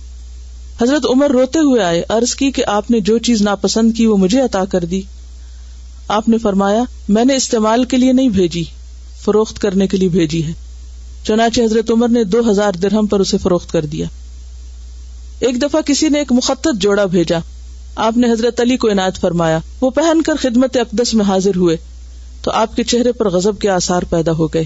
حضرت 0.83 1.06
عمر 1.11 1.30
روتے 1.30 1.59
ہوئے 1.59 1.83
آئے 1.83 2.04
ارض 2.11 2.35
کی 2.35 2.50
کہ 2.50 2.64
آپ 2.66 2.90
نے 2.90 3.00
جو 3.00 3.18
چیز 3.18 3.42
ناپسند 3.42 3.92
کی 3.96 4.06
وہ 4.06 4.16
مجھے 4.16 4.40
عطا 4.40 4.64
کر 4.64 4.85
دی۔ 4.85 5.02
آپ 6.09 6.28
نے 6.28 6.38
فرمایا، 6.38 6.83
میں 7.09 7.24
نے 7.24 7.37
استعمال 7.37 7.85
کے 7.85 7.96
لیے 7.96 8.12
نہیں 8.12 8.28
بھیجی، 8.28 8.64
فروخت 9.24 9.59
کرنے 9.59 9.87
کے 9.87 9.96
لیے 9.96 10.09
بھیجی 10.09 10.44
ہے۔ 10.44 10.69
چنانچہ 11.26 11.61
حضرت 11.61 11.90
عمر 11.90 12.09
نے 12.09 12.24
دو 12.24 12.50
ہزار 12.50 12.72
درہم 12.72 13.06
پر 13.06 13.20
اسے 13.20 13.38
فروخت 13.38 13.72
کر 13.72 13.87
دیا۔ 13.87 14.06
ایک 15.40 15.62
دفعہ 15.62 15.80
کسی 15.80 16.09
نے 16.09 16.18
ایک 16.18 16.33
مخطط 16.33 16.68
جوڑا 16.74 17.04
بھیجا۔ 17.04 17.38
آپ 17.96 18.16
نے 18.16 18.33
حضرت 18.33 18.61
علی 18.61 18.76
کو 18.76 18.90
عنایت 18.90 19.20
فرمایا۔ 19.20 19.59
وہ 19.80 19.90
پہن 19.90 20.22
کر 20.22 20.33
خدمت 20.40 20.76
اقدس 20.76 21.14
میں 21.14 21.24
حاضر 21.24 21.56
ہوئے۔ 21.56 21.76
تو 22.42 22.50
آپ 22.50 22.76
کے 22.76 22.83
چہرے 22.83 23.12
پر 23.12 23.30
غزب 23.30 23.59
کے 23.59 23.68
آثار 23.68 24.02
پیدا 24.02 24.33
ہو 24.33 24.46
گئے۔ 24.46 24.64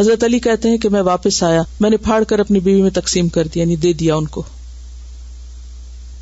حضرت 0.00 0.24
علی 0.24 0.38
کہتے 0.38 0.68
ہیں 0.68 0.78
کہ 0.78 0.88
میں 0.88 1.02
واپس 1.02 1.42
آیا۔ 1.42 1.62
میں 1.80 1.90
نے 1.90 1.96
پھاڑ 1.96 2.22
کر 2.24 2.38
اپنی 2.38 2.60
بیوی 2.60 2.82
میں 2.82 2.90
تقسیم 2.90 3.28
کر 3.28 3.46
دیا 3.54 3.62
یعنی 3.62 3.76
دے 3.76 3.92
دیا 3.92 4.14
ان 4.14 4.26
کو۔ 4.26 4.42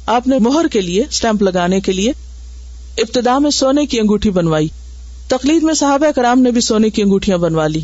آپ 0.07 0.27
نے 0.27 0.39
مہر 0.39 0.67
کے 0.69 0.81
لیے 0.81 1.05
اسٹمپ 1.11 1.43
لگانے 1.43 1.81
کے 1.81 1.93
لیے 1.93 2.13
ابتدا 2.99 3.39
میں 3.39 3.51
سونے 3.51 3.87
کی 3.87 4.01
انگوٹھی 4.01 4.31
بنوائی۔ 4.31 4.69
تقلید 5.29 5.63
میں 5.63 5.75
صحابہ 5.75 6.11
کرام 6.11 6.43
نے 6.43 6.51
بھی 6.51 6.61
سونے 6.61 6.91
کی 6.91 7.03
انگوٹیاں 7.03 7.39
بنوا 7.39 7.67
لی 7.67 7.81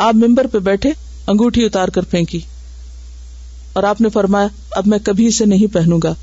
آپ 0.00 0.14
ممبر 0.14 0.46
پہ 0.46 0.58
بیٹھے، 0.58 0.90
انگوٹھی 1.26 1.64
اتار 1.64 1.88
کر 1.88 2.02
پھینکی۔ 2.02 2.40
اور 3.72 3.82
آپ 3.82 4.00
نے 4.00 4.08
فرمایا، 4.08 4.46
اب 4.70 4.86
میں 4.86 4.98
کبھی 5.04 5.26
اسے 5.26 5.44
نہیں 5.44 5.74
پہنوں 5.74 6.00
گا۔ 6.02 6.14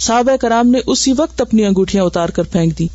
صحابہ 0.00 0.36
کرام 0.36 0.70
نے 0.70 0.78
اسی 0.86 1.12
وقت 1.18 1.40
اپنی 1.40 1.64
انگوٹیاں 1.64 2.04
اتار 2.04 2.28
کر 2.28 2.42
پھینک 2.42 2.78
دی 2.78 2.86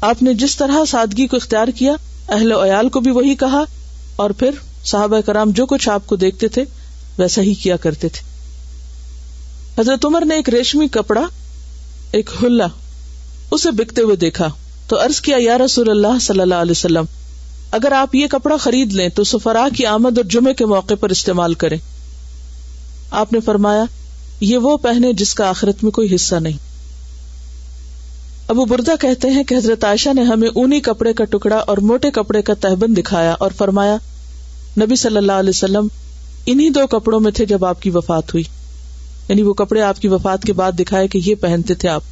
آپ 0.00 0.22
نے 0.22 0.34
جس 0.34 0.56
طرح 0.56 0.84
سادگی 0.88 1.26
کو 1.26 1.36
اختیار 1.36 1.68
کیا، 1.68 1.92
اہل 2.28 2.52
عیال 2.52 2.88
کو 2.88 3.00
بھی 3.00 3.10
وہی 3.10 3.34
کہا۔ 3.34 3.64
اور 4.16 4.30
پھر 4.30 4.50
صحابہ 4.84 5.20
کرام 5.20 5.50
جو 5.50 5.66
کچھ 5.66 5.88
آپ 5.88 6.06
کو 6.06 6.16
دیکھتے 6.16 6.48
تھے، 6.48 6.64
ویسا 7.18 7.42
ہی 7.42 7.54
کیا 7.54 7.76
کرتے 7.76 8.08
تھے۔ 8.08 8.30
حضرت 9.80 10.04
عمر 10.04 10.24
نے 10.24 10.34
ایک 10.34 10.48
ریشمی 10.48 10.88
کپڑا، 10.88 11.26
ایک 12.12 12.30
ہلا 12.42 12.66
اسے 13.50 13.70
بکتے 13.70 14.02
ہوئے 14.02 14.16
دیکھا۔ 14.16 14.48
تو 14.88 15.00
ارض 15.00 15.20
کیا، 15.20 15.36
یا 15.40 15.58
رسول 15.58 15.90
اللہ 15.90 16.18
صلی 16.20 16.40
اللہ 16.40 16.54
علیہ 16.54 16.70
وسلم 16.70 17.04
اگر 17.70 17.92
آپ 17.92 18.14
یہ 18.14 18.26
کپڑا 18.26 18.56
خرید 18.56 18.92
لیں 18.92 19.08
تو 19.08 19.24
سفرا 19.24 19.68
کی 19.76 19.86
آمد 19.86 20.18
اور 20.18 20.24
جمعے 20.24 20.54
کے 20.54 20.66
موقع 20.66 20.94
پر 21.00 21.10
استعمال 21.10 21.54
کریں۔ 21.54 21.78
آپ 23.10 23.32
نے 23.32 23.40
فرمایا، 23.40 23.84
یہ 24.40 24.58
وہ 24.58 24.76
پہنے 24.76 25.12
جس 25.12 25.34
کا 25.34 25.48
آخرت 25.48 25.84
میں 25.84 25.90
کوئی 25.90 26.14
حصہ 26.14 26.34
نہیں۔ 26.34 26.56
ابو 28.48 28.64
بردا 28.64 28.92
کہتے 29.00 29.30
ہیں 29.30 29.44
کہ 29.44 29.54
حضرت 29.54 29.84
عائشہ 29.84 30.14
نے 30.14 30.22
ہمیں 30.22 30.48
اونی 30.48 30.80
کپڑے 30.80 31.12
کا 31.12 31.24
ٹکڑا 31.24 31.56
اور 31.56 31.78
موٹے 31.78 32.10
کپڑے 32.10 32.42
کا 32.42 32.54
تہبند 32.54 32.98
دکھایا 32.98 33.32
اور 33.32 33.50
فرمایا، 33.50 33.96
نبی 34.80 34.96
صلی 34.96 35.16
اللہ 35.16 35.32
علیہ 35.32 35.50
وسلم، 35.50 35.86
انہی 36.46 36.70
دو 36.70 36.86
کپڑوں 36.86 37.20
میں 37.20 37.32
تھے 37.32 37.46
جب 37.46 37.64
آپ 37.64 37.82
کی 37.82 37.90
وفات 37.90 38.34
ہوئی۔ 38.34 38.44
یعنی 39.28 39.42
وہ 39.42 39.52
کپڑے 39.52 39.82
آپ 39.82 40.00
کی 40.00 40.08
وفات 40.08 40.42
کے 40.42 40.52
بعد 40.52 40.72
دکھائے 40.72 41.08
کہ 41.08 41.20
یہ 41.24 41.34
پہنتے 41.34 41.74
تھے 41.74 41.88
آپ۔ 41.88 42.02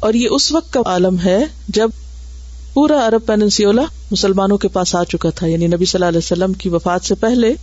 اور 0.00 0.14
یہ 0.14 0.28
اس 0.30 0.52
وقت 0.52 0.72
کا 0.72 0.80
عالم 0.86 1.16
ہے 1.24 1.44
جب 1.68 1.88
پورا 2.74 3.06
عرب 3.06 3.26
پیننسیولا 3.26 3.82
مسلمانوں 4.10 4.58
کے 4.58 4.68
پاس 4.68 4.94
آ 4.94 5.04
چکا 5.04 5.30
تھا 5.30 5.46
یعنی 5.46 5.66
نبی 5.66 5.84
صلی 5.84 5.98
اللہ 5.98 6.08
علیہ 6.08 6.18
وسلم 6.18 6.52
کی 6.52 6.68
وفات 6.68 7.04
سے 7.04 7.14
پہلے 7.14 7.54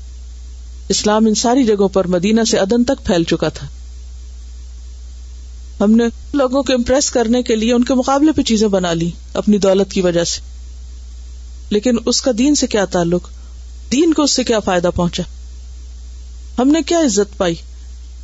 اسلام 0.89 1.25
ان 1.25 1.35
ساری 1.35 1.63
جگہوں 1.63 1.87
پر 1.87 2.07
مدینہ 2.07 2.41
سے 2.43 2.57
ادن 2.57 2.83
تک 2.83 3.05
پھیل 3.05 3.23
چکا 3.23 3.49
تھا۔ 3.49 3.67
ہم 5.83 5.91
نے 5.91 6.03
لوگوں 6.33 6.63
کو 6.63 6.73
امپریس 6.73 7.09
کرنے 7.09 7.43
کے 7.43 7.55
لیے 7.55 7.73
ان 7.73 7.83
کے 7.83 7.93
مقابلے 7.93 8.31
پہ 8.31 8.41
چیزیں 8.41 8.67
بنا 8.67 8.93
لی 8.93 9.11
اپنی 9.33 9.57
دولت 9.57 9.91
کی 9.91 10.01
وجہ 10.01 10.23
سے۔ 10.23 10.41
لیکن 11.69 11.95
اس 12.05 12.21
کا 12.21 12.31
دین 12.37 12.55
سے 12.55 12.67
کیا 12.67 12.85
تعلق؟ 12.85 13.29
دین 13.91 14.13
کو 14.13 14.23
اس 14.23 14.31
سے 14.31 14.43
کیا 14.43 14.59
فائدہ 14.59 14.89
پہنچا؟ 14.95 15.23
ہم 16.59 16.67
نے 16.67 16.81
کیا 16.81 16.99
عزت 16.99 17.37
پائی؟ 17.37 17.55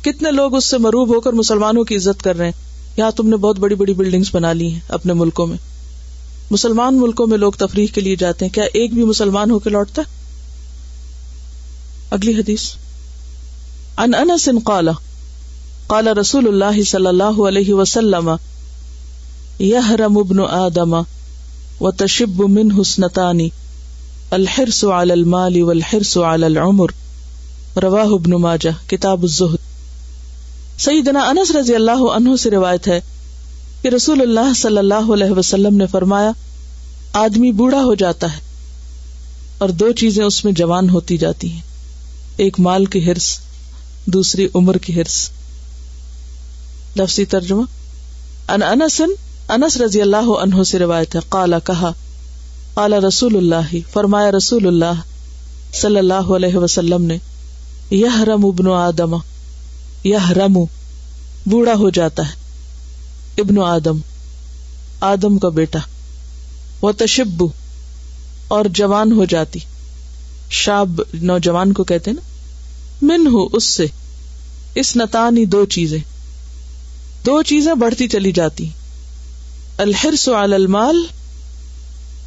کتنے 0.02 0.30
لوگ 0.30 0.54
اس 0.54 0.64
سے 0.64 0.78
مروب 0.78 1.14
ہو 1.14 1.20
کر 1.20 1.32
مسلمانوں 1.32 1.84
کی 1.84 1.96
عزت 1.96 2.22
کر 2.22 2.36
رہے 2.36 2.44
ہیں؟ 2.44 2.52
یہاں 2.96 3.10
تم 3.10 3.28
نے 3.28 3.36
بہت 3.36 3.58
بڑی 3.58 3.74
بڑی 3.74 3.94
بلڈنگس 3.94 4.34
بنا 4.34 4.52
لی 4.52 4.72
ہیں 4.72 4.80
اپنے 4.88 5.12
ملکوں 5.12 5.46
میں؟ 5.46 5.73
مسلمان 6.50 7.00
ملکوں 7.00 7.26
میں 7.26 7.38
لوگ 7.38 7.52
تفریح 7.52 7.86
کے 7.94 8.00
لیے 8.00 8.16
جاتے 8.16 8.44
ہیں۔ 8.44 8.52
کیا 8.52 8.64
ایک 8.64 8.94
بھی 8.94 9.04
مسلمان 9.04 9.50
ہو 9.50 9.58
کے 9.58 9.70
لوٹتا؟ 9.70 10.02
ہے 10.02 10.06
اگلی 12.10 12.34
حدیث۔ 12.34 12.62
ان 13.98 14.14
انس 14.14 14.48
قال 14.64 14.88
قال 15.86 16.08
رسول 16.08 16.48
اللہ 16.48 16.82
صلی 16.82 17.06
اللہ 17.06 17.42
علیہ 17.48 17.74
وسلم 17.74 18.30
يهرم 19.60 20.18
ابن 20.18 20.40
آدم 20.50 21.02
وتشب 21.80 22.48
منه 22.48 22.80
حسنتانی 22.80 23.48
الحرص 24.30 24.84
على 24.84 25.10
المال 25.10 25.62
والحرص 25.62 26.16
على 26.16 26.44
العمر۔ 26.44 26.86
رواہ 27.82 28.06
ابن 28.06 28.30
ماجہ، 28.30 28.90
کتاب 28.90 29.22
الزہد۔ 29.22 29.74
سیدنا 30.80 31.20
انس 31.20 31.50
رضی 31.50 31.74
اللہ 31.74 32.10
عنہ 32.14 32.36
سے 32.36 32.50
روایت 32.50 32.88
ہے 32.88 33.00
کہ 33.84 33.88
رسول 33.88 34.20
اللہ 34.20 34.52
صلی 34.56 34.78
اللہ 34.78 35.12
علیہ 35.14 35.30
وسلم 35.30 35.76
نے 35.76 35.86
فرمایا، 35.86 36.30
آدمی 37.12 37.52
بوڑھا 37.52 37.82
ہو 37.84 37.94
جاتا 37.94 38.32
ہے 38.32 38.38
اور 39.58 39.68
دو 39.68 39.92
چیزیں 39.92 40.24
اس 40.24 40.44
میں 40.44 40.52
جوان 40.52 40.90
ہوتی 40.90 41.16
جاتی 41.16 41.50
ہیں۔ 41.52 41.60
ایک 42.36 42.60
مال 42.60 42.84
کی 42.84 43.06
ہرس 43.06 43.38
دوسری 44.06 44.48
عمر 44.54 44.78
کی 44.78 44.94
ہرس 44.96 45.30
لفظی 46.96 47.24
ترجمہ 47.24 47.62
ان 48.48 48.62
انسن 48.62 49.10
انس 49.48 49.76
رضی 49.76 50.02
اللہ 50.02 50.30
عنہ 50.42 50.62
سے 50.62 50.78
روایت 50.78 51.14
ہے 51.14 51.20
کالا 51.28 51.58
کہا 51.58 51.90
کالا 52.74 52.98
رسول 53.08 53.36
اللہ، 53.36 53.76
فرمایا 53.92 54.30
رسول 54.30 54.66
اللہ 54.66 55.02
صلی 55.74 55.98
اللہ 55.98 56.32
علیہ 56.36 56.56
وسلم 56.56 57.04
نے 57.04 57.18
یہ 57.90 58.22
رم 58.22 58.46
ابن 58.46 58.68
آدم 58.68 59.16
یا 60.04 60.18
رمو 60.36 60.64
بوڑھا 61.46 61.74
ہو 61.74 61.90
جاتا 61.90 62.22
ہے۔ 62.28 62.43
ابن 63.38 63.58
آدم 63.58 63.98
آدم 65.00 65.38
کا 65.38 65.48
بیٹا۔ 65.48 65.78
وہ 66.82 66.92
تشبو 66.92 67.48
اور 68.48 68.64
جوان 68.64 69.12
ہو 69.12 69.24
جاتی۔ 69.24 69.58
شاب 70.50 71.00
نوجوان 71.14 71.72
کو 71.72 71.84
کہتے 71.84 72.12
نا 72.12 72.20
من 73.02 73.26
ہو 73.26 73.46
اس 73.52 73.64
سے۔ 73.64 73.86
اس 74.74 74.96
نتانی 74.96 75.44
دو 75.44 75.64
چیزیں۔ 75.64 75.98
دو 77.26 77.42
چیزیں 77.42 77.74
بڑھتی 77.74 78.08
چلی 78.08 78.32
جاتی۔ 78.32 78.68
الحرس 79.78 80.28
علی 80.28 80.54
المال، 80.54 80.96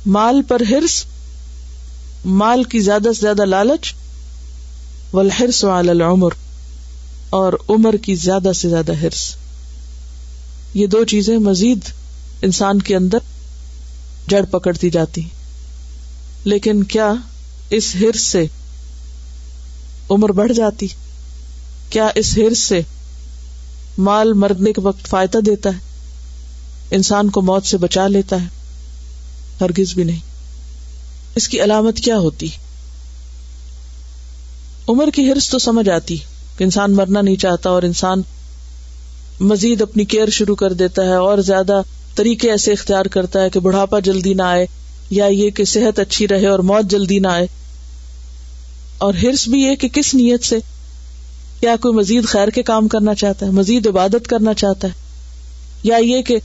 مال 0.06 0.42
پر 0.42 0.62
ہرس 0.70 1.04
مال 2.26 2.64
کی 2.64 2.80
زیادہ 2.80 3.10
سے 3.16 3.22
زیادہ 3.22 3.46
لالچ۔ 3.46 3.94
والحرس 5.14 5.64
علی 5.64 5.90
العمر، 5.90 6.30
اور 7.30 7.54
عمر 7.70 7.96
کی 7.98 8.16
زیادہ 8.16 8.52
سے 8.56 8.70
زیادہ 8.70 8.94
ہرس 8.94 9.36
یہ 10.74 10.88
دو 10.88 11.04
چیزیں 11.04 11.38
مزید 11.38 11.80
انسان 12.42 12.82
کے 12.82 12.96
اندر 12.96 13.18
جڑ 14.28 14.46
پکڑتی 14.46 14.90
جاتی 14.90 15.22
لیکن 16.44 16.84
کیا 16.84 17.14
اس 17.70 17.96
ہرس 17.96 18.22
سے 18.22 18.46
عمر 20.10 20.30
بڑھ 20.30 20.54
جاتی؟ 20.54 20.88
کیا 21.90 22.08
اس 22.16 22.38
ہرس 22.38 22.60
سے 22.60 22.82
مال 23.98 24.34
مرنے 24.34 24.74
کے 24.74 24.82
وقت 24.82 25.08
فائدہ 25.08 25.38
دیتا 25.38 25.70
ہے؟ 25.70 25.80
انسان 26.92 27.30
کو 27.30 27.42
موت 27.42 27.66
سے 27.66 27.78
بچا 27.78 28.08
لیتا 28.08 28.42
ہے؟ 28.42 28.48
ہرگز 29.62 29.94
بھی 29.94 30.04
نہیں۔ 30.04 30.20
اس 31.36 31.48
کی 31.48 31.64
علامت 31.64 31.98
کیا 31.98 32.18
ہوتی؟ 32.18 32.48
عمر 34.90 35.10
کی 35.14 35.32
ہرس 35.32 35.50
تو 35.50 35.60
سمجھ 35.60 35.90
آتی 35.90 36.18
کہ 36.58 36.64
انسان 36.64 36.96
مرنا 36.96 37.22
نہیں 37.22 37.36
چاہتا 37.36 37.70
اور 37.70 37.84
انسان 37.84 38.22
مزید 39.40 39.82
اپنی 39.82 40.06
کیئر 40.06 40.30
شروع 40.30 40.56
کر 40.56 40.74
دیتا 40.74 41.04
ہے 41.04 41.16
اور 41.16 41.38
زیادہ 41.38 41.82
طریقے 42.16 42.52
ایسے 42.52 42.72
اختیار 42.72 43.06
کرتا 43.06 43.42
ہے 43.42 43.50
کہ 43.50 43.60
بڑھاپا 43.60 44.00
جلدی 44.00 44.34
نہ 44.34 44.42
آئے 44.42 44.66
یا 45.10 45.26
یہ 45.26 45.50
کہ 45.50 45.66
صحت 45.66 46.00
اچھی 46.00 46.28
رہے 46.28 46.48
اور 46.48 46.60
موت 46.60 46.92
جلدی 46.92 47.20
نہ 47.20 47.28
آئے۔ 47.28 47.48
اور 48.98 49.14
ہرس 49.14 49.48
بھی 49.48 49.62
یہ 49.62 49.76
کہ 49.76 49.88
کس 49.88 50.14
نیت 50.14 50.44
سے؟ 50.44 50.58
کیا 51.60 51.76
کوئی 51.82 51.94
مزید 51.94 52.26
خیر 52.26 52.48
کے 52.48 52.64
کام 52.64 52.88
کرنا 52.88 53.16
چاہتا 53.16 53.46
ہے، 53.46 53.52
مزید 53.52 53.88
عبادت 53.88 54.28
کرنا 54.28 54.54
چاہتا 54.54 54.88
ہے؟ 54.88 54.94
یا 55.84 55.98
یہ 55.98 56.22
کہ 56.22 56.38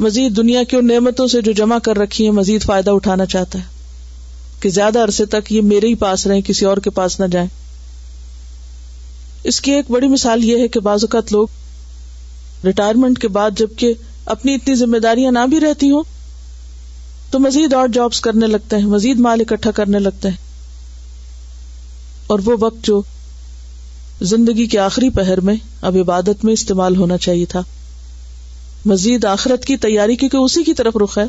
مزید 0.00 0.36
دنیا 0.36 0.62
کی 0.62 0.76
ان 0.76 0.86
نعمتوں 0.86 1.28
سے 1.28 1.40
جو 1.42 1.52
جمع 1.52 1.78
کر 1.78 1.96
رکھی 1.98 2.26
ہے 2.26 2.30
مزید 2.30 2.62
فائدہ 2.62 2.90
اٹھانا 2.90 3.26
چاہتا 3.26 3.58
ہے۔ 3.58 3.64
کہ 4.60 4.70
زیادہ 4.70 4.98
عرصے 4.98 5.24
تک 5.24 5.52
یہ 5.52 5.60
میرے 5.60 5.86
ہی 5.86 5.94
پاس 5.94 6.26
رہے 6.26 6.40
کسی 6.40 6.64
اور 6.64 6.76
کے 6.76 6.90
پاس 6.90 7.20
نہ 7.20 7.26
جائیں۔ 7.26 7.48
اس 9.44 9.60
کی 9.60 9.72
ایک 9.72 9.90
بڑی 9.90 10.08
مثال 10.08 10.44
یہ 10.44 10.58
ہے 10.58 10.68
کہ 10.68 10.80
بعض 10.80 11.04
اوقات 11.04 11.32
لوگ 11.32 11.46
ریٹائرمنٹ 12.64 13.18
کے 13.18 13.28
بعد 13.28 13.50
جبکہ 13.56 13.94
اپنی 14.26 14.54
اتنی 14.54 14.74
ذمہ 14.74 14.98
داریاں 14.98 15.32
نہ 15.32 15.46
بھی 15.50 15.60
رہتی 15.60 15.90
ہوں، 15.90 16.02
تو 17.30 17.38
مزید 17.38 17.72
اور 17.72 17.88
جابس 17.88 18.20
کرنے 18.20 18.46
لگتے 18.46 18.76
ہیں، 18.76 18.86
مزید 18.86 19.18
مال 19.18 19.40
اکٹھا 19.40 19.70
کرنے 19.70 19.98
لگتے 19.98 20.28
ہیں۔ 20.28 20.36
اور 22.26 22.38
وہ 22.44 22.56
وقت 22.60 22.84
جو 22.84 23.02
زندگی 24.22 24.66
کے 24.66 24.78
آخری 24.78 25.10
پہر 25.10 25.40
میں 25.40 25.54
اب 25.80 25.96
عبادت 26.00 26.44
میں 26.44 26.52
استعمال 26.52 26.96
ہونا 26.96 27.18
چاہیے 27.18 27.46
تھا۔ 27.46 27.62
مزید 28.86 29.24
آخرت 29.24 29.64
کی 29.64 29.76
تیاری، 29.76 30.16
کیونکہ 30.16 30.36
اسی 30.36 30.64
کی 30.64 30.74
طرف 30.74 30.96
رخ 30.96 31.18
ہے، 31.18 31.24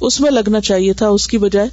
اس 0.00 0.20
میں 0.20 0.30
لگنا 0.30 0.60
چاہیے 0.60 0.92
تھا، 0.92 1.08
اس 1.08 1.26
کی 1.26 1.38
بجائے 1.38 1.68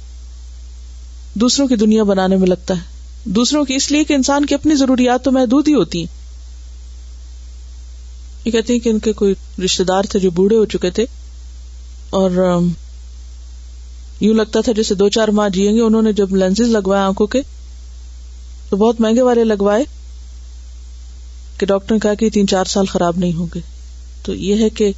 دوسروں 1.34 1.68
کی 1.68 1.76
دنیا 1.76 2.02
بنانے 2.02 2.36
میں 2.36 2.46
لگتا 2.46 2.74
ہے۔ 2.74 2.80
دوسروں 3.24 3.64
کی، 3.64 3.74
اس 3.74 3.92
لیے 3.92 4.04
کہ 4.04 4.12
انسان 4.12 4.46
کی 4.46 4.54
اپنی 4.54 4.74
ضروریات 4.74 5.24
تو 5.24 5.32
محدود 5.32 5.68
ہی 5.68 5.74
ہوتی 5.74 5.98
ہیں۔ 5.98 6.23
یہ 8.44 8.50
کہتے 8.50 8.72
ہیں 8.72 8.80
کہ 8.80 8.88
ان 8.88 8.98
کے 8.98 9.12
کوئی 9.12 9.34
رشتے 9.64 9.84
دار 9.84 10.02
تھے 10.02 10.18
جو 10.20 10.30
بوڑھے 10.30 10.56
ہو 10.56 10.64
چکے 10.64 10.90
تھے 10.90 11.06
اور 12.10 12.30
یوں 14.20 14.34
لگتا 14.34 14.60
تھا 14.60 14.72
جیسے 14.72 14.94
دو 14.94 15.08
چار 15.08 15.28
ماہ 15.28 15.48
جیئیں 15.48 15.74
گے، 15.76 15.80
انہوں 15.80 16.02
نے 16.02 16.12
جب 16.12 16.36
لینس 16.36 16.60
لگوائے 16.60 17.02
آنکھوں 17.02 17.26
کے، 17.26 17.40
تو 18.68 18.76
بہت 18.76 19.00
مہنگے 19.00 19.22
والے 19.22 19.44
لگوائے 19.44 19.84
کہ 21.58 21.66
ڈاکٹر 21.66 21.94
نے 21.94 21.98
کہا 21.98 22.14
کہ 22.14 22.30
تین 22.30 22.46
چار 22.46 22.64
سال 22.64 22.86
خراب 22.86 23.18
نہیں 23.18 23.32
ہوں 23.32 23.46
گے۔ 23.54 23.60
تو 24.24 24.34
یہ 24.34 24.62
ہے 24.62 24.70
کہ 24.70 24.92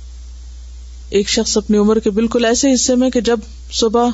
ایک 1.08 1.28
شخص 1.28 1.56
اپنی 1.56 1.78
عمر 1.78 1.98
کے 1.98 2.10
بالکل 2.10 2.44
ایسے 2.44 2.74
حصے 2.74 2.94
میں 2.94 3.10
کہ 3.10 3.20
جب 3.20 3.40
صبح 3.72 4.08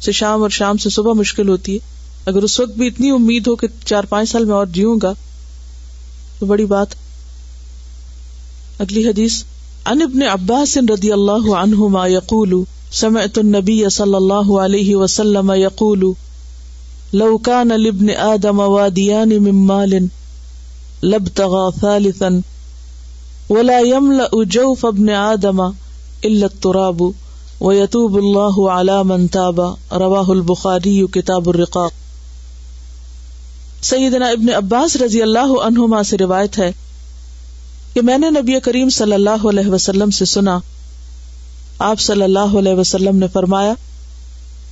سے 0.00 0.12
شام 0.12 0.42
اور 0.42 0.50
شام 0.50 0.76
سے 0.76 0.90
صبح 0.90 1.12
مشکل 1.12 1.48
ہوتی 1.48 1.74
ہے، 1.74 1.78
اگر 2.26 2.42
اس 2.42 2.60
وقت 2.60 2.72
بھی 2.72 2.86
اتنی 2.86 3.10
امید 3.10 3.46
ہو 3.46 3.56
کہ 3.56 3.66
چار 3.84 4.04
پانچ 4.04 4.30
سال 4.30 4.44
میں 4.44 4.54
اور 4.54 4.66
جیوں 4.66 4.98
گا، 5.02 5.12
تو 6.38 6.46
بڑی 6.46 6.64
بات 6.64 6.86
اگلی 8.82 9.08
حدیث 9.08 9.42
ان 9.86 10.02
ابن 10.02 10.22
عباس 10.22 10.76
رضی 10.76 11.12
اللہ 11.12 11.54
عنہما 11.54 12.06
یقول، 12.06 12.62
سمعت 12.92 13.38
النبی 13.38 13.88
صلی 13.90 14.14
اللہ 14.14 14.52
علیہ 14.58 14.96
وسلم 14.96 15.52
یقول، 15.56 16.12
لو 17.12 17.38
كان 17.38 17.68
لابن 17.68 18.10
آدم 18.16 18.60
واديان 18.60 19.28
من 19.28 19.66
مال 19.66 19.94
لابتغى 21.02 21.80
ثالثا 21.80 22.28
ولا 23.50 23.78
يملأ 23.78 24.44
جوف 24.44 24.84
ابن 24.84 25.10
آدم 25.10 25.60
إلا 26.24 26.46
التراب 26.46 27.02
ويتوب 27.60 28.16
الله 28.16 28.70
على 28.70 29.02
من 29.02 29.26
تاب۔ 29.26 29.60
رواه 29.92 30.24
البخاري 30.28 31.06
كتاب 31.06 31.48
الرقاق۔ 31.48 31.92
سیدنا 33.82 34.26
ابن 34.26 34.48
عباس 34.48 34.96
رضی 34.96 35.22
اللہ 35.22 35.60
عنہما 35.64 36.02
سے 36.02 36.16
روایت 36.16 36.58
ہے 36.58 36.72
کہ 37.94 38.00
میں 38.02 38.18
نے 38.18 38.30
نبی 38.30 38.60
کریم 38.60 38.88
صلی 38.88 39.12
اللہ 39.12 39.48
علیہ 39.50 39.70
وسلم 39.70 40.10
سے 40.10 40.24
سنا، 40.24 40.58
آپ 41.78 42.00
صلی 42.00 42.22
اللہ 42.22 42.58
علیہ 42.58 42.74
وسلم 42.74 43.16
نے 43.16 43.26
فرمایا 43.28 43.74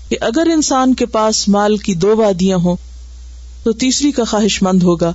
کہ 0.09 0.17
اگر 0.21 0.47
انسان 0.55 0.95
کے 0.95 1.07
پاس 1.07 1.49
مال 1.49 1.77
کی 1.77 1.95
دو 1.95 2.17
وادیاں 2.17 2.59
ہوں، 2.59 2.77
تو 3.63 3.73
تیسری 3.73 4.13
کا 4.13 4.25
خواہش 4.25 4.63
مند 4.63 4.83
ہوگا۔ 4.83 5.13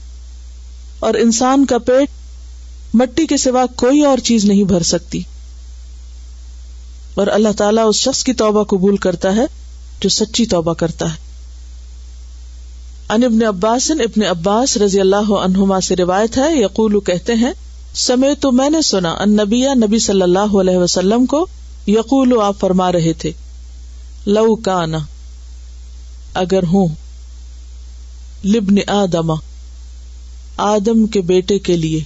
اور 0.99 1.13
انسان 1.13 1.65
کا 1.65 1.77
پیٹ 1.77 2.09
مٹی 2.93 3.27
کے 3.27 3.37
سوا 3.37 3.65
کوئی 3.75 4.01
اور 4.01 4.17
چیز 4.17 4.45
نہیں 4.45 4.63
بھر 4.63 4.83
سکتی۔ 4.83 5.21
اور 7.13 7.27
اللہ 7.27 7.49
تعالیٰ 7.57 7.87
اس 7.87 7.95
شخص 7.95 8.23
کی 8.23 8.33
توبہ 8.33 8.63
قبول 8.63 8.97
کرتا 8.97 9.35
ہے 9.35 9.45
جو 9.99 10.09
سچی 10.09 10.45
توبہ 10.45 10.73
کرتا 10.73 11.05
ہے۔ 11.05 11.17
ان 13.09 13.23
ابن 13.23 13.43
عباس 13.43 13.91
ابن 13.91 14.23
عباس 14.23 14.77
رضی 14.77 14.99
اللہ 14.99 15.31
عنہما 15.31 15.81
سے 15.81 15.95
روایت 15.95 16.37
ہے، 16.37 16.55
یقول، 16.55 16.99
کہتے 16.99 17.33
ہیں 17.33 17.51
سمے 17.95 18.36
تو 18.36 18.51
میں 18.51 18.69
نے 18.69 18.81
سنا 18.81 19.12
ان 19.12 19.31
نبی 19.31 19.73
نبی 19.73 19.99
صلی 19.99 20.21
اللہ 20.21 20.58
علیہ 20.62 20.77
وسلم 20.77 21.25
کو 21.25 21.47
یقول 21.88 22.41
آپ 22.41 22.60
فرما 22.60 22.91
رہے 22.91 23.13
تھے، 23.13 23.31
لو 24.25 24.55
کانا 24.55 24.97
اگر 26.34 26.63
ہوں، 26.63 26.88
لبن 28.45 28.89
آدم 28.89 29.31
آدم 30.58 31.08
کے 31.08 31.21
بیٹے 31.21 31.60
کے 31.60 31.77
لیے، 31.77 31.99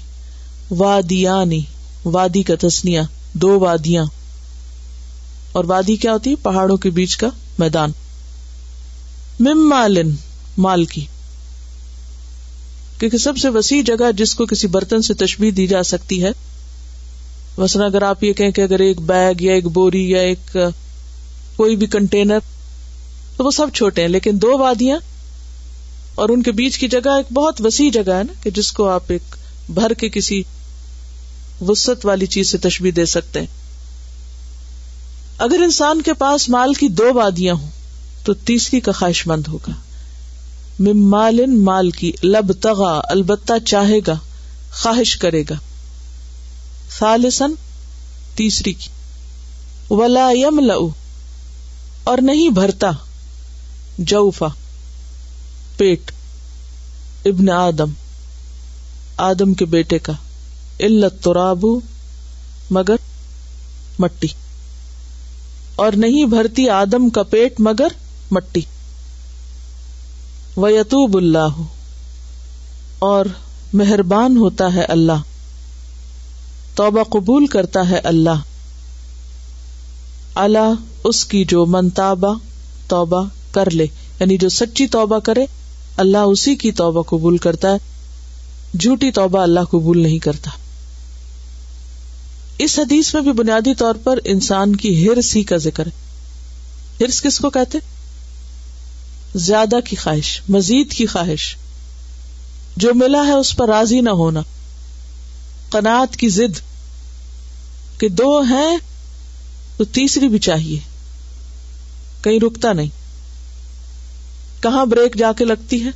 وادیانی، 0.71 1.61
وادی 2.05 2.43
کا 2.43 2.53
تسنیا 2.59 3.01
دو 3.33 3.59
وادیاں۔ 3.59 4.05
اور 5.51 5.63
وادی 5.63 5.95
کیا 5.95 6.11
ہوتی؟ 6.13 6.35
پہاڑوں 6.35 6.77
کے 6.77 6.89
بیچ 6.89 7.17
کا 7.17 7.27
میدان۔ 7.59 7.91
مم 9.39 9.69
مالن، 9.69 10.11
مال 10.57 10.85
کی۔ 10.85 11.05
کیونکہ 12.99 13.17
سب 13.17 13.37
سے 13.37 13.49
وسیع 13.49 13.81
جگہ 13.85 14.11
جس 14.17 14.33
کو 14.35 14.45
کسی 14.45 14.67
برتن 14.67 15.01
سے 15.01 15.13
تشبیح 15.13 15.51
دی 15.57 15.67
جا 15.67 15.83
سکتی 15.83 16.23
ہے، 16.23 16.31
مثلاً 17.57 17.85
اگر 17.85 18.01
آپ 18.01 18.23
یہ 18.23 18.33
کہیں 18.33 18.51
کہ 18.51 18.61
اگر 18.61 18.79
ایک 18.79 19.01
بیگ 19.01 19.41
یا 19.41 19.53
ایک 19.53 19.65
بوری 19.65 20.09
یا 20.09 20.21
ایک، 20.21 20.57
کوئی 21.55 21.75
بھی 21.75 21.87
کنٹینر 21.87 22.39
تو 23.37 23.43
وہ 23.43 23.51
سب 23.51 23.67
چھوٹے 23.73 24.01
ہیں، 24.01 24.09
لیکن 24.09 24.41
دو 24.41 24.57
وادیاں 24.57 24.99
اور 26.15 26.29
ان 26.29 26.43
کے 26.43 26.51
بیچ 26.51 26.77
کی 26.77 26.87
جگہ 26.87 27.09
ایک 27.09 27.33
بہت 27.33 27.61
وسیع 27.65 27.89
جگہ 27.93 28.13
ہے 28.13 28.23
نا، 28.23 28.33
کہ 28.43 28.49
جس 28.49 28.71
کو 28.71 28.87
آپ 28.89 29.03
ایک 29.07 29.35
بھر 29.69 29.93
کے 29.93 30.09
کسی 30.09 30.43
وسط 31.61 32.05
والی 32.05 32.25
چیز 32.25 32.49
سے 32.49 32.57
تشبیح 32.57 32.91
دے 32.95 33.05
سکتے 33.05 33.39
ہیں۔ 33.39 33.47
اگر 35.37 35.61
انسان 35.63 36.01
کے 36.01 36.13
پاس 36.13 36.49
مال 36.49 36.73
کی 36.73 36.87
دو 36.87 37.13
وادیاں 37.13 37.55
ہوں، 37.55 37.69
تو 38.23 38.33
تیسری 38.33 38.79
کا 38.79 38.91
خواہش 38.91 39.27
مند 39.27 39.47
ہوگا۔ 39.47 39.71
مال 40.87 41.45
مال 41.45 41.91
کی 41.91 42.11
لب 42.23 42.51
تغا 42.61 43.01
البتہ 43.03 43.53
چاہے 43.65 43.99
گا، 44.07 44.15
خواہش 44.71 45.17
کرے 45.17 45.43
گا۔ 45.49 45.55
سالسن 46.99 47.51
تیسری 48.35 48.73
کی، 48.73 48.87
ولا 49.93 50.31
یم 50.33 50.59
لو 50.59 50.89
اور 52.03 52.17
نہیں 52.21 52.49
بھرتا۔ 52.49 52.91
جوفا 53.97 54.47
پیٹ، 55.77 56.11
ابن 57.25 57.49
آدم 57.49 57.91
آدم 59.17 59.53
کے 59.53 59.65
بیٹے 59.65 59.99
کا۔ 59.99 60.13
علت 60.79 61.23
ترابو 61.23 61.79
مگر 62.69 62.95
مٹی۔ 63.99 64.27
اور 65.75 65.91
نہیں 65.91 66.25
بھرتی 66.25 66.69
آدم 66.69 67.09
کا 67.09 67.23
پیٹ، 67.23 67.53
مگر 67.59 67.87
مٹی۔ 68.31 68.61
و 70.59 70.69
یتوب 70.69 71.17
اللہ 71.17 71.61
اور 72.99 73.25
مہربان 73.73 74.37
ہوتا 74.37 74.73
ہے 74.73 74.83
اللہ۔ 74.83 75.21
توبہ 76.75 77.03
قبول 77.03 77.47
کرتا 77.47 77.89
ہے 77.89 77.97
اللہ۔ 77.97 78.39
اللہ 80.35 80.73
اس 81.03 81.25
کی 81.25 81.45
جو 81.45 81.65
منتابہ 81.65 82.33
توبہ 82.87 83.25
کر 83.51 83.71
لے۔ 83.71 83.83
یعنی 84.19 84.37
جو 84.37 84.49
سچی 84.49 84.87
توبہ 84.87 85.19
کرے، 85.19 85.45
اللہ 85.97 86.17
اسی 86.17 86.55
کی 86.55 86.71
توبہ 86.71 87.01
قبول 87.01 87.37
کرتا 87.37 87.71
ہے۔ 87.71 87.77
جھوٹی 88.79 89.11
توبہ 89.11 89.39
اللہ 89.39 89.59
قبول 89.59 90.03
نہیں 90.03 90.19
کرتا۔ 90.19 90.51
اس 92.57 92.79
حدیث 92.79 93.13
میں 93.13 93.21
بھی 93.21 93.31
بنیادی 93.31 93.75
طور 93.75 93.95
پر 94.03 94.19
انسان 94.25 94.75
کی 94.75 95.07
ہرس 95.07 95.35
ہی 95.35 95.43
کا 95.43 95.57
ذکر 95.57 95.85
ہے۔ 95.85 95.91
ہرس 97.03 97.21
کس 97.21 97.39
کو 97.39 97.49
کہتے؟ 97.49 97.77
زیادہ 99.35 99.75
کی 99.85 99.95
خواہش، 99.95 100.41
مزید 100.49 100.91
کی 100.91 101.05
خواہش۔ 101.05 101.55
جو 102.77 102.93
ملا 102.93 103.25
ہے 103.25 103.31
اس 103.31 103.55
پر 103.55 103.67
راضی 103.67 104.01
نہ 104.01 104.09
ہونا۔ 104.09 104.39
قناعت 105.69 106.15
کی 106.15 106.29
ضد۔ 106.29 106.59
کہ 107.99 108.09
دو 108.09 108.39
ہیں، 108.39 108.77
تو 109.77 109.85
تیسری 109.85 110.27
بھی 110.27 110.39
چاہیے۔ 110.39 110.79
کہیں 112.21 112.39
رکتا 112.39 112.73
نہیں۔ 112.73 112.87
کہاں 114.63 114.85
بریک 114.85 115.17
جا 115.17 115.31
کے 115.31 115.45
لگتی 115.45 115.83
ہے؟ 115.83 115.89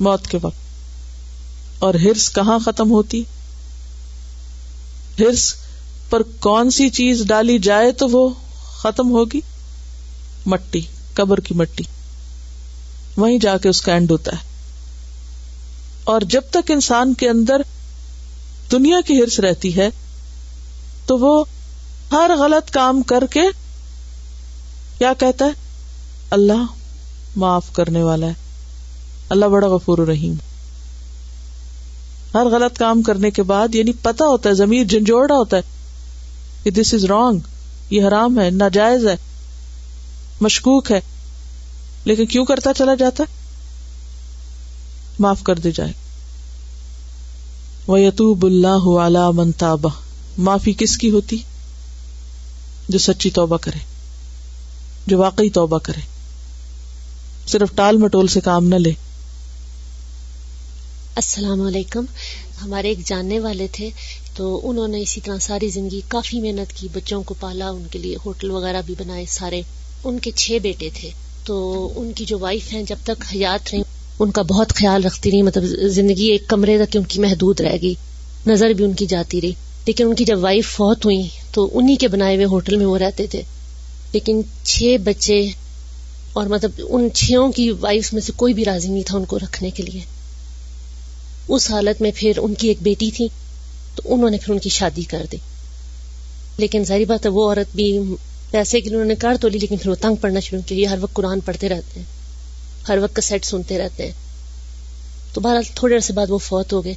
موت 0.00 0.26
کے 0.26 0.38
وقت۔ 0.42 0.58
اور 1.78 1.94
ہرس 1.94 2.30
کہاں 2.30 2.58
ختم 2.58 2.90
ہوتی؟ 2.90 3.24
ہرس 5.18 5.54
پر 6.10 6.22
کون 6.22 6.70
سی 6.70 6.88
چیز 6.88 7.22
ڈالی 7.26 7.58
جائے 7.58 7.92
تو 7.92 8.06
وہ 8.08 8.30
ختم 8.76 9.10
ہوگی؟ 9.10 9.40
مٹی۔ 10.46 10.80
قبر 11.14 11.40
کی 11.40 11.54
مٹی۔ 11.54 11.84
وہیں 13.16 13.38
جا 13.38 13.56
کے 13.56 13.68
اس 13.68 13.80
کا 13.80 13.92
اینڈ 13.92 14.10
ہوتا 14.10 14.32
ہے۔ 14.32 14.54
اور 16.04 16.20
جب 16.20 16.42
تک 16.50 16.70
انسان 16.70 17.14
کے 17.14 17.28
اندر 17.28 17.62
دنیا 18.72 19.00
کی 19.06 19.22
ہرس 19.22 19.40
رہتی 19.40 19.76
ہے، 19.76 19.88
تو 21.06 21.18
وہ 21.18 21.44
ہر 22.12 22.30
غلط 22.38 22.70
کام 22.70 23.02
کر 23.02 23.24
کے 23.30 23.40
کیا 24.98 25.12
کہتا 25.18 25.44
ہے؟ 25.44 25.50
اللہ 26.30 26.66
معاف 27.36 27.72
کرنے 27.72 28.02
والا 28.02 28.26
ہے۔ 28.26 28.32
اللہ 29.28 29.44
بڑا 29.44 29.68
غفور 29.68 29.98
رحیم۔ 29.98 30.34
ہر 32.34 32.46
غلط 32.46 32.78
کام 32.78 33.02
کرنے 33.02 33.30
کے 33.30 33.42
بعد 33.42 33.74
یعنی 33.74 33.92
پتا 34.02 34.24
ہوتا 34.24 34.48
ہے 34.48 34.54
زمین 34.54 34.86
جھنجھوڑا 34.86 35.34
ہوتا 35.34 35.56
ہے 35.56 35.62
کہ 36.62 36.70
دس 36.70 36.94
از 36.94 37.04
رانگ 37.04 37.38
یہ 37.90 38.04
حرام 38.08 38.40
ہے، 38.40 38.50
ناجائز 38.50 39.06
ہے۔ 39.06 39.16
مشکوک 40.40 40.92
ہے۔ 40.92 41.00
لیکن 42.04 42.26
کیوں 42.26 42.44
کرتا 42.44 42.74
چلا 42.74 42.94
جاتا؟ 42.94 43.24
ہے 43.28 43.34
معاف 45.18 45.42
کر 45.42 45.54
دے 45.54 45.70
جائے۔ 45.70 45.92
وہ 47.86 48.00
یتوب 48.00 48.46
اللہ 48.46 49.30
منتابہ 49.30 49.88
معافی 50.38 50.72
کس 50.72 50.98
کی 50.98 51.10
ہوتی؟ 51.10 51.36
جو 52.88 52.98
سچی 52.98 53.30
توبہ 53.30 53.56
کرے۔ 53.56 53.78
جو 55.06 55.18
واقعی 55.18 55.50
توبہ 55.50 55.78
کرے۔ 55.78 56.00
صرف 57.46 57.68
ٹال 57.74 57.96
مٹول 57.96 58.26
سے 58.26 58.40
کام 58.40 58.64
نہ 58.64 58.74
لے۔ 58.74 58.90
السلام 61.16 61.60
علیکم۔ 61.60 62.04
ہمارے 62.62 62.88
ایک 62.88 63.06
جاننے 63.06 63.40
والے 63.40 63.66
تھے۔ 63.72 63.90
تو 64.34 64.60
انہوں 64.70 64.88
نے 64.88 65.00
اسی 65.00 65.20
طرح 65.20 65.38
ساری 65.38 65.68
زندگی 65.68 66.00
کافی 66.08 66.40
محنت 66.40 66.72
کی، 66.72 66.88
بچوں 66.92 67.22
کو 67.22 67.34
پالا، 67.40 67.70
ان 67.70 67.86
کے 67.90 67.98
لیے 67.98 68.16
ہوٹل 68.26 68.50
وغیرہ 68.50 68.82
بھی 68.86 68.94
بنائے 68.98 69.24
سارے۔ 69.28 69.62
ان 70.04 70.18
کے 70.18 70.30
چھ 70.30 70.58
بیٹے 70.62 70.88
تھے۔ 71.00 71.10
تو 71.44 71.88
ان 71.96 72.12
کی 72.12 72.24
جو 72.24 72.38
وائف 72.38 72.72
ہیں، 72.72 72.82
جب 72.82 72.96
تک 73.04 73.24
حیات 73.34 73.74
رہی، 73.74 73.82
ان 74.18 74.30
کا 74.30 74.42
بہت 74.42 74.74
خیال 74.74 75.04
رکھتی 75.04 75.30
رہی۔ 75.30 75.42
مطلب 75.42 75.64
زندگی 75.88 76.24
ایک 76.24 76.48
کمرے 76.48 76.78
تک 76.78 76.96
ان 76.96 77.02
کی 77.02 77.20
محدود 77.20 77.60
رہ 77.60 77.76
گئی۔ 77.82 77.94
نظر 78.46 78.70
بھی 78.70 78.84
ان 78.84 78.92
کی 78.92 79.06
جاتی 79.06 79.40
رہی۔ 79.40 79.52
لیکن 79.86 80.06
ان 80.06 80.14
کی 80.14 80.24
جب 80.24 80.38
وائف 80.40 80.66
فوت 80.66 81.04
ہوئی، 81.04 81.22
تو 81.52 81.70
انہی 81.72 81.96
کے 81.96 82.08
بنائے 82.08 82.34
ہوئے 82.34 82.46
ہوٹل 82.46 82.76
میں 82.76 82.86
وہ 82.86 82.98
رہتے 82.98 83.26
تھے۔ 83.26 83.42
لیکن 84.12 84.40
چھ 84.64 84.96
بچے، 85.04 85.46
اور 86.32 86.46
مطلب 86.46 86.70
ان 86.88 87.08
چھوں 87.14 87.52
کی 87.52 87.70
وائف 87.70 88.12
میں 88.12 88.22
سے 88.22 88.32
کوئی 88.36 88.54
بھی 88.54 88.64
راضی 88.64 88.88
نہیں 88.88 89.02
تھا 89.06 89.18
ان 89.18 89.24
کو 89.24 89.38
رکھنے 89.38 89.70
کے 89.70 89.82
لیے۔ 89.82 90.00
اس 91.48 91.70
حالت 91.70 92.02
میں 92.02 92.10
پھر 92.14 92.32
ان 92.36 92.54
کی 92.54 92.68
ایک 92.68 92.78
بیٹی 92.82 93.10
تھی، 93.10 93.28
تو 93.94 94.14
انہوں 94.14 94.30
نے 94.30 94.36
پھر 94.42 94.54
ان 94.54 94.60
کی 94.60 94.68
شادی 94.68 95.02
کر 95.02 95.26
دی۔ 95.32 95.36
لیکن 96.56 96.84
ظاہری 96.84 97.04
بات 97.04 97.26
ہے، 97.26 97.30
وہ 97.30 97.48
عورت 97.48 97.76
بھی 97.76 97.98
پیسے 98.54 98.80
کے 98.80 98.88
لیے 98.88 98.96
انہوں 98.96 99.08
نے 99.08 99.14
کر 99.14 99.36
تو 99.40 99.48
لی، 99.48 99.58
لیکن 99.58 99.76
پھر 99.76 99.90
وہ 99.90 99.94
تنگ 99.94 100.14
پڑھنا 100.14 100.40
شروع 100.40 100.62
کیا 100.66 100.78
یہ 100.78 100.86
ہر 100.86 100.98
وقت 101.00 101.14
قرآن 101.14 101.40
پڑھتے 101.40 101.68
رہتے 101.68 102.00
ہیں۔ 102.00 102.06
ہر 102.88 102.98
وقت 102.98 103.16
کا 103.16 103.22
سیٹ 103.22 103.44
سنتے 103.44 103.78
رہتے 103.78 104.06
ہیں۔ 104.06 104.12
تو 105.32 105.40
بہرحال 105.40 105.62
تھوڑے 105.74 105.94
عرصے 105.94 106.12
بعد 106.12 106.26
وہ 106.30 106.38
فوت 106.38 106.72
ہو 106.72 106.84
گئے۔ 106.84 106.94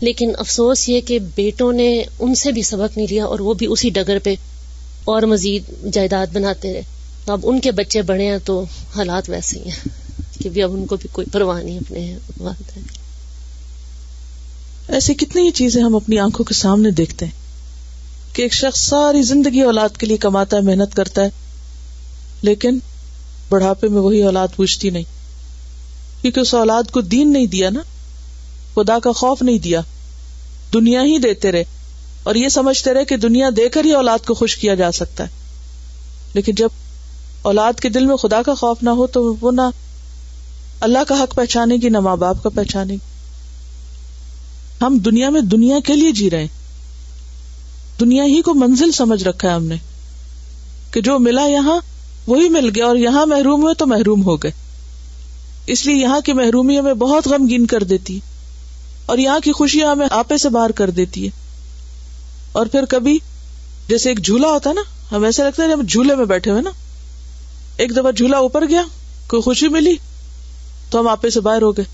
لیکن 0.00 0.32
افسوس 0.38 0.88
یہ 0.88 1.00
کہ 1.00 1.18
بیٹوں 1.18 1.72
نے 1.72 2.04
ان 2.18 2.34
سے 2.34 2.52
بھی 2.52 2.62
سبق 2.62 2.96
نہیں 2.96 3.06
لیا 3.10 3.24
اور 3.24 3.40
وہ 3.40 3.54
بھی 3.54 3.66
اسی 3.70 3.90
ڈگر 3.90 4.18
پہ 4.24 4.34
اور 5.04 5.22
مزید 5.22 5.62
جائیداد 5.92 6.26
بناتے 6.32 6.72
رہے۔ 6.72 6.82
تو 7.24 7.32
اب 7.32 7.40
ان 7.42 7.60
کے 7.60 7.70
بچے 7.70 8.02
بڑے 8.02 8.26
ہیں 8.26 8.38
تو 8.44 8.64
حالات 8.96 9.30
ویسے 9.30 9.58
ہی 9.58 9.64
ہیں 9.64 9.88
کہ 10.42 10.48
بھی 10.48 10.62
اب 10.62 10.72
ان 10.72 10.86
کو 10.86 10.96
بھی 10.96 11.08
کوئی 11.12 11.26
پرواہ 11.32 11.62
نہیں 11.62 11.78
اپنے 11.78 12.18
والدین 12.40 12.82
ایسی 14.88 15.14
کتنی 15.14 15.50
چیزیں 15.50 15.82
ہم 15.82 15.96
اپنی 15.96 16.18
آنکھوں 16.18 16.44
کے 16.44 16.54
سامنے 16.54 16.90
دیکھتے 16.90 17.24
ہیں۔ 17.24 17.45
کہ 18.36 18.42
ایک 18.42 18.54
شخص 18.54 18.80
ساری 18.80 19.22
زندگی 19.22 19.60
اولاد 19.60 19.88
کے 19.98 20.06
لیے 20.06 20.16
کماتا 20.16 20.56
ہے، 20.56 20.62
محنت 20.62 20.94
کرتا 20.94 21.22
ہے، 21.22 21.30
لیکن 22.42 22.78
بڑھاپے 23.48 23.88
میں 23.88 24.00
وہی 24.00 24.22
اولاد 24.22 24.48
پوچھتی 24.56 24.90
نہیں۔ 24.90 25.02
کیونکہ 26.22 26.40
اس 26.40 26.54
اولاد 26.54 26.90
کو 26.90 27.00
دین 27.00 27.32
نہیں 27.32 27.46
دیا 27.46 27.70
نا، 27.70 27.80
خدا 28.74 28.98
کا 28.98 29.12
خوف 29.12 29.42
نہیں 29.42 29.58
دیا۔ 29.58 29.80
دنیا 30.74 31.02
ہی 31.02 31.18
دیتے 31.18 31.52
رہے۔ 31.52 31.64
اور 32.22 32.34
یہ 32.34 32.48
سمجھتے 32.48 32.94
رہے 32.94 33.04
کہ 33.04 33.16
دنیا 33.16 33.48
دے 33.56 33.68
کر 33.68 33.84
ہی 33.84 33.92
اولاد 33.92 34.26
کو 34.26 34.34
خوش 34.34 34.56
کیا 34.56 34.74
جا 34.74 34.92
سکتا 34.92 35.24
ہے۔ 35.24 35.28
لیکن 36.34 36.54
جب 36.54 36.68
اولاد 37.42 37.72
کے 37.80 37.88
دل 37.88 38.06
میں 38.06 38.16
خدا 38.16 38.42
کا 38.42 38.54
خوف 38.54 38.82
نہ 38.82 38.90
ہو 38.90 39.06
تو 39.06 39.36
وہ 39.40 39.50
نہ 39.50 39.62
اللہ 40.80 40.98
کا 41.08 41.22
حق 41.22 41.34
پہچانے 41.34 41.76
گی، 41.82 41.88
نہ 41.88 42.00
ماں 42.00 42.16
باپ 42.16 42.42
کا 42.42 42.48
پہچانے 42.48 42.92
گی۔ 42.92 42.98
ہم 44.82 44.98
دنیا 44.98 45.30
میں 45.30 45.40
دنیا 45.40 45.80
کے 45.80 45.96
لیے 45.96 46.12
جی 46.12 46.30
رہے 46.30 46.40
ہیں۔ 46.40 46.55
دنیا 48.00 48.24
ہی 48.24 48.42
کو 48.42 48.54
منزل 48.54 48.92
سمجھ 48.92 49.24
رکھا 49.24 49.48
ہے 49.48 49.54
ہم 49.54 49.66
نے 49.66 49.74
کہ 50.90 51.00
جو 51.00 51.18
ملا 51.18 51.46
یہاں 51.46 51.80
وہی 52.26 52.48
مل 52.48 52.70
گیا 52.74 52.86
اور 52.86 52.96
یہاں 52.96 53.26
محروم 53.26 53.62
ہوئے 53.62 53.74
تو 53.74 53.86
محروم 53.86 54.24
ہو 54.24 54.36
گئے۔ 54.36 54.52
اس 55.66 55.86
لیے 55.86 55.96
یہاں 55.96 56.20
کی 56.20 56.32
محرومی 56.32 56.78
ہمیں 56.78 56.94
بہت 56.94 57.26
غمگین 57.26 57.66
کر 57.66 57.82
دیتی 57.82 58.20
اور 59.06 59.18
یہاں 59.18 59.40
کی 59.40 59.52
خوشیاں 59.52 59.90
ہمیں 59.90 60.06
آپے 60.10 60.38
سے 60.38 60.48
باہر 60.48 60.70
کر 60.70 60.90
دیتی 60.90 61.24
ہے۔ 61.24 61.30
اور 62.52 62.66
پھر 62.66 62.84
کبھی 62.84 63.18
جیسے 63.88 64.08
ایک 64.08 64.24
جھولا 64.24 64.48
ہوتا 64.48 64.70
ہے 64.70 64.74
نا، 64.74 64.80
ہم 65.12 65.24
ایسے 65.24 65.42
لگتا 65.42 65.62
ہے 65.62 65.68
جب 65.68 65.88
جھولے 65.88 66.14
میں 66.14 66.24
بیٹھے 66.24 66.50
ہوئے 66.50 66.62
نا۔ 66.62 66.70
ایک 67.76 67.92
دفعہ 67.92 68.12
جھولا 68.12 68.38
اوپر 68.38 68.68
گیا، 68.68 68.82
کوئی 69.26 69.42
خوشی 69.42 69.68
ملی، 69.68 69.94
تو 70.90 71.00
ہم 71.00 71.08
آپے 71.08 71.30
سے 71.30 71.40
باہر 71.40 71.62
ہو 71.62 71.72
گئے۔ 71.72 71.84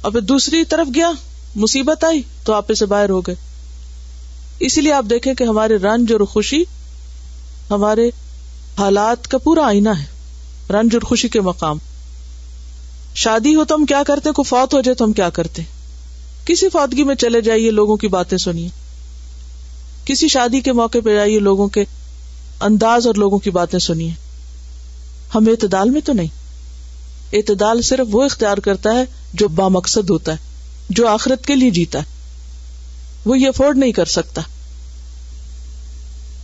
اور 0.00 0.12
پھر 0.12 0.20
دوسری 0.20 0.64
طرف 0.64 0.86
گیا، 0.94 1.10
مصیبت 1.56 2.04
آئی، 2.04 2.22
تو 2.44 2.52
آپے 2.52 2.74
سے 2.74 2.86
باہر 2.86 3.10
ہو 3.10 3.20
گئے۔ 3.20 3.34
اسی 4.60 4.80
لیے 4.80 4.92
آپ 4.92 5.04
دیکھیں 5.10 5.34
کہ 5.34 5.44
ہمارے 5.44 5.76
رنج 5.76 6.12
اور 6.12 6.20
خوشی 6.20 6.62
ہمارے 7.70 8.10
حالات 8.78 9.28
کا 9.28 9.38
پورا 9.38 9.66
آئینہ 9.66 9.88
ہے۔ 9.88 10.04
رنج 10.70 10.90
اور 10.92 11.02
خوشی 11.02 11.28
کے 11.28 11.40
مقام۔ 11.40 11.78
شادی 13.14 13.54
ہو 13.54 13.64
تو 13.64 13.74
ہم 13.74 13.86
کیا 13.86 14.02
کرتے؟ 14.06 14.32
کو 14.32 14.42
فوت 14.42 14.74
ہو 14.74 14.80
جائے 14.80 14.94
تو 14.94 15.04
ہم 15.04 15.12
کیا 15.12 15.30
کرتے؟ 15.30 15.62
کسی 16.44 16.68
فوتگی 16.68 17.04
میں 17.04 17.14
چلے 17.14 17.40
جائیے، 17.40 17.70
لوگوں 17.70 17.96
کی 17.96 18.08
باتیں 18.08 18.38
سنیے۔ 18.38 18.68
کسی 20.04 20.28
شادی 20.28 20.60
کے 20.60 20.72
موقع 20.72 20.98
پہ 21.04 21.14
جائیے، 21.14 21.38
لوگوں 21.38 21.68
کے 21.68 21.84
انداز 22.60 23.06
اور 23.06 23.14
لوگوں 23.14 23.38
کی 23.38 23.50
باتیں 23.50 23.78
سنیے۔ 23.78 24.10
ہم 25.34 25.44
اعتدال 25.46 25.90
میں 25.90 26.00
تو 26.00 26.12
نہیں۔ 26.12 26.28
اعتدال 27.32 27.82
صرف 27.82 28.06
وہ 28.10 28.22
اختیار 28.22 28.58
کرتا 28.58 28.92
ہے 28.92 29.04
جو 29.34 29.48
بامقصد 29.48 30.10
ہوتا 30.10 30.32
ہے، 30.32 30.36
جو 30.90 31.08
آخرت 31.08 31.46
کے 31.46 31.54
لیے 31.54 31.70
جیتا 31.70 31.98
ہے۔ 31.98 32.04
وہ 33.24 33.38
یہ 33.38 33.48
افورڈ 33.48 33.78
نہیں 33.78 33.92
کر 33.92 34.04
سکتا۔ 34.04 34.42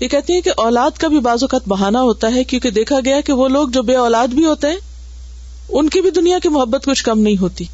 یہ 0.01 0.09
کہتی 0.09 0.33
ہیں 0.33 0.41
کہ 0.41 0.51
اولاد 0.57 0.91
کا 0.91 1.09
بھی 1.09 1.21
بعض 1.21 1.39
اوقات 1.43 1.69
بہانا 1.69 2.03
ہوتا 2.03 2.35
ہے 2.35 2.45
کیونکہ 2.45 2.71
دیکھا 2.71 2.97
گیا 3.05 3.21
کہ 3.21 3.33
وہ 3.33 3.49
لوگ 3.49 3.69
جو 3.69 3.83
بے 3.83 3.97
اولاد 3.97 4.29
بھی 4.29 4.45
ہوتے 4.45 4.67
ہیں، 4.67 4.77
ان 5.69 5.89
کی 5.89 6.01
بھی 6.01 6.11
دنیا 6.11 6.39
کی 6.43 6.49
محبت 6.49 6.85
کچھ 6.87 7.05
کم 7.05 7.21
نہیں 7.21 7.37
ہوتی۔ 7.41 7.65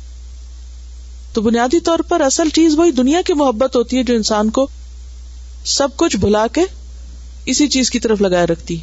تو 1.33 1.41
بنیادی 1.41 1.81
طور 1.81 1.99
پر 1.99 2.21
اصل 2.21 2.49
چیز 2.49 2.75
وہی 2.75 2.91
دنیا 2.91 3.21
کی 3.27 3.33
محبت 3.33 3.77
ہوتی 3.77 3.97
ہے 3.97 4.03
جو 4.03 4.15
انسان 4.15 4.51
کو 4.51 4.67
سب 5.65 5.89
کچھ 5.97 6.17
بھلا 6.17 6.47
کے 6.47 6.61
اسی 7.45 7.69
چیز 7.69 7.91
کی 7.91 7.99
طرف 7.99 8.21
لگائے 8.21 8.47
رکھتی۔ 8.47 8.77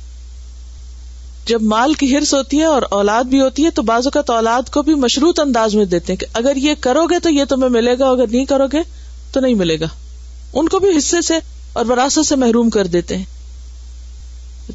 جب 1.46 1.62
مال 1.62 1.94
کی 1.94 2.18
ہرس 2.18 2.34
ہوتی 2.34 2.60
ہے 2.60 2.64
اور 2.64 2.82
اولاد 2.82 3.24
بھی 3.24 3.42
ہوتی 3.42 3.66
ہے 3.66 3.70
تو 3.70 3.82
بعض 3.82 4.08
اوقات 4.08 4.30
اولاد 4.30 4.70
کو 4.72 4.82
بھی 4.82 4.96
مشروط 4.96 5.40
انداز 5.40 5.76
میں 5.76 5.86
دیتے 5.86 6.14
ہیں 6.14 6.18
کہ 6.18 6.26
اگر 6.34 6.56
یہ 6.56 6.74
کرو 6.80 7.06
گے 7.06 7.20
تو 7.20 7.30
یہ 7.30 7.44
تمہیں 7.46 7.70
ملے 7.70 8.00
گا، 8.00 8.10
اگر 8.10 8.28
نہیں 8.28 8.46
کرو 8.46 8.68
گے 8.72 8.80
تو 9.32 9.40
نہیں 9.40 9.54
ملے 9.54 9.80
گا۔ 9.80 9.88
ان 10.54 10.70
کو 10.70 10.80
بھی 10.80 10.98
حصے 10.98 11.22
سے 11.22 11.34
اور 11.74 11.86
وراثت 11.86 12.26
سے 12.26 12.36
محروم 12.36 12.70
کر 12.70 12.88
دیتے 12.88 13.18
ہیں۔ 13.18 13.26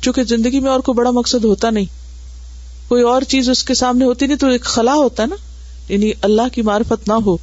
چونکہ 0.01 0.25
زندگی 0.25 0.61
میں 0.61 0.71
اور 0.71 0.81
کوئی 0.81 0.97
بڑا 0.97 1.11
مقصد 1.11 1.45
ہوتا 1.45 1.71
نہیں۔ 1.71 1.85
کوئی 2.89 3.03
اور 3.03 3.23
چیز 3.23 3.49
اس 3.49 3.65
کے 3.65 3.75
سامنے 3.75 4.05
ہوتی 4.05 4.27
نہیں 4.27 4.37
تو 4.37 4.47
ایک 4.47 4.65
خلا 4.65 4.95
ہوتا 4.95 5.23
ہے 5.23 5.29
نا۔ 5.29 5.37
یعنی 5.93 6.13
اللہ 6.23 6.43
کی 6.53 6.63
معرفت 6.63 7.09
نہ 7.09 7.13
ہو، 7.13 7.37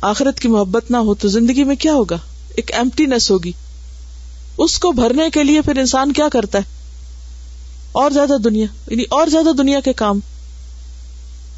آخرت 0.00 0.40
کی 0.40 0.48
محبت 0.48 0.90
نہ 0.90 0.96
ہو 0.96 1.14
تو 1.14 1.28
زندگی 1.28 1.64
میں 1.64 1.76
کیا 1.76 1.92
ہوگا؟ 1.92 2.16
ایک 2.56 2.74
ایمٹینس 2.74 3.30
ہوگی۔ 3.30 3.52
اس 4.58 4.78
کو 4.78 4.92
بھرنے 4.92 5.30
کے 5.32 5.42
لیے 5.42 5.60
پھر 5.60 5.78
انسان 5.78 6.12
کیا 6.12 6.28
کرتا 6.32 6.58
ہے؟ 6.58 6.62
اور 7.92 8.10
زیادہ 8.10 8.36
دنیا 8.44 8.66
یعنی 8.90 9.02
اور 9.10 9.26
زیادہ 9.26 9.52
دنیا 9.58 9.80
کے 9.80 9.92
کام۔ 9.92 10.20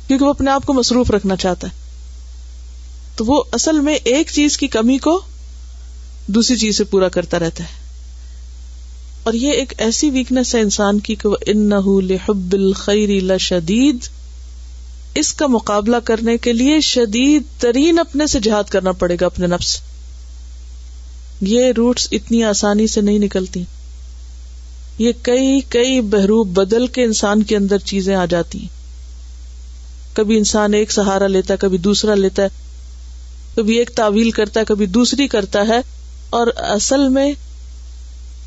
کیونکہ 0.06 0.24
وہ 0.24 0.30
اپنے 0.30 0.50
آپ 0.50 0.66
کو 0.66 0.72
مصروف 0.72 1.10
رکھنا 1.10 1.36
چاہتا 1.36 1.68
ہے۔ 1.68 1.72
تو 3.16 3.24
وہ 3.24 3.42
اصل 3.52 3.80
میں 3.80 3.94
ایک 3.94 4.30
چیز 4.32 4.58
کی 4.58 4.66
کمی 4.66 4.98
کو 4.98 5.20
دوسری 6.30 6.56
چیز 6.56 6.76
سے 6.76 6.84
پورا 6.84 7.08
کرتا 7.08 7.38
رہتا 7.38 7.64
ہے۔ 7.64 7.80
اور 9.22 9.34
یہ 9.34 9.50
ایک 9.50 9.72
ایسی 9.78 10.10
ویکنیس 10.10 10.54
ہے 10.54 10.60
انسان 10.60 11.00
کی 11.00 11.14
کہ 11.14 11.28
وہ 11.28 11.36
الخیر 12.52 13.38
شدید 13.38 13.96
اس 15.14 15.32
کا 15.32 15.46
مقابلہ 15.46 15.96
کرنے 16.04 16.38
کے 16.38 16.52
لیے 16.52 16.80
شدید 16.80 17.42
ترین 17.58 17.98
اپنے 17.98 18.26
سے 18.26 18.40
جہاد 18.40 18.64
کرنا 18.64 18.92
پڑے 18.92 19.16
گا 19.20 19.26
اپنے 19.26 19.46
نفس۔ 19.46 19.76
یہ 21.40 21.72
روٹس 21.76 22.08
اتنی 22.12 22.44
آسانی 22.44 22.86
سے 22.86 23.00
نہیں 23.00 23.18
نکلتی۔ 23.18 23.64
یہ 24.98 25.12
کئی 25.22 25.60
کئی 25.68 26.00
بحروب 26.00 26.48
بدل 26.48 26.86
کے 26.86 27.04
انسان 27.04 27.42
کے 27.42 27.56
اندر 27.56 27.78
چیزیں 27.78 28.14
آ 28.14 28.24
جاتی 28.24 28.58
ہیں۔ 28.58 28.68
کبھی 30.12 30.36
انسان 30.36 30.74
ایک 30.74 30.92
سہارا 30.92 31.26
لیتا 31.26 31.54
ہے، 31.54 31.58
کبھی 31.58 31.78
دوسرا 31.78 32.14
لیتا 32.14 32.42
ہے، 32.42 32.48
کبھی 33.54 33.78
ایک 33.78 33.90
تعویل 33.90 34.30
کرتا 34.30 34.60
ہے، 34.60 34.64
کبھی 34.64 34.86
دوسری 34.86 35.28
کرتا 35.28 35.62
ہے۔ 35.68 35.99
اور 36.30 36.46
اصل 36.56 37.08
میں 37.08 37.32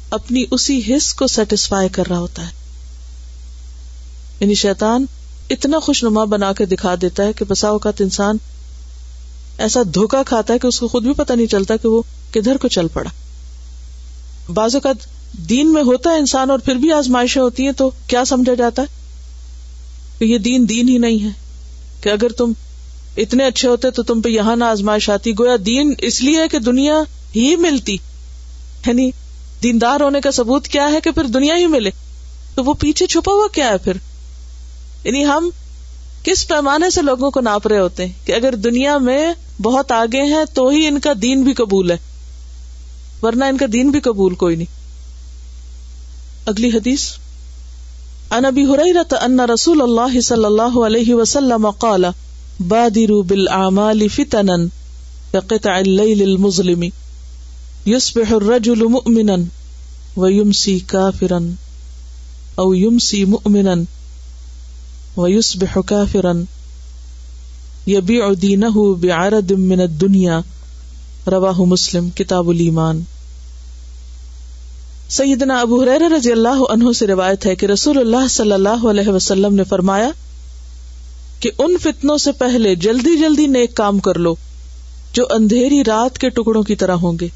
اپنی 0.09 0.45
اسی 0.51 0.95
حص 0.95 1.13
کو 1.13 1.27
سیٹسفائی 1.27 1.89
کر 1.89 2.03
رہا 2.09 2.19
ہوتا 2.19 2.41
ہے۔ 2.41 2.51
یعنی 4.39 4.53
شیطان 4.53 5.05
اتنا 5.49 5.79
خوش 5.79 6.03
نما 6.03 6.23
بنا 6.23 6.53
کے 6.53 6.65
دکھا 6.65 6.95
دیتا 7.01 7.23
ہے 7.23 7.33
کہ 7.33 7.45
بسا 7.47 7.67
اوقات 7.67 8.01
انسان 8.01 8.37
ایسا 9.57 9.79
دھوکا 9.93 10.23
کھاتا 10.23 10.53
ہے 10.53 10.59
کہ 10.59 10.67
اس 10.67 10.79
کو 10.79 10.87
خود 10.87 11.03
بھی 11.03 11.13
پتا 11.13 11.35
نہیں 11.35 11.47
چلتا 11.47 11.75
کہ 11.75 11.87
وہ 11.87 12.01
کدھر 12.33 12.57
کو 12.57 12.67
چل 12.67 12.87
پڑا۔ 12.87 13.09
بعض 14.53 14.75
اوقات 14.75 14.95
دین 15.49 15.73
میں 15.73 15.83
ہوتا 15.83 16.09
ہے 16.09 16.17
انسان 16.17 16.51
اور 16.51 16.59
پھر 16.59 16.75
بھی 16.75 16.91
آزمائشیں 16.91 17.41
ہوتی 17.41 17.65
ہیں 17.65 17.71
تو 17.71 17.91
کیا 18.07 18.25
سمجھا 18.25 18.53
جاتا 18.53 18.81
ہے؟ 18.81 18.87
کہ 20.19 20.25
یہ 20.25 20.37
دین 20.37 20.69
دین 20.69 20.89
ہی 20.89 20.97
نہیں 20.97 21.23
ہے۔ 21.23 21.29
کہ 22.01 22.09
اگر 22.09 22.29
تم 22.29 22.51
اتنے 23.17 23.45
اچھے 23.45 23.67
ہوتے 23.67 23.91
تو 23.91 24.03
تم 24.03 24.21
پہ 24.21 24.29
یہاں 24.29 24.55
نہ 24.55 24.63
آزمائش 24.63 25.09
آتی۔ 25.09 25.31
گویا 25.31 25.55
دین 25.65 25.93
اس 25.97 26.21
لیے 26.21 26.47
کہ 26.51 26.59
دنیا 26.59 26.95
ہی 27.35 27.55
ملتی۔ 27.55 27.97
یعنی 28.87 29.11
دیندار 29.63 30.01
ہونے 30.01 30.21
کا 30.21 30.31
ثبوت 30.31 30.67
کیا 30.67 30.91
ہے 30.91 31.01
کہ 31.01 31.11
پھر 31.11 31.23
دنیا 31.23 31.55
ہی 31.57 31.67
ملے۔ 31.67 31.89
تو 32.55 32.63
وہ 32.63 32.73
پیچھے 32.73 33.07
چھپا 33.07 33.31
ہوا 33.31 33.47
کیا 33.53 33.67
ہے 33.67 33.77
پھر؟ 33.77 33.93
یعنی 35.03 35.25
ہم 35.25 35.49
کس 36.23 36.47
پیمانے 36.47 36.89
سے 36.89 37.01
لوگوں 37.01 37.31
کو 37.31 37.41
ناپ 37.41 37.67
رہے 37.67 37.79
ہوتے 37.79 38.05
ہیں 38.05 38.13
کہ 38.25 38.31
اگر 38.31 38.55
دنیا 38.55 38.97
میں 38.97 39.33
بہت 39.61 39.91
آگے 39.91 40.21
ہیں 40.21 40.45
تو 40.53 40.69
ہی 40.69 40.87
ان 40.87 40.99
کا 40.99 41.13
دین 41.21 41.43
بھی 41.43 41.53
قبول 41.53 41.91
ہے۔ 41.91 41.97
ورنہ 43.21 43.45
ان 43.45 43.57
کا 43.57 43.65
دین 43.73 43.89
بھی 43.89 43.99
قبول 43.99 44.35
کوئی 44.35 44.55
نہیں۔ 44.55 44.83
اگلی 46.45 46.67
حدیث۔ 46.67 47.09
ان 48.31 48.45
ابی 48.45 48.65
حریرت 48.65 49.13
ان 49.21 49.39
رسول 49.39 49.81
اللہ 49.81 50.19
صلی 50.19 50.45
اللہ 50.45 50.79
علیہ 50.85 51.13
وسلم 51.13 51.69
قال، 51.69 52.05
بادروا 52.67 53.23
بالاعمال 53.27 54.07
فتنا 54.07 54.55
كقطع 55.31 55.71
الليل 55.71 56.21
المظلم۔ 56.21 56.83
يصبح 57.87 58.33
الرجل 58.33 58.83
مؤمنا 58.83 59.35
ويمسي 60.17 60.79
كافرا 60.79 61.39
او 62.55 62.73
يمسي 62.73 63.23
مؤمنا 63.23 63.75
ويصبح 65.17 65.77
كافرا. 65.85 66.33
يبيع 67.87 68.33
دينه 68.41 68.93
بعرض 68.93 69.51
من 69.51 69.79
الدنيا. 69.79 70.39
رواه 71.27 71.65
مسلم 71.65 72.09
کتاب 72.09 72.49
الایمان 72.49 73.01
سیدنا 75.09 75.59
ابو 75.59 75.83
حریر 75.83 76.11
رضی 76.11 76.31
اللہ 76.31 76.63
عنہ 76.69 76.91
سے 76.91 77.07
روایت 77.07 77.45
ہے 77.45 77.55
کہ 77.55 77.65
رسول 77.65 77.97
اللہ 77.97 78.27
صلی 78.29 78.51
اللہ 78.51 78.85
علیہ 78.89 79.09
وسلم 79.09 79.55
نے 79.55 79.63
فرمایا 79.63 80.09
کہ 81.39 81.51
ان 81.57 81.77
فتنوں 81.81 82.17
سے 82.17 82.31
پہلے 82.31 82.75
جلدی 82.75 83.17
جلدی 83.17 83.47
نیک 83.47 83.75
کام 83.75 83.99
کر 83.99 84.17
لو 84.17 84.35
جو 85.13 85.23
اندھیری 85.29 85.83
رات 85.83 86.17
کے 86.17 86.29
ٹکڑوں 86.29 86.63
کی 86.63 86.75
طرح 86.75 86.93
ہوں 86.93 87.13
گے۔ 87.21 87.27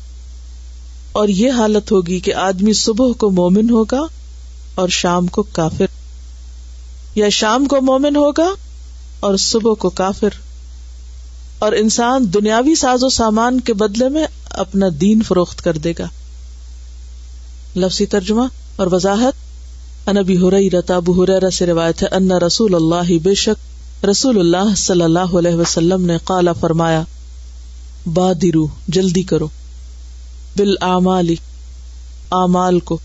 اور 1.18 1.28
یہ 1.28 1.52
حالت 1.52 1.92
ہوگی 1.92 2.20
کہ 2.20 2.34
آدمی 2.34 2.74
صبح 2.74 3.12
کو 3.12 3.30
مومن 3.30 3.70
ہوگا 3.70 4.02
اور 4.76 4.90
شام 4.90 5.28
کو 5.28 5.44
کافر، 5.44 5.86
یا 7.16 7.30
شام 7.30 7.66
کو 7.66 7.82
مومن 7.82 8.16
ہوگا 8.16 8.50
اور 9.20 9.38
صبح 9.38 9.74
کو 9.74 9.90
کافر۔ 9.90 10.30
اور 11.60 11.72
انسان 11.72 12.34
دنیاوی 12.34 12.76
ساز 12.76 13.04
و 13.04 13.10
سامان 13.10 13.60
کے 13.60 13.74
بدلے 13.74 14.10
میں 14.10 14.28
اپنا 14.50 14.86
دین 15.02 15.22
فروخت 15.22 15.62
کر 15.62 15.78
دے 15.78 15.94
گا۔ 16.00 16.08
لفظی 17.76 18.06
ترجمہ 18.06 18.44
اور 18.76 18.88
وضاحت۔ 18.92 19.34
انبی 20.10 20.70
رتا 20.70 20.96
ابو 20.96 21.26
سے 21.52 21.66
روایت 21.66 22.04
ہے، 22.04 22.08
ان 22.08 22.32
رسول 22.32 22.76
اللہ 22.76 23.18
بے 23.24 23.34
شک، 23.34 24.06
رسول 24.06 24.40
اللہ 24.40 24.76
صلی 24.76 25.02
اللہ 25.02 25.38
علیہ 25.40 25.56
وسلم 25.56 26.06
نے 26.06 26.18
قالا، 26.24 26.54
فرمایا، 26.54 27.04
بادرو، 28.14 28.68
جلدی 28.88 29.24
کرو۔ 29.24 29.48
بال 30.58 30.76
اعمال 32.32 32.80
کو 32.80 32.98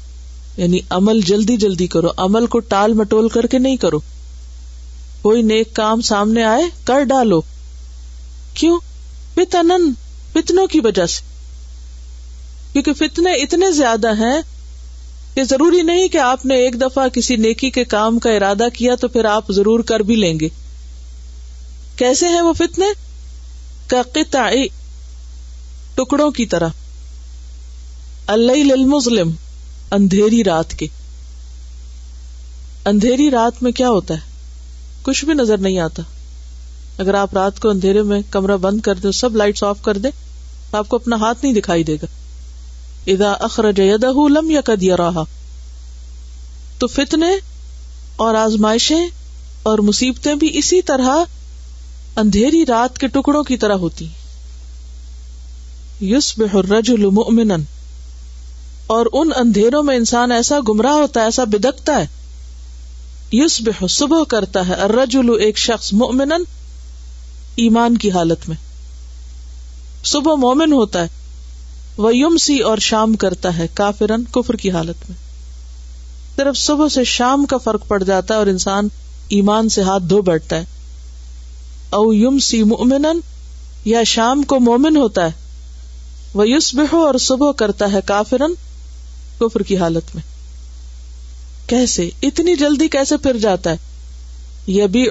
یعنی 0.56 0.78
عمل 0.90 1.20
جلدی 1.20 1.56
جلدی 1.56 1.86
کرو، 1.86 2.08
عمل 2.16 2.46
کو 2.46 2.58
ٹال 2.58 2.92
مٹول 2.92 3.28
کر 3.28 3.46
کے 3.46 3.58
نہیں 3.58 3.76
کرو۔ 3.76 4.00
کوئی 5.22 5.42
نیک 5.42 5.74
کام 5.74 6.00
سامنے 6.00 6.44
آئے، 6.44 6.62
کر 6.84 7.02
ڈالو۔ 7.02 7.40
کیوں؟ 8.54 8.78
فتنن، 9.34 9.92
فتنوں 10.32 10.66
کی 10.66 10.80
وجہ 10.80 11.06
سے۔ 11.06 11.22
کیونکہ 12.72 12.92
فتنے 12.92 13.32
اتنے 13.32 13.72
زیادہ 13.72 14.08
ہیں 14.08 14.42
کہ 15.34 15.44
ضروری 15.44 15.82
نہیں 15.82 16.08
کہ 16.08 16.18
آپ 16.18 16.46
نے 16.46 16.54
ایک 16.54 16.80
دفعہ 16.80 17.08
کسی 17.08 17.36
نیکی 17.36 17.70
کے 17.70 17.84
کام 17.84 18.18
کا 18.18 18.30
ارادہ 18.30 18.64
کیا 18.74 18.94
تو 18.94 19.08
پھر 19.08 19.24
آپ 19.24 19.52
ضرور 19.52 19.80
کر 19.80 20.00
بھی 20.00 20.16
لیں 20.16 20.40
گے۔ 20.40 20.48
کیسے 21.96 22.28
ہیں 22.28 22.40
وہ 22.40 22.52
فتنے؟ 22.52 22.86
کا 23.86 24.50
ٹکڑوں 25.94 26.30
کی 26.30 26.46
طرح۔ 26.46 26.68
اللہ 28.32 28.72
المظلم، 28.72 29.30
اندھیری 29.90 30.44
رات 30.44 30.74
کے 30.74 30.86
اندھیری 32.84 33.30
رات 33.30 33.62
میں 33.62 33.72
کیا 33.72 33.88
ہوتا 33.88 34.14
ہے؟ 34.14 34.18
کچھ 35.02 35.24
بھی 35.24 35.34
نظر 35.34 35.58
نہیں 35.58 35.78
آتا۔ 35.78 36.02
اگر 36.98 37.14
آپ 37.14 37.34
رات 37.34 37.60
کو 37.60 37.68
اندھیرے 37.68 38.02
میں 38.02 38.20
کمرہ 38.30 38.56
بند 38.56 38.80
کر 38.80 38.94
دیں 38.94 39.12
سب 39.12 39.36
لائٹس 39.36 39.64
آف 39.64 39.82
کر 39.82 39.98
دیں 39.98 40.10
تو 40.70 40.76
آپ 40.76 40.88
کو 40.88 40.96
اپنا 40.96 41.16
ہاتھ 41.16 41.38
نہیں 41.42 41.54
دکھائی 41.54 41.84
دے 41.84 41.94
گا۔ 41.94 42.06
ادا 43.06 43.32
اخرج 43.32 43.80
لم 44.28 44.50
یقد 44.50 44.82
یراہا 44.82 45.24
تو 46.78 46.86
فتنے 46.86 47.30
اور 48.16 48.34
آزمائشیں 48.34 49.06
اور 49.62 49.78
مصیبتیں 49.78 50.34
بھی 50.34 50.58
اسی 50.58 50.82
طرح 50.82 51.24
اندھیری 52.16 52.66
رات 52.66 52.98
کے 52.98 53.06
ٹکڑوں 53.06 53.42
کی 53.42 53.56
طرح 53.56 53.74
ہوتی 53.74 54.08
یوسب 56.00 56.42
الرجل 56.52 57.06
مؤمنا۔ 57.06 57.56
اور 58.86 59.06
ان 59.12 59.30
اندھیروں 59.36 59.82
میں 59.82 59.96
انسان 59.96 60.32
ایسا 60.32 60.58
گمراہ 60.68 60.92
ہوتا 60.92 61.20
ہے، 61.20 61.24
ایسا 61.24 61.44
بدکتا 61.44 62.00
ہے۔ 62.00 62.06
یوسب 63.32 63.90
صبح 63.90 64.24
کرتا 64.24 64.68
ہے، 64.68 64.74
الرجل 64.74 65.30
ایک 65.40 65.58
شخص 65.58 65.92
مؤمنا 65.92 66.36
ایمان 67.56 67.96
کی 67.96 68.10
حالت 68.10 68.48
میں۔ 68.48 68.56
صبح 70.04 70.34
مومن 70.34 70.72
ہوتا 70.72 71.02
ہے 71.02 71.08
وہ 71.96 72.16
یم 72.16 72.36
سی 72.36 72.58
اور 72.58 72.78
شام 72.78 73.16
کرتا 73.16 73.58
ہے 73.58 73.66
کافرن 73.74 74.24
کفر 74.24 74.56
کی 74.56 74.70
حالت 74.70 75.10
میں۔ 75.10 75.18
صرف 76.36 76.56
صبح 76.56 76.88
سے 76.88 77.04
شام 77.04 77.46
کا 77.46 77.56
فرق 77.56 77.88
پڑ 77.88 78.02
جاتا 78.02 78.34
ہے 78.34 78.38
اور 78.38 78.46
انسان 78.46 78.88
ایمان 79.28 79.68
سے 79.68 79.82
ہاتھ 79.82 80.02
دھو 80.02 80.22
بیٹھتا 80.22 80.56
ہے۔ 80.56 80.64
او 81.90 82.12
یم 82.12 82.38
سی 82.38 82.62
مومن 82.62 83.06
یا 83.84 84.02
شام 84.02 84.42
کو 84.42 84.60
مومن 84.60 84.96
ہوتا 84.96 85.24
ہے۔ 85.24 85.32
وہ 86.34 86.48
یوس 86.48 86.74
اور 86.92 87.18
صبح 87.18 87.52
کرتا 87.52 87.92
ہے 87.92 88.00
کافرن 88.04 88.54
کفر 89.44 89.62
کی 89.62 89.76
حالت 89.76 90.14
میں۔ 90.14 90.22
کیسے؟ 91.68 92.10
اتنی 92.22 92.56
جلدی 92.56 92.88
کیسے 92.88 93.16
پھر 93.16 93.36
جاتا 93.38 93.70
ہے؟ 93.70 93.76
یہ 94.66 94.86
بھی 94.86 95.06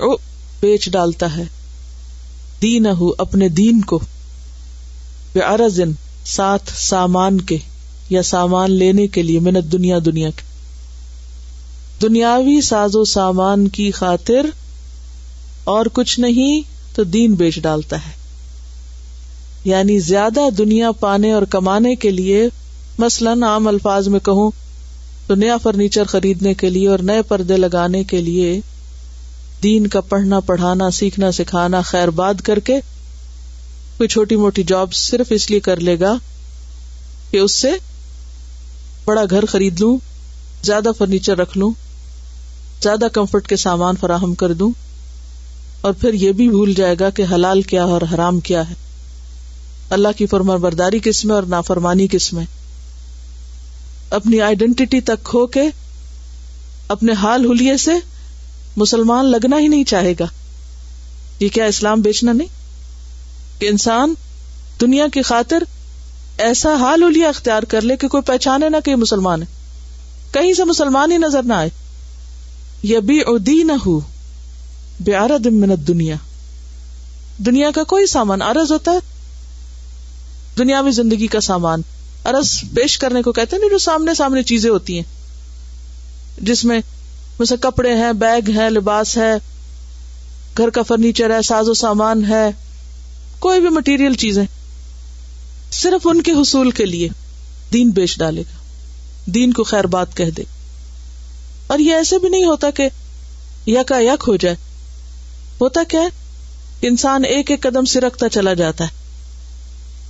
بیچ 0.60 0.90
ڈالتا 0.90 1.38
ہے۔ 1.38 1.44
دین 2.62 2.88
اپنے 3.18 3.50
دین 3.50 3.82
کو۔ 3.82 4.00
ارزن 5.36 5.92
ساتھ 6.26 6.72
سامان 6.76 7.42
کے 7.42 7.58
یا 8.10 8.24
سامان 8.24 8.72
لینے 8.72 9.08
کے 9.08 9.22
لیے 9.22 9.40
منت 9.40 9.72
دنیا 9.72 9.98
دنیا 10.06 10.30
کے۔ 10.30 10.42
دنیاوی 12.02 12.62
ساز 12.62 12.96
و 12.96 13.04
سامان 13.06 13.68
کی 13.68 13.92
خاطر 13.92 14.46
اور 15.64 15.86
کچھ 15.94 16.20
نہیں 16.20 16.62
تو 16.96 17.04
دین 17.04 17.34
بیچ 17.34 17.60
ڈالتا 17.60 17.96
ہے۔ 17.96 18.12
یعنی 19.66 20.00
زیادہ 20.00 20.50
دنیا 20.58 20.92
پانے 20.92 21.32
اور 21.32 21.44
کمانے 21.44 21.96
کے 21.96 22.12
لیے 22.12 22.48
مثلاً 22.98 23.44
عام 23.44 23.68
الفاظ 23.68 24.08
میں 24.08 24.20
کہوں 24.20 24.52
تو 25.28 25.36
نیا 25.36 25.58
فرنیچر 25.58 26.04
خریدنے 26.04 26.54
کے 26.54 26.70
لیے 26.70 26.88
اور 26.88 27.00
نئے 27.00 27.22
پردے 27.22 27.58
لگانے 27.58 28.04
کے 28.04 28.22
لیے 28.22 28.60
دین 29.64 29.88
کا 29.88 30.02
پڑھنا، 30.02 30.40
پڑھانا، 30.40 30.92
سیکھنا، 30.92 31.32
سکھانا 31.32 31.82
خیر 31.82 32.08
باد 32.08 32.34
کر 32.34 32.60
کے 32.60 32.80
کوئی 33.98 34.08
چھوٹی 34.08 34.36
موٹی 34.36 34.64
جاب 34.64 34.94
صرف 34.94 35.28
اس 35.30 35.50
لیے 35.50 35.60
کر 35.60 35.80
لے 35.80 36.00
گا 36.00 36.14
کہ 37.32 37.38
اس 37.38 37.52
سے 37.52 37.72
بڑا 39.06 39.24
گھر 39.30 39.46
خرید 39.46 39.80
لوں، 39.80 39.98
زیادہ 40.64 40.90
فرنیچر 40.98 41.38
رکھ 41.38 41.58
لوں، 41.58 41.72
زیادہ 42.84 43.06
کمفرٹ 43.14 43.48
کے 43.48 43.56
سامان 43.56 43.96
فراہم 43.96 44.36
کر 44.36 44.54
دوں 44.54 44.72
اور 45.82 45.94
پھر 45.94 46.14
یہ 46.14 46.32
بھی 46.32 46.50
بھول 46.50 46.74
جائے 46.74 46.96
گا 47.00 47.10
کہ 47.10 47.24
حلال 47.32 47.62
کیا 47.62 47.84
اور 47.84 48.02
حرام 48.14 48.40
کیا 48.40 48.70
ہے۔ 48.70 48.74
اللہ 49.90 50.08
کی 50.18 50.26
فرما 50.26 50.56
برداری 50.56 51.00
کس 51.00 51.26
میں 51.26 51.36
اور 51.36 51.44
نافرمانی 51.44 52.08
کس 52.08 52.34
میں؟ 52.34 52.46
اپنی 54.12 54.42
آئیڈینٹی 54.42 55.02
تک 55.02 55.24
کھو 55.24 55.48
کے، 55.48 55.64
اپنے 56.88 57.14
حال 57.14 57.52
حلیے 57.52 57.78
سے 57.78 57.92
مسلمان 58.78 59.26
لگنا 59.26 59.60
ہی 59.60 59.68
نہیں 59.68 59.84
چاہے 59.84 60.14
گا۔ 60.20 60.26
یہ 61.40 61.50
کیا 61.50 61.66
اسلام 61.66 62.02
بیچنا 62.02 62.32
نہیں؟ 62.32 62.48
کہ 63.60 63.70
انسان 63.70 64.14
دنیا 64.82 65.08
کی 65.14 65.22
خاطر 65.22 65.64
ایسا 66.38 66.76
حال 66.76 67.04
الیا 67.04 67.30
اختیار 67.30 67.64
کر 67.64 67.82
لے 67.82 67.98
کہ 67.98 68.08
کوئی 68.08 68.24
پہچانے 68.24 68.70
نہ 68.70 68.78
کہ 68.86 68.96
مسلمان 68.96 69.42
ہے۔ 69.42 69.48
کہیں 70.32 70.54
سے 70.54 70.64
مسلمان 70.64 71.12
ہی 71.12 71.18
نظر 71.18 71.44
نہ 71.44 71.54
آئے۔ 71.54 71.70
یا 72.84 73.00
بھی 73.00 73.22
ادی 73.28 73.64
نہ 73.64 73.72
ہو 73.86 74.00
بے 75.00 75.16
آرد 75.16 75.46
منت 75.46 75.88
دنیا 75.88 76.16
دنیا 77.38 77.72
کا 77.76 77.84
کوئی 77.84 78.06
سامان 78.06 78.42
ارض 78.42 78.72
ہوتا 78.72 78.92
ہے۔ 78.92 78.98
دنیاوی 80.58 80.92
زندگی 80.92 81.28
کا 81.28 81.40
سامان۔ 81.40 81.82
ارض 82.26 82.62
پیش 82.76 82.98
کرنے 82.98 83.22
کو 83.22 83.32
کہتے 83.32 83.56
ہیں 83.56 83.70
جو 83.70 83.78
سامنے 83.78 84.14
سامنے 84.14 84.44
چیزیں 84.44 84.70
ہوتی 84.70 84.96
ہیں۔ 84.96 85.04
جس 86.42 86.66
میں 86.66 86.80
جیسے 87.40 87.56
کپڑے 87.58 87.96
ہیں، 87.96 88.14
بیگ 88.14 88.50
ہے، 88.56 88.70
لباس 88.70 89.18
ہے، 89.18 89.34
گھر 90.58 90.70
کا 90.70 90.84
فرنیچر 90.84 91.36
ہے، 91.36 91.42
ساز 91.42 91.70
و 91.70 91.74
سامان 91.74 92.26
ہے، 92.26 92.52
کوئی 93.40 93.62
بھی 93.62 93.70
مٹیریل 93.70 94.14
چیزیں۔ 94.14 94.46
صرف 95.72 96.08
ان 96.08 96.22
کے 96.22 96.32
حصول 96.32 96.72
کے 96.72 96.86
لیے 96.86 97.10
دین 97.74 97.90
بیچ 97.90 98.20
ڈالے 98.20 98.42
گا۔ 98.42 98.62
دین 99.26 99.54
کو 99.54 99.64
خیر 99.64 99.84
بات 99.84 100.18
کہہ 100.18 100.30
دے۔ 100.30 100.44
اور 101.68 101.80
یہ 101.80 101.94
ایسے 101.94 102.20
بھی 102.20 102.30
نہیں 102.30 102.46
ہوتا 102.46 102.70
کہ 102.70 102.90
یکا 103.68 104.00
یک 104.00 104.24
ہو 104.28 104.36
جائے۔ 104.36 104.56
ہوتا 105.62 105.82
کیا 105.84 106.02
انسان 106.82 107.26
ایک 107.26 107.52
ایک 107.52 107.62
قدم 107.62 107.86
سے 107.86 108.00
رکھتا 108.00 108.30
چلا 108.30 108.54
جاتا 108.54 108.84
ہے۔ 108.84 108.90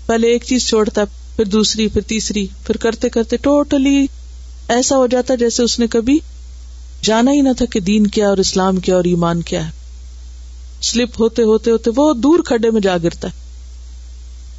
پہلے 0.05 0.27
ایک 0.27 0.43
چیز 0.43 0.67
چھوڑتا 0.69 1.01
ہے 1.01 1.20
پھر 1.41 1.49
دوسری، 1.49 1.87
پھر 1.87 2.01
تیسری، 2.01 2.47
پھر 2.65 2.77
کرتے 2.77 3.09
کرتے 3.09 3.37
ٹوٹلی 3.37 4.05
ایسا 4.67 4.97
ہو 4.97 5.07
جاتا 5.07 5.35
جیسے 5.35 5.63
اس 5.63 5.79
نے 5.79 5.87
کبھی 5.87 6.19
جانا 7.03 7.31
ہی 7.31 7.41
نہ 7.41 7.49
تھا 7.57 7.65
کہ 7.65 7.79
دین 7.79 8.07
کیا 8.07 8.29
اور 8.29 8.37
اسلام 8.37 8.77
کیا 8.77 8.95
اور 8.95 9.03
ایمان 9.03 9.41
کیا 9.41 9.65
ہے۔ 9.65 9.71
سلپ 10.81 11.09
ہوتے 11.19 11.43
ہوتے 11.43 11.71
ہوتے 11.71 11.91
وہ 11.95 12.13
دور 12.13 12.39
کھڈے 12.39 12.71
میں 12.71 12.81
جا 12.81 12.97
گرتا 13.03 13.27
ہے۔ 13.27 13.33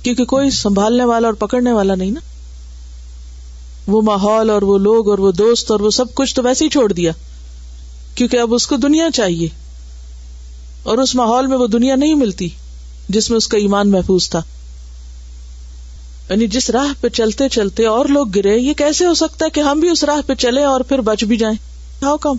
کیونکہ 0.03 0.24
کوئی 0.24 0.51
سنبھالنے 0.51 1.05
والا 1.05 1.28
اور 1.28 1.35
پکڑنے 1.35 1.72
والا 1.72 1.95
نہیں 1.95 2.11
نا۔ 2.11 2.20
وہ 3.87 4.03
ماحول 4.03 4.51
اور 4.51 4.62
وہ 4.62 4.78
لوگ 4.78 5.11
اور 5.11 5.18
وہ 5.18 5.33
دوست 5.33 5.70
اور 5.70 5.80
وہ 5.80 5.91
سب 5.91 6.14
کچھ 6.14 6.35
تو 6.35 6.43
ویسے 6.43 6.64
ہی 6.64 6.70
چھوڑ 6.70 6.93
دیا۔ 6.93 7.12
کیونکہ 8.14 8.37
اب 8.37 8.55
اس 8.55 8.66
کو 8.66 8.76
دنیا 8.76 9.11
چاہیے۔ 9.14 9.49
اور 10.83 10.99
اس 10.99 11.14
ماحول 11.14 11.47
میں 11.47 11.57
وہ 11.57 11.66
دنیا 11.66 11.97
نہیں 11.97 12.14
ملتی 12.14 12.49
جس 13.09 13.30
میں 13.30 13.37
اس 13.37 13.49
کا 13.49 13.59
ایمان 13.59 13.91
محفوظ 13.91 14.28
تھا۔ 14.28 14.43
یعنی 16.33 16.47
جس 16.47 16.70
راہ 16.70 16.93
پہ 17.01 17.09
چلتے 17.09 17.49
چلتے 17.49 17.87
اور 17.87 18.07
لوگ 18.07 18.26
گرے، 18.28 18.59
یہ 18.59 18.72
کیسے 18.72 19.07
ہو 19.07 19.14
سکتا 19.14 19.45
ہے 19.45 19.51
کہ 19.51 19.61
ہم 19.61 19.80
بھی 19.80 19.89
اس 19.89 20.05
راہ 20.05 20.20
پہ 20.26 20.35
چلے 20.35 20.64
اور 20.64 20.80
پھر 20.80 21.01
بچ 21.01 21.24
بھی 21.24 21.37
جائیں؟ 21.37 21.57
ہاؤ 22.03 22.16
کم 22.16 22.37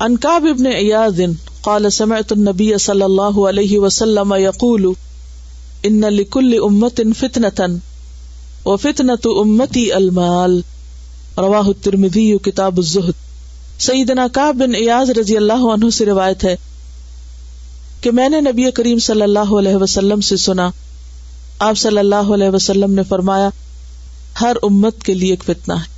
انکاب 0.00 0.46
ابن 0.50 0.66
ایاز 0.66 1.20
قال 1.60 1.90
سمعت 1.90 2.32
النبی 2.32 2.78
صلی 2.80 3.02
اللہ 3.02 3.38
علیہ 3.48 3.78
وسلم 3.78 4.34
یقول، 4.38 4.86
ان 5.82 6.00
لکل 6.00 6.54
امت 6.62 7.00
فتنة 7.18 7.66
وفتنة 8.66 9.40
امتی 9.40 9.92
المال. 9.92 10.60
رواہ 11.38 11.66
الترمذی، 11.66 12.38
کتاب 12.38 12.76
الزہد۔ 12.76 13.12
سیدنا 13.80 14.28
کعب 14.28 14.56
بن 14.56 14.74
ایاز 14.74 15.10
رضی 15.10 15.36
اللہ 15.36 15.74
عنہ 15.74 15.90
سے 15.90 16.06
روایت 16.06 16.44
ہے 16.44 16.56
کہ 18.00 18.10
میں 18.10 18.28
نے 18.28 18.40
نبی 18.40 18.70
کریم 18.70 18.98
صلی 18.98 19.22
اللہ 19.22 19.54
علیہ 19.58 19.76
وسلم 19.76 20.20
سے 20.20 20.36
سنا 20.36 20.70
آپ 21.58 21.78
صلی 21.78 21.98
اللہ 21.98 22.32
علیہ 22.34 22.48
وسلم 22.50 22.94
نے 22.94 23.02
فرمایا، 23.02 23.48
ہر 24.40 24.56
امت 24.62 25.02
کے 25.02 25.14
لیے 25.14 25.30
ایک 25.30 25.44
فتنہ 25.44 25.72
ہے، 25.72 25.94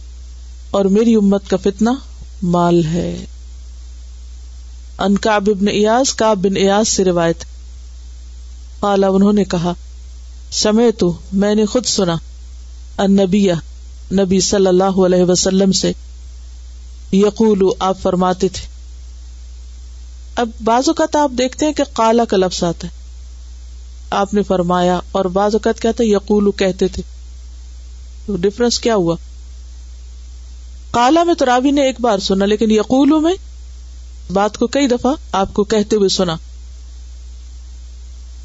اور 0.71 0.85
میری 0.85 1.15
امت 1.15 1.49
کا 1.51 1.57
فتنہ 1.57 1.91
مال 2.43 2.85
ہے۔ 2.85 3.25
ان 4.99 5.17
کعب 5.19 5.49
بن 5.49 5.69
ایاز، 5.69 6.15
کعب 6.15 6.39
بن 6.39 6.57
ایاز 6.57 6.89
سے 6.89 7.05
روایت 7.05 7.45
قال 8.81 9.05
انہوں 9.05 9.33
نے 9.33 9.45
کہا 9.45 9.73
سمے 10.53 10.91
تو 10.91 11.13
میں 11.33 11.55
نے 11.55 11.65
خود 11.67 11.87
سنا، 11.87 12.17
ان 12.99 13.17
نبی 14.13 14.41
صلی 14.41 14.67
اللہ 14.67 15.01
علیہ 15.07 15.25
وسلم 15.25 15.73
سے 15.73 15.93
یقول 17.13 17.63
آپ 17.79 18.01
فرماتے 18.03 18.49
تھے۔ 18.49 18.67
اب 20.35 20.49
بعض 20.65 20.89
اوقات 20.89 21.17
آپ 21.17 21.31
دیکھتے 21.39 21.67
ہیں 21.67 21.73
کہ 21.73 21.85
کالا 21.93 22.25
کا 22.25 22.37
لفظ 22.37 22.63
آتا 22.65 22.89
ہے۔ 22.89 22.98
آپ 24.11 24.35
نے 24.35 24.43
فرمایا 24.43 25.01
اور 25.13 25.25
بعض 25.25 25.55
اوقات 25.55 25.81
کیا 25.81 25.93
تھا 25.93 26.05
یقول 26.05 26.51
کہتے 26.51 26.89
تھے۔ 26.89 27.03
ڈفرنس 28.29 28.79
کیا 28.79 28.95
ہوا؟ 28.95 29.17
کالا 30.91 31.25
میں 31.25 31.35
تو 31.35 31.47
راوی 31.47 31.71
نے 31.71 31.83
ایک 31.83 32.01
بار 32.01 32.19
سنا، 32.19 32.45
لیکن 32.45 32.71
یقول 32.71 33.23
میں 33.23 33.35
بات 34.33 34.59
کو 34.59 34.67
کئی 34.67 34.87
دفعہ 34.87 35.15
آپ 35.33 35.55
کو 35.55 35.65
کہتے 35.65 35.97
ہوئے 35.97 36.09
سنا۔ 36.09 36.37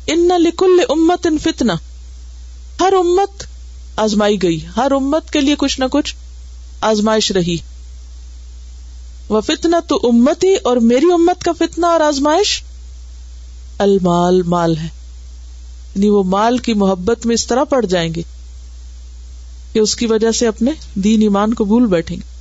ان 0.07 0.29
لکل 0.37 0.79
امت 0.89 1.27
ان 1.27 1.37
فتنا 1.37 1.73
ہر 2.79 2.93
امت 2.93 3.43
آزمائی 3.95 4.43
گئی، 4.43 4.65
ہر 4.77 4.91
امت 4.91 5.31
کے 5.31 5.41
لیے 5.41 5.55
کچھ 5.55 5.79
نہ 5.79 5.85
کچھ 5.91 6.15
آزمائش 6.81 7.31
رہی۔ 7.31 7.57
وہ 9.29 9.41
فتنا 9.41 9.79
تو 9.79 9.99
امتی 10.03 10.55
اور 10.55 10.77
میری 10.77 11.11
امت 11.13 11.43
کا 11.43 11.51
فتنا 11.59 11.87
اور 11.87 11.99
آزمائش 11.99 12.63
المال 13.77 14.41
مال 14.41 14.77
ہے۔ 14.77 15.02
یعنی 15.95 16.09
وہ 16.09 16.23
مال 16.23 16.57
کی 16.57 16.73
محبت 16.73 17.25
میں 17.25 17.33
اس 17.33 17.47
طرح 17.47 17.63
پڑ 17.63 17.85
جائیں 17.85 18.13
گے 18.15 18.21
کہ 19.73 19.79
اس 19.79 19.95
کی 19.95 20.05
وجہ 20.05 20.31
سے 20.31 20.47
اپنے 20.47 20.71
دین 20.95 21.21
ایمان 21.21 21.53
کو 21.53 21.65
بھول 21.65 21.85
بیٹھیں 21.85 22.17
گے۔ 22.17 22.33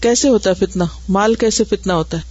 کیسے 0.00 0.28
ہوتا 0.28 0.50
ہے 0.50 0.54
فتنا 0.54 0.84
مال 1.08 1.34
کیسے 1.34 1.64
فتنا 1.64 1.94
ہوتا 1.94 2.16
ہے؟ 2.16 2.22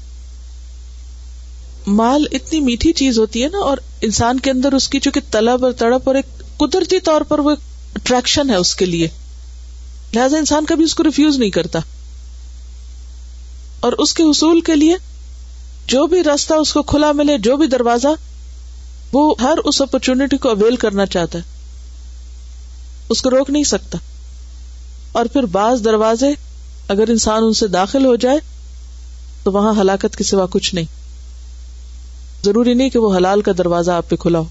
مال 1.88 2.26
اتنی 2.32 2.60
میٹھی 2.60 2.94
چیز 2.94 3.20
ہوتی 3.20 3.44
ہے 3.44 3.48
نا 3.48 3.58
اور 3.58 3.78
انسان 4.02 4.40
کے 4.40 4.52
اندر 4.52 4.74
اس 4.74 4.90
کی 4.90 5.00
چونکہ 5.00 5.22
طلب 5.32 5.66
اور 5.66 5.74
تڑپ 5.74 6.02
اور 6.06 6.16
ایک 6.16 6.26
قدرتی 6.58 7.00
طور 7.00 7.22
پر 7.22 7.40
وہ 7.40 7.52
اٹریکشن 7.96 8.50
ہے 8.50 8.56
اس 8.56 8.76
کے 8.76 8.86
لیے۔ 8.86 9.08
لہذا 10.14 10.38
انسان 10.38 10.66
کبھی 10.66 10.84
اس 10.84 10.96
کو 10.96 11.04
ریفیوز 11.04 11.38
نہیں 11.38 11.50
کرتا۔ 11.50 11.80
اور 13.80 13.94
اس 13.94 14.14
کے 14.14 14.24
حصول 14.24 14.62
کے 14.62 14.76
لیے 14.76 14.96
جو 15.88 16.08
بھی 16.08 16.24
راستہ 16.24 16.54
اس 16.54 16.74
کو 16.74 16.84
کھلا 16.84 17.12
ملے، 17.12 17.38
جو 17.38 17.58
بھی 17.58 17.68
دروازہ 17.68 18.08
وہ 19.14 19.36
ہر 19.42 19.58
اس 19.66 19.82
اپرچونٹی 19.82 20.38
کو 20.38 20.50
اویل 20.50 20.76
کرنا 20.76 21.06
چاہتا 21.06 21.40
ہے۔ 21.40 21.44
اس 23.10 23.22
کو 23.22 23.30
روک 23.30 23.50
نہیں 23.50 23.64
سکتا۔ 23.64 23.98
اور 25.12 25.26
پھر 25.26 25.44
بعض 25.44 25.86
دروازے 25.86 26.28
اگر 26.88 27.08
انسان 27.08 27.44
ان 27.44 27.54
سے 27.54 27.68
داخل 27.68 28.06
ہو 28.06 28.16
جائے، 28.16 28.38
تو 29.44 29.52
وہاں 29.52 29.74
ہلاکت 29.82 30.16
کے 30.16 30.24
سوا 30.24 30.46
کچھ 30.50 30.76
نہیں۔ 30.76 30.86
ضروری 32.46 32.74
نہیں 32.74 32.90
کہ 32.90 33.00
وہ 33.00 33.18
حلال 33.18 33.42
کا 33.42 33.52
دروازہ 33.58 33.92
آپ 33.92 34.10
پہ 34.10 34.16
کھلا 34.16 34.40
ہو۔ 34.40 34.46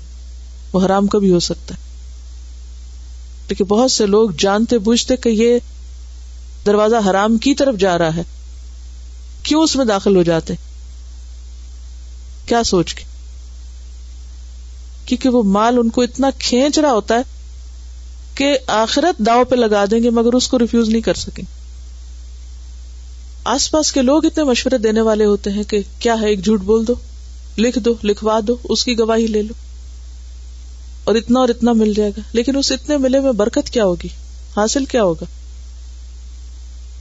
وہ 0.72 0.86
حرام 0.86 1.06
کا 1.06 1.18
بھی 1.18 1.32
ہو 1.32 1.40
سکتا 1.40 1.74
ہے۔ 1.74 1.80
لیکن 3.48 3.64
بہت 3.64 3.90
سے 3.90 4.06
لوگ 4.06 4.30
جانتے 4.38 4.78
بوجھتے 4.78 5.16
کہ 5.16 5.28
یہ 5.28 5.58
دروازہ 6.66 6.96
حرام 7.10 7.38
کی 7.38 7.54
طرف 7.54 7.74
جا 7.76 7.98
رہا 7.98 8.16
ہے۔ 8.16 8.22
کیوں 9.42 9.62
اس 9.62 9.76
میں 9.76 9.84
داخل 9.84 10.16
ہو 10.16 10.22
جاتے؟ 10.22 10.54
کیا 12.46 12.62
سوچ 12.62 12.94
کے؟ 12.94 13.17
کیونکہ 15.08 15.28
وہ 15.28 15.42
مال 15.42 15.78
ان 15.78 15.88
کو 15.88 16.02
اتنا 16.02 16.30
کھینچ 16.38 16.78
رہا 16.78 16.92
ہوتا 16.92 17.14
ہے 17.14 17.22
کہ 18.34 18.58
آخرت 18.66 19.18
داؤ 19.18 19.44
پہ 19.44 19.56
لگا 19.56 19.84
دیں 19.90 20.02
گے، 20.02 20.10
مگر 20.10 20.32
اس 20.32 20.48
کو 20.48 20.58
ریفیوز 20.58 20.88
نہیں 20.88 21.00
کر 21.00 21.14
سکیں۔ 21.14 21.44
آس 23.44 23.70
پاس 23.70 23.92
کے 23.92 24.02
لوگ 24.02 24.24
اتنے 24.24 24.44
مشورے 24.44 24.78
دینے 24.78 25.00
والے 25.00 25.24
ہوتے 25.24 25.50
ہیں 25.50 25.62
کہ 25.62 25.82
کیا 25.98 26.14
ہے، 26.20 26.28
ایک 26.28 26.44
جھوٹ 26.44 26.60
بول 26.60 26.86
دو، 26.86 26.92
لکھ 27.58 27.78
دو، 27.78 27.94
لکھوا 28.04 28.40
دو، 28.46 28.56
اس 28.64 28.84
کی 28.84 28.98
گواہی 28.98 29.26
لے 29.26 29.42
لو۔ 29.42 29.54
اور 31.04 31.14
اتنا 31.14 31.40
اور 31.40 31.48
اتنا 31.48 31.72
مل 31.72 31.94
جائے 31.94 32.10
گا۔ 32.10 32.20
لیکن 32.32 32.56
اس 32.56 32.72
اتنے 32.72 32.96
ملے 32.96 33.20
میں 33.20 33.32
برکت 33.32 33.70
کیا 33.70 33.84
ہوگی؟ 33.84 34.08
حاصل 34.56 34.84
کیا 34.84 35.02
ہوگا؟ 35.02 35.24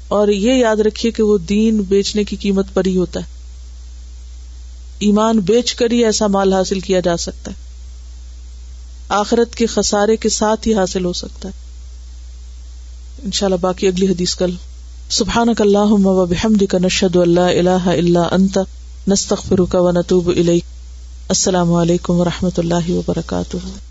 اور 0.07 0.27
یہ 0.27 0.53
یاد 0.53 0.75
رکھیے 0.75 1.11
کہ 1.11 1.23
وہ 1.23 1.37
دین 1.37 1.81
بیچنے 1.81 2.23
کی 2.23 2.35
قیمت 2.35 2.65
پر 2.73 2.85
ہی 2.85 2.97
ہوتا 2.97 3.19
ہے۔ 3.19 3.25
ایمان 4.99 5.39
بیچ 5.39 5.75
کر 5.75 5.91
ہی 5.91 6.05
ایسا 6.05 6.27
مال 6.27 6.53
حاصل 6.53 6.79
کیا 6.79 6.99
جا 6.99 7.17
سکتا 7.17 7.51
ہے۔ 7.51 7.66
آخرت 9.09 9.55
کے 9.55 9.65
خسارے 9.65 10.15
کے 10.15 10.29
ساتھ 10.29 10.67
ہی 10.67 10.73
حاصل 10.73 11.05
ہو 11.05 11.13
سکتا 11.13 11.49
ہے۔ 11.49 11.53
انشاءاللہ 13.23 13.57
باقی 13.57 13.87
اگلی 13.87 14.07
حدیث 14.07 14.35
کل۔ 14.35 14.51
سبحان 15.09 15.53
کا 15.53 15.63
اللہ 15.63 15.91
و 15.91 16.25
بحمدک 16.25 16.69
کا 16.69 16.77
نشد 16.77 17.15
اللہ 17.15 17.39
اللہ 17.39 17.87
اللہ 17.87 18.27
انت، 18.31 18.59
نستغفرک 19.07 19.75
و 19.75 19.91
نتوب 19.91 20.31
السلام 20.37 21.73
علیکم 21.73 22.13
و 22.13 22.25
رحمۃ 22.25 22.57
اللہ 22.57 22.89
وبرکاتہ۔ 22.89 23.86